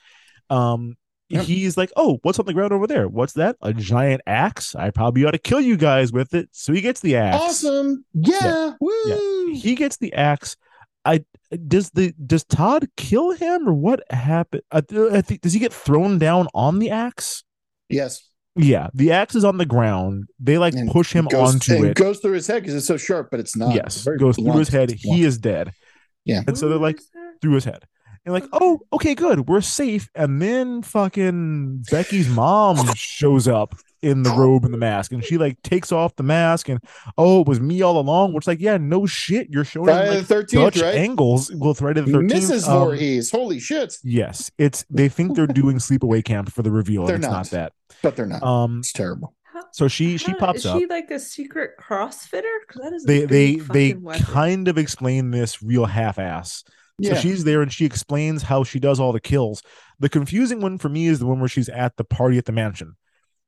[0.50, 0.96] Um
[1.28, 1.44] Yep.
[1.44, 3.08] he's like, "Oh, what's on the ground over there?
[3.08, 3.56] What's that?
[3.62, 4.74] A giant axe?
[4.74, 7.40] I probably ought to kill you guys with it." So he gets the axe.
[7.40, 8.04] Awesome.
[8.12, 8.74] Yeah.
[8.80, 8.92] Woo.
[9.06, 9.54] Yeah.
[9.54, 10.56] He gets the axe.
[11.06, 11.24] I
[11.68, 14.62] does the does Todd kill him or what happened?
[14.70, 17.44] I, I think does he get thrown down on the axe?
[17.88, 18.28] Yes.
[18.56, 20.28] Yeah, the axe is on the ground.
[20.38, 21.96] They like And push him goes, onto and it.
[21.96, 23.74] Goes through his head because it's so sharp, but it's not.
[23.74, 24.58] yes, It's very goes through blunt.
[24.58, 24.90] his head.
[24.90, 25.72] He is dead.
[26.24, 26.42] Yeah.
[26.46, 27.00] And so they're like
[27.40, 27.84] through his head.
[28.24, 30.08] And like, oh, okay, good, we're safe.
[30.14, 35.38] And then fucking Becky's mom shows up in the robe and the mask, and she
[35.38, 36.80] like takes off the mask, and
[37.16, 38.34] oh, it was me all along.
[38.34, 40.94] Which like, yeah, no shit, you're showing him, Friday like, the 13th, Dutch right?
[40.96, 41.52] angles.
[41.54, 42.44] Well, Friday the thirteenth.
[42.44, 42.66] Mrs.
[42.66, 43.30] Voorhees.
[43.30, 43.96] Holy shit.
[44.02, 47.06] Yes, it's they think they're doing sleepaway camp for the reveal.
[47.06, 47.38] They're and it's not.
[47.38, 47.72] not that.
[48.02, 48.42] But they're not.
[48.42, 49.34] Um, it's terrible.
[49.72, 50.78] so she she pops is up.
[50.78, 52.58] she like a secret CrossFitter?
[52.66, 54.24] Because that is a they they they weapon.
[54.24, 56.64] kind of explain this real half-ass.
[56.98, 57.14] Yeah.
[57.14, 59.62] So she's there and she explains how she does all the kills.
[59.98, 62.52] The confusing one for me is the one where she's at the party at the
[62.52, 62.96] mansion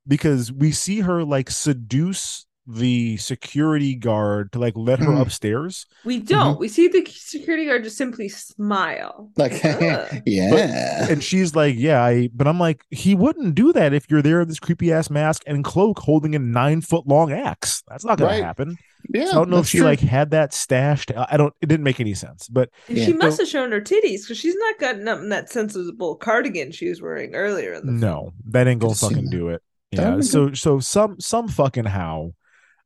[0.07, 5.21] because we see her like seduce the security guard to like let her Mhm.
[5.21, 5.85] upstairs.
[6.07, 6.27] We Mm-hmm.
[6.29, 6.59] don't.
[6.59, 9.31] We see the security guard just simply smile.
[9.37, 10.23] Like, Ugh.
[10.25, 11.07] yeah.
[11.11, 14.41] And she's like, "Yeah, I." But I'm like, he wouldn't do that if you're there
[14.41, 17.83] in this creepy ass mask and cloak, holding a nine foot long axe.
[17.87, 18.43] That's not gonna Right.
[18.43, 18.79] happen.
[19.13, 19.27] yeah.
[19.27, 19.87] So I don't know if she true.
[19.87, 21.13] like had that stashed.
[21.15, 21.53] I I don't.
[21.61, 22.49] It didn't make any sense.
[22.49, 23.05] But Yeah.
[23.05, 26.73] She must have shown her titties because she's not gotten up in that sensible cardigan
[26.73, 29.61] she was wearing earlier in the no, that ain't gonna fucking do it.
[29.97, 30.09] That Yeah.
[30.17, 32.33] would've been So so some some fucking how,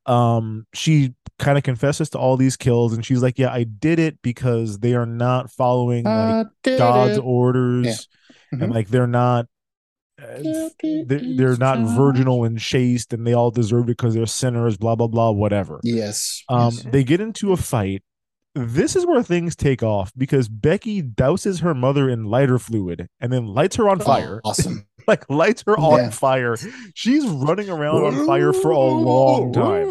[0.07, 3.99] um, she kind of confesses to all these kills, and she's like, "Yeah, I did
[3.99, 7.21] it because they are not following like God's it.
[7.25, 8.09] orders,
[8.53, 8.63] Mhm.
[8.65, 9.47] and like they're not."
[10.21, 10.69] uh,
[11.07, 14.97] they're, they're not virginal and chaste and they all deserve it because they're sinners blah
[14.97, 16.43] blah blah whatever Yes.
[16.49, 16.83] um yes.
[16.91, 18.03] they get into a fight
[18.53, 23.33] this is where things take off because becky douses her mother in lighter fluid and
[23.33, 24.89] then lights her on fire Awesome.
[25.09, 26.11] like lights her on Yeah.
[26.11, 26.57] fire
[26.95, 29.89] she's running around on fire for a long time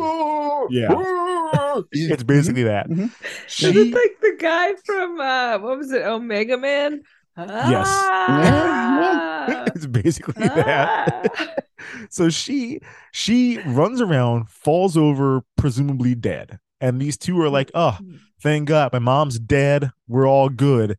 [0.70, 1.82] Yeah.
[1.92, 3.06] it's basically that Mhm.
[3.06, 3.12] Is
[3.48, 7.02] she it like the guy from uh what was it, Omega Man?
[7.40, 11.54] Ah, it's basically that ah.
[12.10, 12.80] so she
[13.12, 17.98] she runs around falls over presumably dead and these two are like oh
[18.42, 20.98] thank god my mom's dead we're all good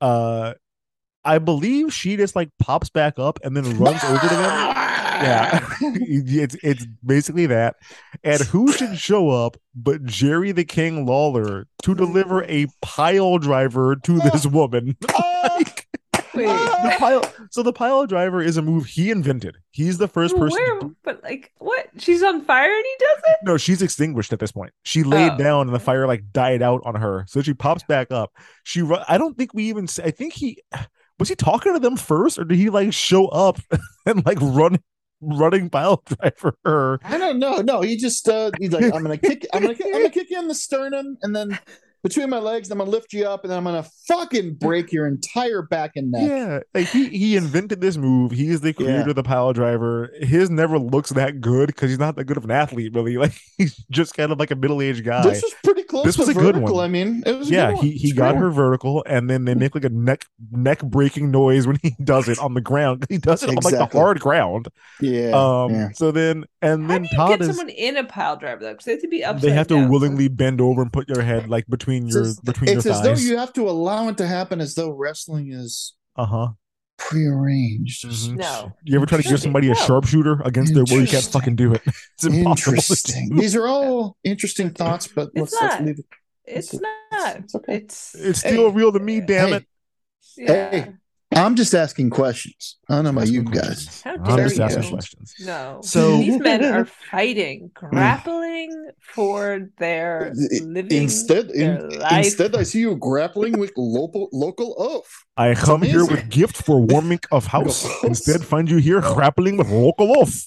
[0.00, 0.54] uh
[1.28, 4.74] i believe she just like pops back up and then runs over to them
[5.20, 7.76] yeah it's it's basically that
[8.24, 13.96] and who should show up but jerry the king lawler to deliver a pile driver
[13.96, 14.96] to this woman
[15.44, 15.86] like
[16.34, 20.36] Wait, the pile so the pile driver is a move he invented he's the first
[20.36, 20.90] person to where?
[21.02, 21.88] But like, what?
[21.96, 23.36] She's on fire and he does it.
[23.44, 24.72] no, she's extinguished at this point.
[24.84, 25.38] She laid Oh.
[25.38, 27.24] down and the fire like died out on her.
[27.28, 28.30] So she pops back up.
[28.64, 30.62] She I don't think we even I think he
[31.18, 33.58] was he talking to them first or did he like show up
[34.06, 34.78] and like run
[35.20, 36.98] running pile driver her?
[37.04, 37.56] I don't know.
[37.56, 40.38] No, he just uh he's like, I'm gonna kick I'm gonna I'm gonna kick you
[40.38, 41.58] in the sternum and then
[42.04, 45.08] between my legs, I'm gonna lift you up and then I'm gonna fucking break your
[45.08, 46.28] entire back and neck.
[46.28, 48.30] Yeah, like he he invented this move.
[48.30, 49.08] He's the creator Yeah.
[49.08, 50.08] of the pile driver.
[50.20, 53.16] His never looks that good because he's not that good of an athlete, really.
[53.16, 55.24] Like he's just kind of like a middle aged guy.
[55.24, 56.16] This was pretty close close.
[56.16, 56.84] This was to a good one.
[56.84, 57.50] I mean, it was.
[57.50, 57.84] A yeah, good one.
[57.86, 60.82] he he It's a got her vertical, and then they make like a neck neck
[60.82, 63.06] breaking noise when he does it on the ground.
[63.10, 64.68] He does it on like the hard ground.
[65.00, 65.30] Yeah.
[65.30, 65.70] Um.
[65.74, 65.88] yeah.
[65.94, 67.46] So then, and How then do you Todd get is.
[67.48, 68.72] someone in a pile driver though?
[68.72, 69.88] Because they have to be upside They have to down.
[69.90, 72.94] willingly bend over and put your head like between It's your as- between it's your
[72.94, 76.48] as though you have to allow it to happen as though wrestling is Uh huh.
[76.98, 78.04] Prearranged.
[78.04, 78.36] Mm-hmm.
[78.36, 78.72] No.
[78.84, 79.46] You ever try to give Interesting.
[79.48, 81.00] somebody a sharpshooter against their will?
[81.00, 81.82] You can't fucking do it.
[82.14, 82.74] It's impossible.
[82.74, 83.36] Interesting.
[83.36, 85.84] These are all interesting thoughts, but It's let's, let's not.
[85.86, 86.04] leave it.
[86.44, 86.80] It's It's-
[87.12, 87.36] not.
[87.36, 87.74] it's okay.
[87.76, 89.20] It's It's still real to me.
[89.20, 89.64] Damn Hey, it.
[90.36, 90.70] yeah.
[90.70, 90.92] Hey,
[91.30, 92.78] I'm just asking questions.
[92.88, 93.84] I don't know about Asking you questions.
[93.86, 94.02] guys.
[94.02, 94.90] How I'm dare just asking you?
[94.90, 95.34] questions.
[95.40, 95.80] No.
[95.84, 100.32] So- these men are fighting, grappling for their
[100.62, 100.90] living.
[101.02, 102.24] Instead, in, their life.
[102.24, 105.10] instead, I see you grappling with local local oath.
[105.36, 107.82] I come here with gift for warming of house.
[107.84, 108.04] House.
[108.04, 110.46] Instead, find you here grappling with local off.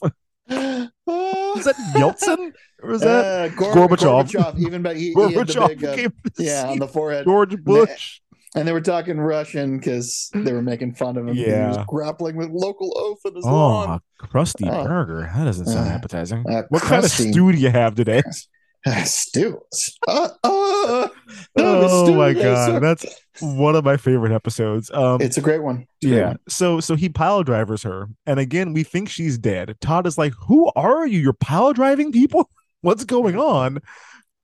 [0.49, 1.53] Oh.
[1.57, 4.31] Is that Yeltsin or is that Uh, Gor- Gorbachev?
[4.31, 4.97] Gorbachev, even better.
[4.97, 6.09] He, he had the big, uh,
[6.39, 7.25] yeah, on the forehead.
[7.25, 8.20] George Bush?
[8.55, 11.35] And they were talking Russian because they were making fun of him.
[11.35, 14.01] Yeah, He was grappling with local oath in his Oh, lawn.
[14.21, 14.83] a Krusty Oh.
[14.85, 15.29] burger.
[15.33, 16.45] That doesn't sound Uh, appetizing.
[16.49, 18.21] uh, what kind of stew do you have today?
[19.05, 19.59] Stew.
[20.07, 21.07] Uh, uh,
[21.57, 22.79] Oh stew, my god, sir.
[22.79, 23.05] that's
[23.39, 24.89] one of my favorite episodes.
[24.91, 25.87] Um, It's a great one.
[26.03, 26.27] A great yeah.
[26.29, 26.39] one.
[26.49, 29.75] So so he pile drivers her, and again we think she's dead.
[29.81, 31.19] Todd is like, "Who are you?
[31.19, 32.49] You're pile driving people?
[32.81, 33.79] What's going on?"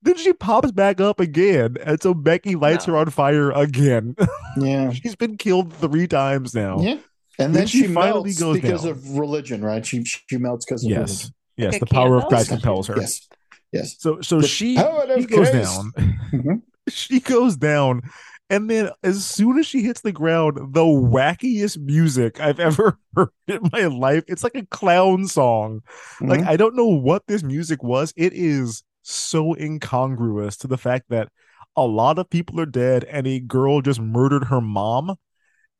[0.03, 2.93] Then she pops back up again, and so Becky lights No.
[2.93, 4.15] her on fire again.
[4.59, 4.91] Yeah.
[4.91, 6.79] She's been killed three times now.
[6.79, 6.93] Yeah.
[6.93, 7.01] And
[7.37, 8.91] Then then she she, finally melts goes because down.
[8.91, 9.85] of religion, right?
[9.85, 10.99] She she melts because of Yes.
[10.99, 11.33] religion.
[11.57, 11.71] Yes.
[11.73, 12.29] Like the power of candle?
[12.29, 12.95] Christ compels her.
[12.97, 13.27] Yes.
[13.71, 13.95] Yes.
[13.99, 15.53] So so The she, she goes Christ.
[15.53, 15.91] down.
[16.33, 16.61] Mhm.
[16.89, 18.01] she goes down.
[18.49, 23.29] And then as soon as she hits the ground, the wackiest music I've ever heard
[23.47, 24.23] in my life.
[24.27, 25.81] It's like a clown song.
[26.21, 26.47] Like Mhm.
[26.47, 28.11] I don't know what this music was.
[28.15, 31.29] It is so incongruous to the fact that
[31.75, 35.15] a lot of people are dead and a girl just murdered her mom.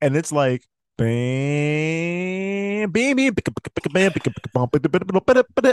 [0.02, 0.64] And it's like
[0.98, 4.12] bam, bam, bam, bam,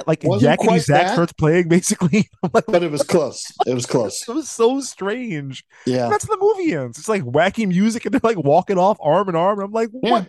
[0.06, 2.28] like Yakety quite starts playing basically.
[2.52, 3.50] Like, but it was close.
[3.66, 4.26] It was close.
[4.28, 5.64] it was so strange.
[5.86, 6.08] Yeah.
[6.08, 6.98] That's the movie ends.
[6.98, 9.58] It's like wacky music and they're like walking off arm in arm.
[9.58, 10.24] And I'm like, Yeah.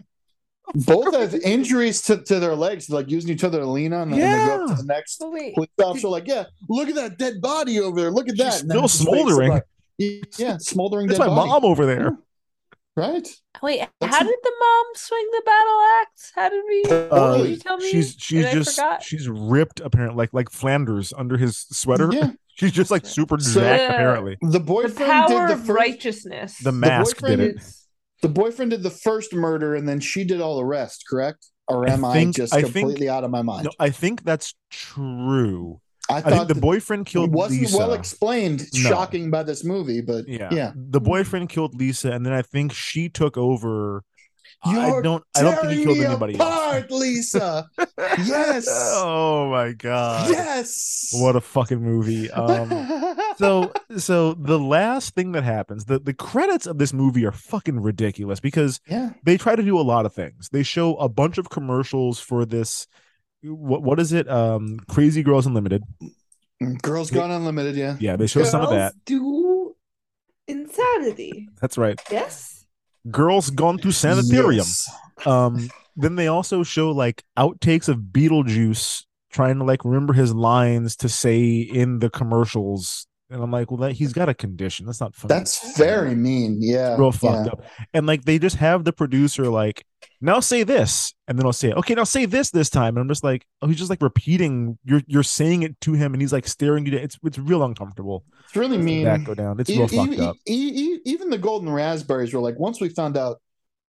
[0.74, 0.86] What?
[0.86, 4.22] Both have injuries to, to their legs, like using each other to lean on, and
[4.22, 7.18] they go up to the next But wait, police officer, like, yeah, look at that
[7.18, 8.12] dead body over there.
[8.12, 8.54] Look at that.
[8.54, 9.50] She's And still it's just face of, smoldering.
[9.52, 9.64] like,
[10.38, 11.50] yeah, smoldering That's dead my body.
[11.50, 12.18] mom over there.
[12.98, 13.28] Right?
[13.62, 13.82] wait.
[14.00, 16.32] That's How a- did the mom swing the battle axe?
[16.34, 16.84] How did we?
[16.90, 17.92] Uh, Can you tell me?
[17.92, 22.10] she's she's just she's ripped apparently like like Flanders under his sweater.
[22.12, 22.32] Yeah.
[22.58, 24.38] She's just like super So- jacked apparently.
[24.42, 25.78] The the boyfriend power did the of first.
[25.78, 26.58] righteousness.
[26.60, 27.56] The mask boyfriend did it.
[27.58, 27.85] is-
[28.22, 31.06] The boyfriend did the first murder, and then she did all the rest.
[31.10, 31.46] Correct?
[31.68, 33.66] Or am I, think- just I think- completely out of my mind?
[33.66, 35.82] No, I think that's true.
[36.08, 37.38] I I thought think the that boyfriend killed Lisa.
[37.38, 37.78] wasn't Lisa.
[37.80, 38.62] well explained.
[38.76, 38.90] No.
[38.90, 40.50] Shocking by this movie, but yeah.
[40.52, 40.72] yeah.
[40.76, 44.04] The boyfriend killed Lisa, and then I think she took over.
[44.68, 45.24] You're don't.
[45.36, 46.42] I don't think he killed anybody else.
[46.48, 47.68] apart, Lisa.
[48.00, 48.68] yes.
[48.70, 50.30] Oh my god.
[50.30, 51.10] Yes.
[51.14, 52.30] What a fucking movie.
[52.32, 52.70] Um.
[53.38, 57.80] so so the last thing that happens the the credits of this movie are fucking
[57.80, 59.12] ridiculous because yeah.
[59.24, 62.46] they try to do a lot of things they show a bunch of commercials for
[62.46, 62.88] this
[63.44, 65.84] what what is it um crazy girls unlimited
[66.82, 67.98] Girls Gone Unlimited, yeah.
[68.00, 69.76] yeah they show some of that do
[70.48, 71.50] insanity.
[71.60, 72.66] that's right Yes.
[73.12, 74.90] girls gone to sanitarium Yes.
[75.26, 80.96] um then they also show like outtakes of beetlejuice trying to like remember his lines
[80.98, 85.02] to say in the commercials and i'm like well that he's got a condition that's
[85.02, 86.60] not funny That's very mean.
[86.62, 86.96] Yeah.
[86.98, 87.52] real fucked yeah.
[87.54, 87.64] up.
[87.94, 89.86] And like they just have the producer like,
[90.22, 92.96] now say this, and then I'll say, okay, now say this this time.
[92.96, 94.78] And I'm just like, oh, he's just like repeating.
[94.84, 96.92] You're you're saying it to him, and he's like staring you.
[96.92, 97.02] down.
[97.02, 98.24] It's it's real uncomfortable.
[98.46, 99.06] It's really mean.
[99.06, 99.60] That go down.
[99.60, 100.36] It's E- real fucked e- up.
[100.48, 103.42] e- even the golden raspberries were like, once we found out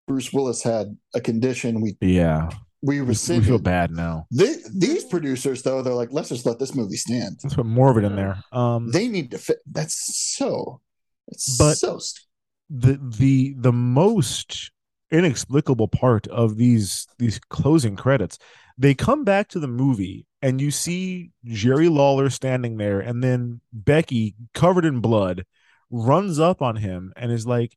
[0.09, 2.49] Bruce Willis had a condition, we Yeah,
[2.82, 3.47] we we, we rescinded.
[3.47, 4.27] feel bad now.
[4.31, 7.39] They, these producers, though, they're like, let's just let this movie stand.
[7.43, 8.43] Let's put more of it in there.
[8.53, 9.59] Um, They need to fit.
[9.70, 10.81] That's so.
[11.28, 11.98] It's But- so.
[11.98, 12.23] st-
[12.69, 14.73] the the the most
[15.12, 18.40] inexplicable part of these these closing credits
[18.77, 23.61] they come back to the movie and you see jerry lawler standing there and then
[23.73, 25.47] becky covered in blood
[25.90, 27.77] runs up on him and is like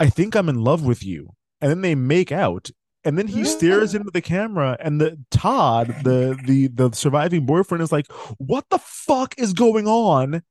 [0.00, 2.70] i think i'm in love with you and then they make out
[3.06, 7.82] and then he stares into the camera and the todd the the the surviving boyfriend
[7.82, 10.42] is like what the fuck is going on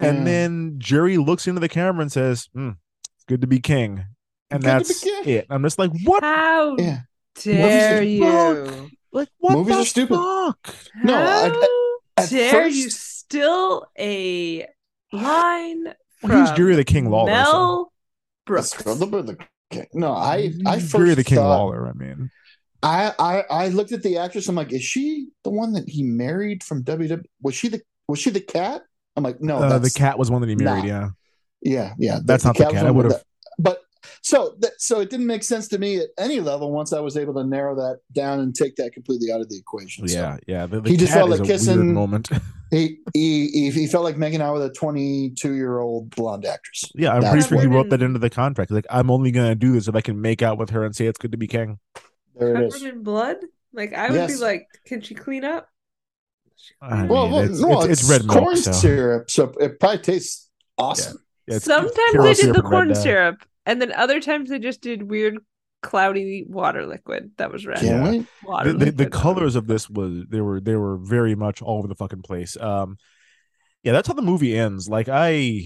[0.00, 0.24] and Yeah.
[0.24, 2.70] then jerry looks into the camera and says hmm,
[3.16, 4.04] it's good to be king
[4.50, 5.24] and Good that's king.
[5.28, 7.00] it i'm just like what How Yeah.
[7.42, 8.90] dare Movies you?
[9.12, 10.16] like what Movies the are stupid.
[10.16, 14.66] fuck No, I- How at dare you still a
[15.12, 15.84] line.
[16.22, 17.30] Well, he's from Jerry the King Lawler.
[17.44, 17.92] so- Mel
[18.46, 18.72] Brooks.
[19.72, 19.86] Okay.
[19.92, 21.88] No, I I first Jerry the King thought, Lawler.
[21.88, 22.30] I mean,
[22.82, 24.48] I, I I looked at the actress.
[24.48, 27.24] I'm like, is she the one that he married from WW?
[27.42, 28.82] Was she the was she the cat?
[29.16, 30.84] I'm like, no, uh, the cat was one that he married.
[30.84, 30.86] nah.
[30.86, 31.08] Yeah,
[31.62, 32.18] Yeah, yeah.
[32.24, 32.82] That's not the was cat.
[32.82, 33.22] one I would've- the-
[33.58, 33.80] But
[34.22, 37.16] so that so it didn't make sense to me at any level once I was
[37.16, 40.06] able to narrow that down and take that completely out of the equation.
[40.08, 40.66] So yeah, yeah.
[40.66, 41.94] The, the he just felt is like a weird kissing.
[41.94, 42.28] moment.
[42.72, 46.90] He, he he he felt like making out with a 22 year old blonde actress.
[46.96, 48.72] Yeah, I'm That's pretty sure he wrote that into the contract.
[48.72, 51.06] Like, I'm only gonna do this if I can make out with her and say
[51.06, 51.78] it's good to be king.
[52.34, 52.82] There it Covered is.
[52.82, 53.36] in blood.
[53.72, 55.68] Like I would be like, can she clean up?
[56.82, 58.38] I mean, Well, well it's, no, it's, it's red milk.
[58.40, 58.72] corn So.
[58.72, 61.18] syrup, so it probably tastes awesome.
[61.46, 63.00] Yeah, it's- it's Sometimes Karo they did the corn red dye.
[63.00, 63.36] syrup,
[63.66, 65.36] and then other times they just did weird,
[65.82, 67.82] cloudy water liquid that was red.
[67.82, 68.22] Yeah.
[68.44, 71.78] Water the, the, the colors of this was they were they were very much all
[71.78, 72.56] over the fucking place.
[72.60, 72.96] Um,
[73.82, 74.88] yeah, that's how the movie ends.
[74.88, 75.64] Like I,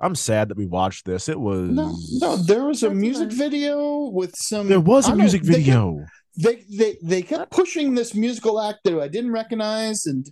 [0.00, 1.28] I'm sad that we watched this.
[1.28, 3.38] It was No, no, there was a That's music fine.
[3.38, 4.68] video with some.
[4.68, 6.04] there was a don't know, music they kept- video.
[6.36, 10.26] They they they kept pushing this musical act that I didn't recognize, and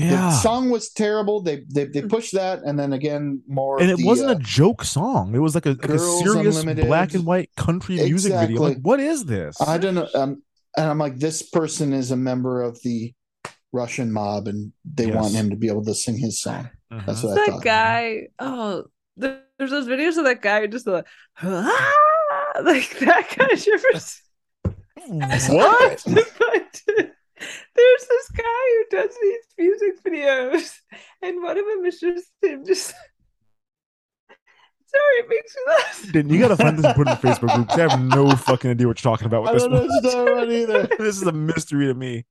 [0.00, 1.40] the Yeah, song was terrible.
[1.40, 3.80] They they they pushed that, and then again more.
[3.80, 5.34] and it the, wasn't uh, a joke song.
[5.34, 6.86] It was like a, like a serious Unlimited.
[6.86, 8.60] black and white country music video.
[8.62, 9.56] Like, what is this?
[9.60, 10.08] I don't know.
[10.14, 10.42] Um,
[10.76, 13.12] and I'm like, this person is a member of the
[13.72, 16.68] Russian mob, and they want him to be able to sing his song.
[16.92, 17.06] Mhm.
[17.06, 17.62] That's what I that thought.
[17.64, 18.28] guy.
[18.38, 18.84] Oh,
[19.16, 21.06] there's those videos of that guy just like,
[21.42, 21.92] "Ah!"
[22.62, 24.22] like that kind of you ever see-
[25.54, 26.04] What?
[27.38, 30.72] but there's this guy who does these music videos,
[31.22, 32.94] and one of them is just him just.
[34.88, 36.02] Sorry, it makes me laugh.
[36.12, 37.68] Then you gotta find this and put it in the Facebook group.
[37.68, 39.62] 'cause I have no fucking idea what you're talking about with I this.
[39.64, 39.88] don't know one.
[39.88, 40.88] what you're talking about either.
[40.98, 42.24] this is a mystery to me.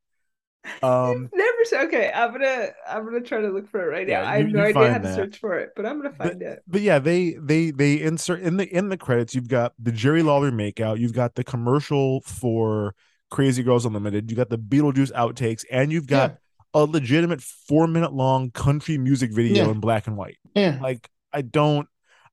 [0.82, 1.52] Um, Never.
[1.62, 4.22] s- Okay, I'm gonna I'm gonna try to look for it right now.
[4.22, 5.16] Yeah, I have no idea how find to that.
[5.16, 6.64] search for it, but I'm gonna find it.
[6.68, 9.36] but yeah, they they they insert in the in the credits.
[9.36, 10.98] You've got the Jerry Lawler makeout.
[10.98, 12.96] You've got the commercial for
[13.36, 14.32] Crazy Girls Unlimited.
[14.32, 16.38] You got the Beetlejuice outtakes, and you've got
[16.74, 19.72] a legitimate four minute long country music video Yeah.
[19.72, 20.38] in black and white.
[20.56, 20.80] Yeah.
[20.82, 21.88] Like I don't.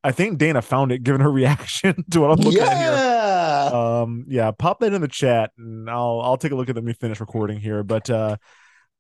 [0.05, 2.93] I think Dana found it given her reaction to what I'm looking at here.
[2.93, 3.71] Yeah.
[4.03, 6.81] um yeah pop that in the chat and i'll i'll take a look at it
[6.81, 8.37] when we finish recording here but uh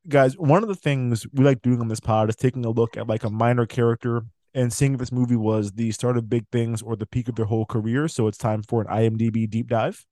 [0.08, 2.96] guys one of the things we like doing on this pod is taking a look
[2.96, 4.22] at like a minor character
[4.54, 7.34] and seeing if this movie was the start of big things or the peak of
[7.34, 10.04] their whole career so it's time for an imdb deep dive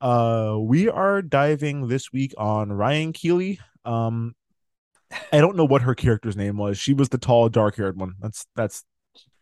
[0.00, 4.34] uh we are diving this week on ryan keeley um
[5.32, 8.14] i don't know what her character's name was she was the tall dark haired one
[8.20, 8.84] that's that's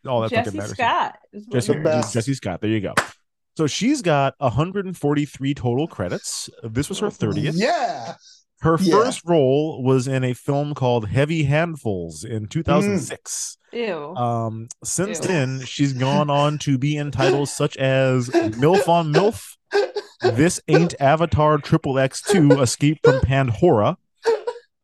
[0.07, 1.19] all that fucking Jesse matters Scott.
[1.51, 2.13] Jesse.
[2.13, 2.61] Jesse Scott.
[2.61, 2.95] There you go.
[3.57, 6.49] So she's got 143 total credits.
[6.63, 7.55] This was her 30th.
[7.57, 8.15] Yeah.
[8.61, 8.93] Her Yeah.
[8.93, 13.59] first role was in a film called Heavy Handfuls in 2006.
[13.73, 14.15] Ew.
[14.15, 15.27] Um, since Ew.
[15.27, 19.57] then, she's gone on to be in titles such as MILF on MILF,
[20.23, 23.97] This Ain't Avatar Triple X2 Escape from Pandora,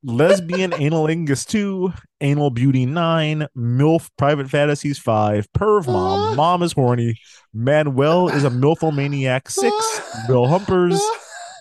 [0.04, 7.18] Lesbian Analingus 2, Anal Beauty 9, MILF Private Fantasies 5, Perv Mom, Mom is Horny,
[7.54, 11.00] Manuel is a MILFomaniac 6, Bill Humpers,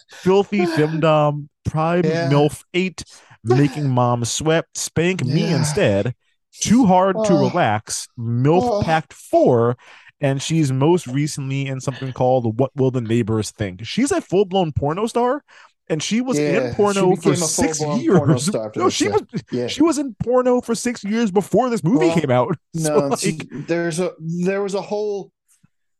[0.09, 2.29] Filthy Femdom, Prime Yeah.
[2.29, 3.03] MILF 8,
[3.43, 5.57] Making Mom Sweat, Spank Me Yeah.
[5.57, 6.15] Instead,
[6.59, 7.47] Too Hard to Oh.
[7.47, 8.83] Relax, MILF Oh.
[8.83, 9.77] Pact 4,
[10.21, 13.85] and she's most recently in something called What Will the Neighbors Think?
[13.85, 15.43] She's a full blown porno star.
[15.89, 18.17] And she was Yeah, in porno for six years.
[18.17, 19.11] porno star after no, she yeah.
[19.11, 19.67] was Yeah.
[19.67, 22.55] she was in porno for six years before this movie Well, came out.
[22.77, 25.33] So, No, like, there's a there was a whole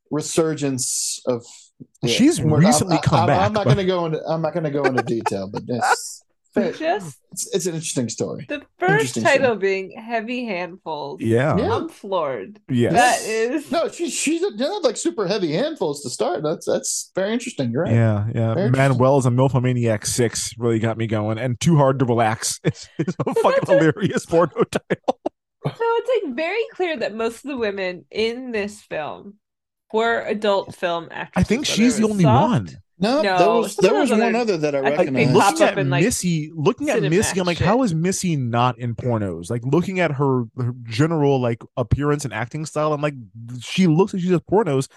[0.10, 1.44] resurgence of.
[2.06, 4.54] She's We're- recently come I'm, back, I'm not but- going to go into I'm not
[4.54, 5.64] going to go into detail, but
[6.56, 8.46] it's, Just it's it's an interesting story.
[8.50, 11.22] the first Interesting title being Heavy Handfuls.
[11.22, 11.58] Yeah.
[11.58, 11.76] Yeah.
[11.76, 12.60] I'm floored.
[12.70, 16.44] Yeah, That is No, she she's not like super heavy handfuls to start.
[16.44, 17.72] That's that's very interesting.
[17.72, 17.94] You're right.
[17.94, 18.54] Yeah, yeah.
[18.54, 18.98] Very interesting.
[18.98, 23.16] Manuel's a Milfomaniac six really got me going, and Too Hard to Relax is is
[23.26, 25.20] a fucking hilarious porno title.
[25.66, 29.36] so it's like very clear that most of the women in this film
[29.94, 31.34] were adult film actors.
[31.36, 32.70] I think she's the only one.
[33.02, 35.26] No, No, there was there was those one other- other that I I think they
[35.26, 35.34] recognized.
[35.34, 37.66] pop looking up at in, like, Missy, looking at Missy, I'm like, shit.
[37.68, 39.50] how is Missy not in pornos?
[39.50, 43.16] Like looking at her, her general like appearance and acting style, I'm like,
[43.60, 44.88] she looks like she does pornos.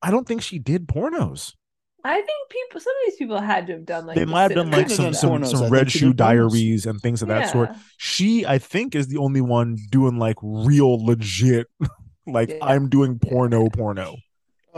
[0.00, 1.54] I don't think she did pornos.
[2.04, 4.54] I think people, some of these people had to have done like they might have
[4.54, 5.50] done like some some, pornos.
[5.50, 6.16] Some red shoe did pornos.
[6.16, 7.70] diaries and things of that sort.
[7.96, 11.66] She, I think, is the only one doing like real legit,
[12.26, 12.58] like Yeah.
[12.62, 14.16] I'm doing porno porno.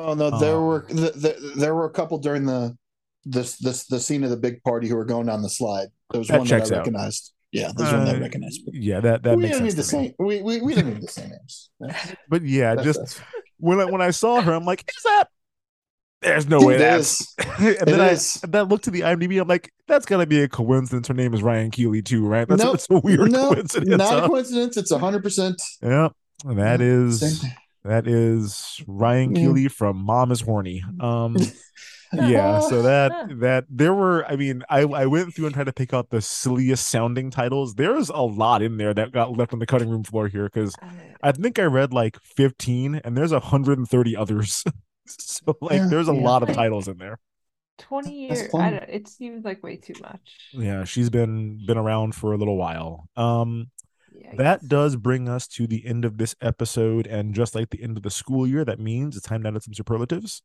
[0.08, 2.76] Oh no, there Um, were th- th- there were a couple during the
[3.24, 5.88] this this the scene of the big party who were going down the slide.
[6.10, 6.70] There was That one that I out.
[6.78, 7.32] recognized.
[7.52, 8.62] Yeah, those are Uh, not recognized.
[8.72, 9.90] Yeah, that that we makes don't need sense.
[9.90, 10.04] the me.
[10.08, 10.14] same.
[10.26, 11.70] We, we we don't need the same names.
[11.80, 13.20] That's- But yeah, that's- just that's-
[13.58, 15.24] when I, when I saw her, I'm like, is that?
[16.22, 17.20] There's no It way that's.
[17.22, 17.34] is.
[17.58, 18.40] and It then I, is.
[18.42, 19.40] and then I looked to the IMDb.
[19.40, 21.08] I'm like, that's gotta be a coincidence.
[21.08, 22.46] Her name is Ryan Keeley too, right?
[22.46, 22.72] That's, Nope.
[22.74, 23.96] that's a weird no, coincidence.
[23.96, 24.24] Not huh?
[24.24, 24.76] a coincidence.
[24.76, 25.60] It's hundred percent.
[25.82, 26.08] Yeah,
[26.44, 27.50] that Yeah, is same.
[27.84, 29.42] That is Ryan Yeah.
[29.42, 30.82] Keeley from Mom is Horny.
[31.00, 31.36] Um,
[32.12, 32.60] yeah.
[32.60, 34.24] So that that there were.
[34.26, 37.74] I mean, I I went through and tried to pick out the silliest sounding titles.
[37.74, 40.74] There's a lot in there that got left on the cutting room floor here because
[41.22, 44.64] I think I read like 15, and there's 130 others.
[45.06, 46.20] so like, Yeah, there's a yeah.
[46.22, 47.18] lot of titles in there.
[47.78, 48.42] 20 years.
[48.42, 48.72] I fun.
[48.72, 50.20] don't, it seems like way too much.
[50.52, 53.08] Yeah, she's been been around for a little while.
[53.16, 53.70] Um,
[54.32, 54.36] Yikes.
[54.38, 57.96] that does bring us to the end of this episode, and just like the end
[57.96, 60.42] of the school year, that means it's time to add some superlatives.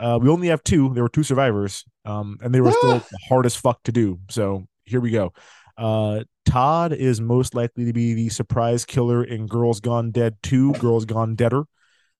[0.00, 0.92] Uh, we only have two.
[0.92, 4.18] There were two survivors, um, and they were still hard as fuck to do.
[4.28, 5.32] So here we go.
[5.78, 10.74] Uh, Todd is most likely to be the surprise killer in Girls Gone Dead 2,
[10.74, 11.64] Girls Gone Deader.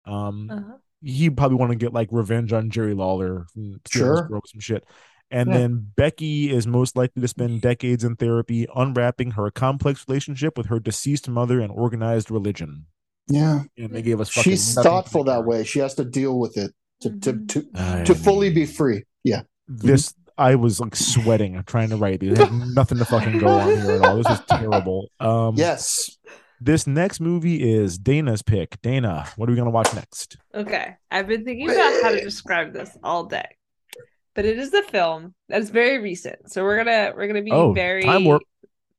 [0.07, 0.77] Um, Uh-huh.
[1.03, 3.47] he probably want to get like revenge on Jerry Lawler,
[3.89, 4.27] Sure.
[4.29, 4.85] girl some shit.
[5.31, 5.59] And Yeah.
[5.59, 10.67] then Becky is most likely to spend decades in therapy, unwrapping her complex relationship with
[10.67, 12.87] her deceased mother and organized religion.
[13.27, 15.65] Yeah, And they gave us she's thoughtful that way.
[15.65, 19.05] She has to deal with it to to to, I to fully be free.
[19.25, 19.43] Yeah.
[19.67, 22.39] This I was like sweating trying to write these.
[22.39, 24.17] I had nothing to fucking go on here at all.
[24.23, 25.09] This is terrible.
[25.21, 26.19] Um, Yes.
[26.61, 28.81] This next movie is Dana's pick.
[28.83, 30.37] Dana, what are we gonna watch next?
[30.55, 30.95] Okay.
[31.11, 33.47] I've been thinking about how to describe this all day.
[34.35, 36.51] But it is a film that's very recent.
[36.53, 38.43] So we're gonna we're gonna be Oh, very Time Warp.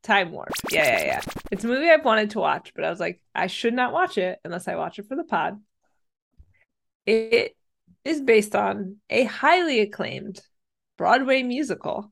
[0.04, 0.50] Time Warp.
[0.72, 1.22] Yeah, yeah, yeah.
[1.52, 4.18] It's a movie I've wanted to watch, but I was like, I should not watch
[4.18, 5.60] it unless I watch it for the pod.
[7.06, 7.56] It
[8.04, 10.40] is based on a highly acclaimed
[10.98, 12.12] Broadway musical.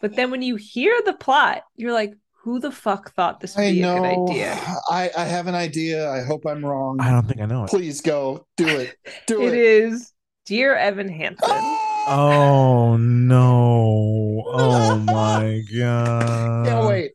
[0.00, 2.14] But then when you hear the plot, you're like,
[2.44, 4.52] who the fuck thought this would I be a good idea?
[4.88, 6.08] I I have an idea.
[6.10, 6.98] I hope I'm wrong.
[7.00, 7.70] I don't think I know it.
[7.70, 8.46] Please go.
[8.56, 8.94] Do it.
[9.26, 9.58] Do It it.
[9.58, 10.12] is
[10.44, 11.78] Dear Evan Hansen.
[12.06, 14.42] Oh no!
[14.46, 16.66] Oh my god!
[16.66, 17.12] Can't wait.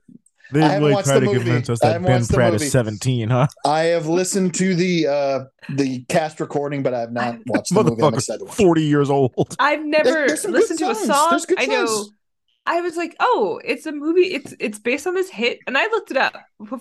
[0.53, 1.37] They I haven't really try to movie.
[1.39, 3.47] convince us that Ben Platt is seventeen, huh?
[3.65, 5.39] I have listened to the uh
[5.69, 8.01] the cast recording, but I have not watched the movie.
[8.03, 8.57] I'm excited to Motherfucker, watch.
[8.57, 9.55] forty years old.
[9.59, 11.39] I've never there's some good listened to a song.
[11.47, 11.85] Good I know.
[11.85, 12.11] songs.
[12.65, 14.33] I was like, oh, it's a movie.
[14.33, 16.33] It's it's based on this hit, and I looked it up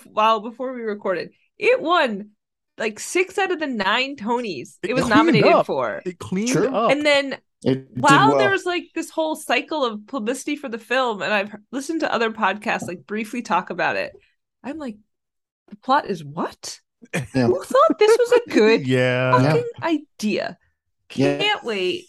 [0.04, 1.30] while before we recorded.
[1.56, 2.30] It won
[2.76, 5.66] like six out of the nine Tonys it, It was nominated up.
[5.66, 6.02] for.
[6.04, 6.74] It cleaned Sure.
[6.74, 6.90] up.
[6.90, 8.38] And then It did while well.
[8.38, 12.30] there's like this whole cycle of publicity for the film, and I've listened to other
[12.30, 14.12] podcasts like briefly talk about it,
[14.64, 14.96] I'm like,
[15.68, 16.80] the plot is what?
[17.14, 17.46] Yeah.
[17.46, 19.32] Who thought this was a good yeah.
[19.38, 20.58] fucking idea?
[21.08, 22.04] Can't wait.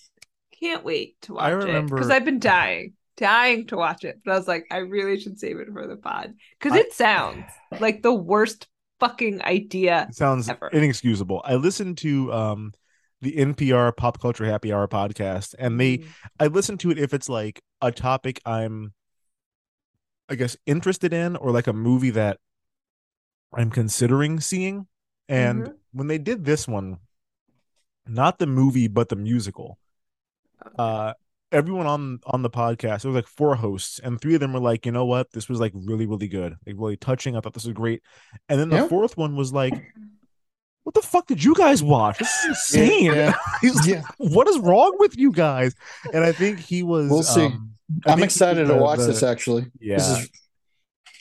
[0.60, 4.20] Can't wait to watch I it remember- because I've been dying, dying to watch it.
[4.24, 6.94] But I was like, I really should save it for the pod because I- it
[6.94, 7.46] sounds
[7.80, 8.68] like the worst
[9.00, 10.08] fucking idea.
[10.10, 10.68] It sounds Ever.
[10.70, 11.42] inexcusable.
[11.46, 12.74] I listened to um
[13.22, 16.10] the NPR Pop Culture Happy Hour podcast, and they Mm-hmm.
[16.40, 18.94] I listen to it if it's like a topic I'm
[20.30, 22.38] I guess interested in or like a movie that
[23.54, 24.88] I'm considering seeing.
[25.28, 25.74] And Mhm.
[25.92, 26.98] when they did this one,
[28.08, 29.78] not the movie but the musical,
[30.78, 31.14] uh
[31.52, 34.60] everyone on on the podcast, it was like four hosts, and three of them were
[34.60, 36.56] like, you know what, this was like really, really good.
[36.66, 37.36] Like really touching.
[37.36, 38.02] I thought this was great.
[38.50, 38.88] And then the Yeah.
[38.88, 39.74] fourth one was like,
[40.84, 42.20] what the fuck did you guys watch?
[42.20, 43.14] This is insane.
[43.14, 43.34] Yeah.
[43.62, 44.02] He's like, Yeah.
[44.18, 45.76] what is wrong with you guys?
[46.14, 47.46] And I think he was We'll see.
[47.46, 47.72] um,
[48.06, 49.66] I I'm excited was to watch the- this actually.
[49.80, 49.98] Yeah.
[49.98, 50.30] This is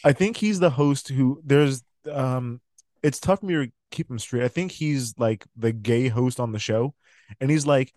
[0.04, 2.60] I think he's the host who there's um
[3.02, 4.44] it's tough for me to keep him straight.
[4.44, 6.94] I think he's like the gay host on the show,
[7.40, 7.92] and he's like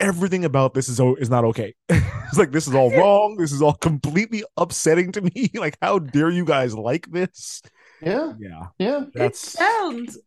[0.00, 1.74] everything about this is is not okay.
[1.88, 3.36] it's like this is all wrong.
[3.38, 5.50] This is all completely upsetting to me.
[5.54, 7.62] Like how dare you guys like this?
[8.02, 8.32] yeah.
[8.38, 9.04] Yeah, Yeah.
[9.14, 10.18] It sounds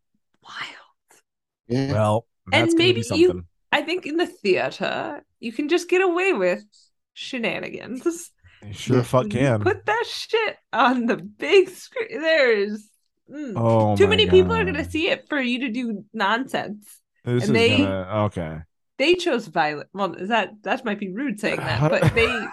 [0.48, 1.22] wild.
[1.68, 1.91] Yeah.
[1.94, 5.90] well, And that's gonna be maybe you- I think in the theater you can just
[5.90, 6.64] get away with
[7.14, 8.32] shenanigans.
[8.65, 9.61] You sure fuck can.
[9.61, 12.22] Put that shit on the big screen.
[12.22, 12.90] There's
[13.30, 16.99] mm, oh, too many people are gonna see it for you to do nonsense.
[17.26, 18.57] This and is they- gonna okay.
[18.98, 19.90] They chose violent.
[19.94, 22.48] Well, is that that might be rude saying that, but they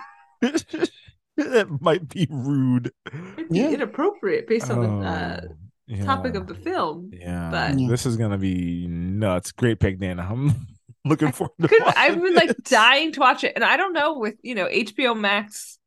[1.36, 2.92] that might be rude.
[3.06, 3.70] it'd be Yeah.
[3.70, 5.54] inappropriate based on the uh, Oh,
[5.86, 6.04] yeah.
[6.04, 7.10] topic of the film.
[7.12, 9.52] Yeah, but- this is gonna be nuts.
[9.52, 10.26] Great pick, Dana.
[10.30, 10.66] I'm
[11.04, 14.18] looking forward to Could, I've been like dying to watch it, and I don't know
[14.18, 15.78] with you know HBO Max,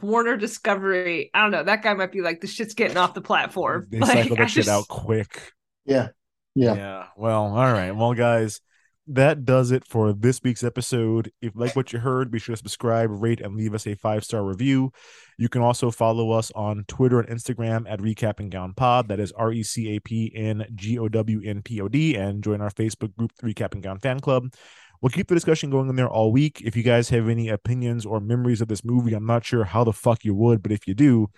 [0.00, 1.30] Warner Discovery.
[1.34, 1.62] I don't know.
[1.64, 4.46] That guy might be like, "The shit's getting off the platform." They like, cycle I
[4.46, 5.52] shit just- out quick.
[5.86, 6.08] Yeah.
[6.54, 6.74] Yeah.
[6.74, 7.04] Yeah.
[7.16, 7.90] Well, all right.
[7.90, 8.60] Well, guys,
[9.06, 11.30] that does it for this week's episode.
[11.42, 13.94] If you like what you heard, be sure to subscribe, rate, and leave us a
[13.96, 14.92] five star review.
[15.36, 19.08] You can also follow us on Twitter and Instagram at Recap and Gown Pod.
[19.08, 22.14] That is R E C A P N G O W N P O D,
[22.14, 24.52] and join our Facebook group, Recap and Gown Fan Club.
[25.02, 26.62] We'll keep the discussion going in there all week.
[26.64, 29.84] If you guys have any opinions or memories of this movie, I'm not sure how
[29.84, 31.28] the fuck you would, but if you do,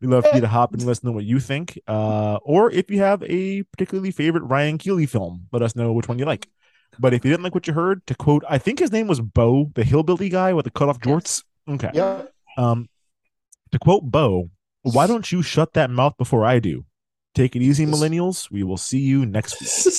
[0.00, 1.76] we'd love for you to hop in and let us know what you think.
[1.88, 6.06] Uh, or if you have a particularly favorite Ryan Keeley film, let us know which
[6.06, 6.48] one you like.
[6.98, 9.20] But if you didn't like what you heard, to quote, I think his name was
[9.20, 11.42] Bo, the hillbilly guy with the cutoff jorts.
[11.68, 11.90] Okay.
[11.92, 12.32] Yep.
[12.56, 12.88] Um,
[13.72, 14.50] to quote Bo,
[14.82, 16.84] why don't you shut that mouth before I do?
[17.34, 18.50] Take it easy, millennials.
[18.50, 19.70] We will see you next week.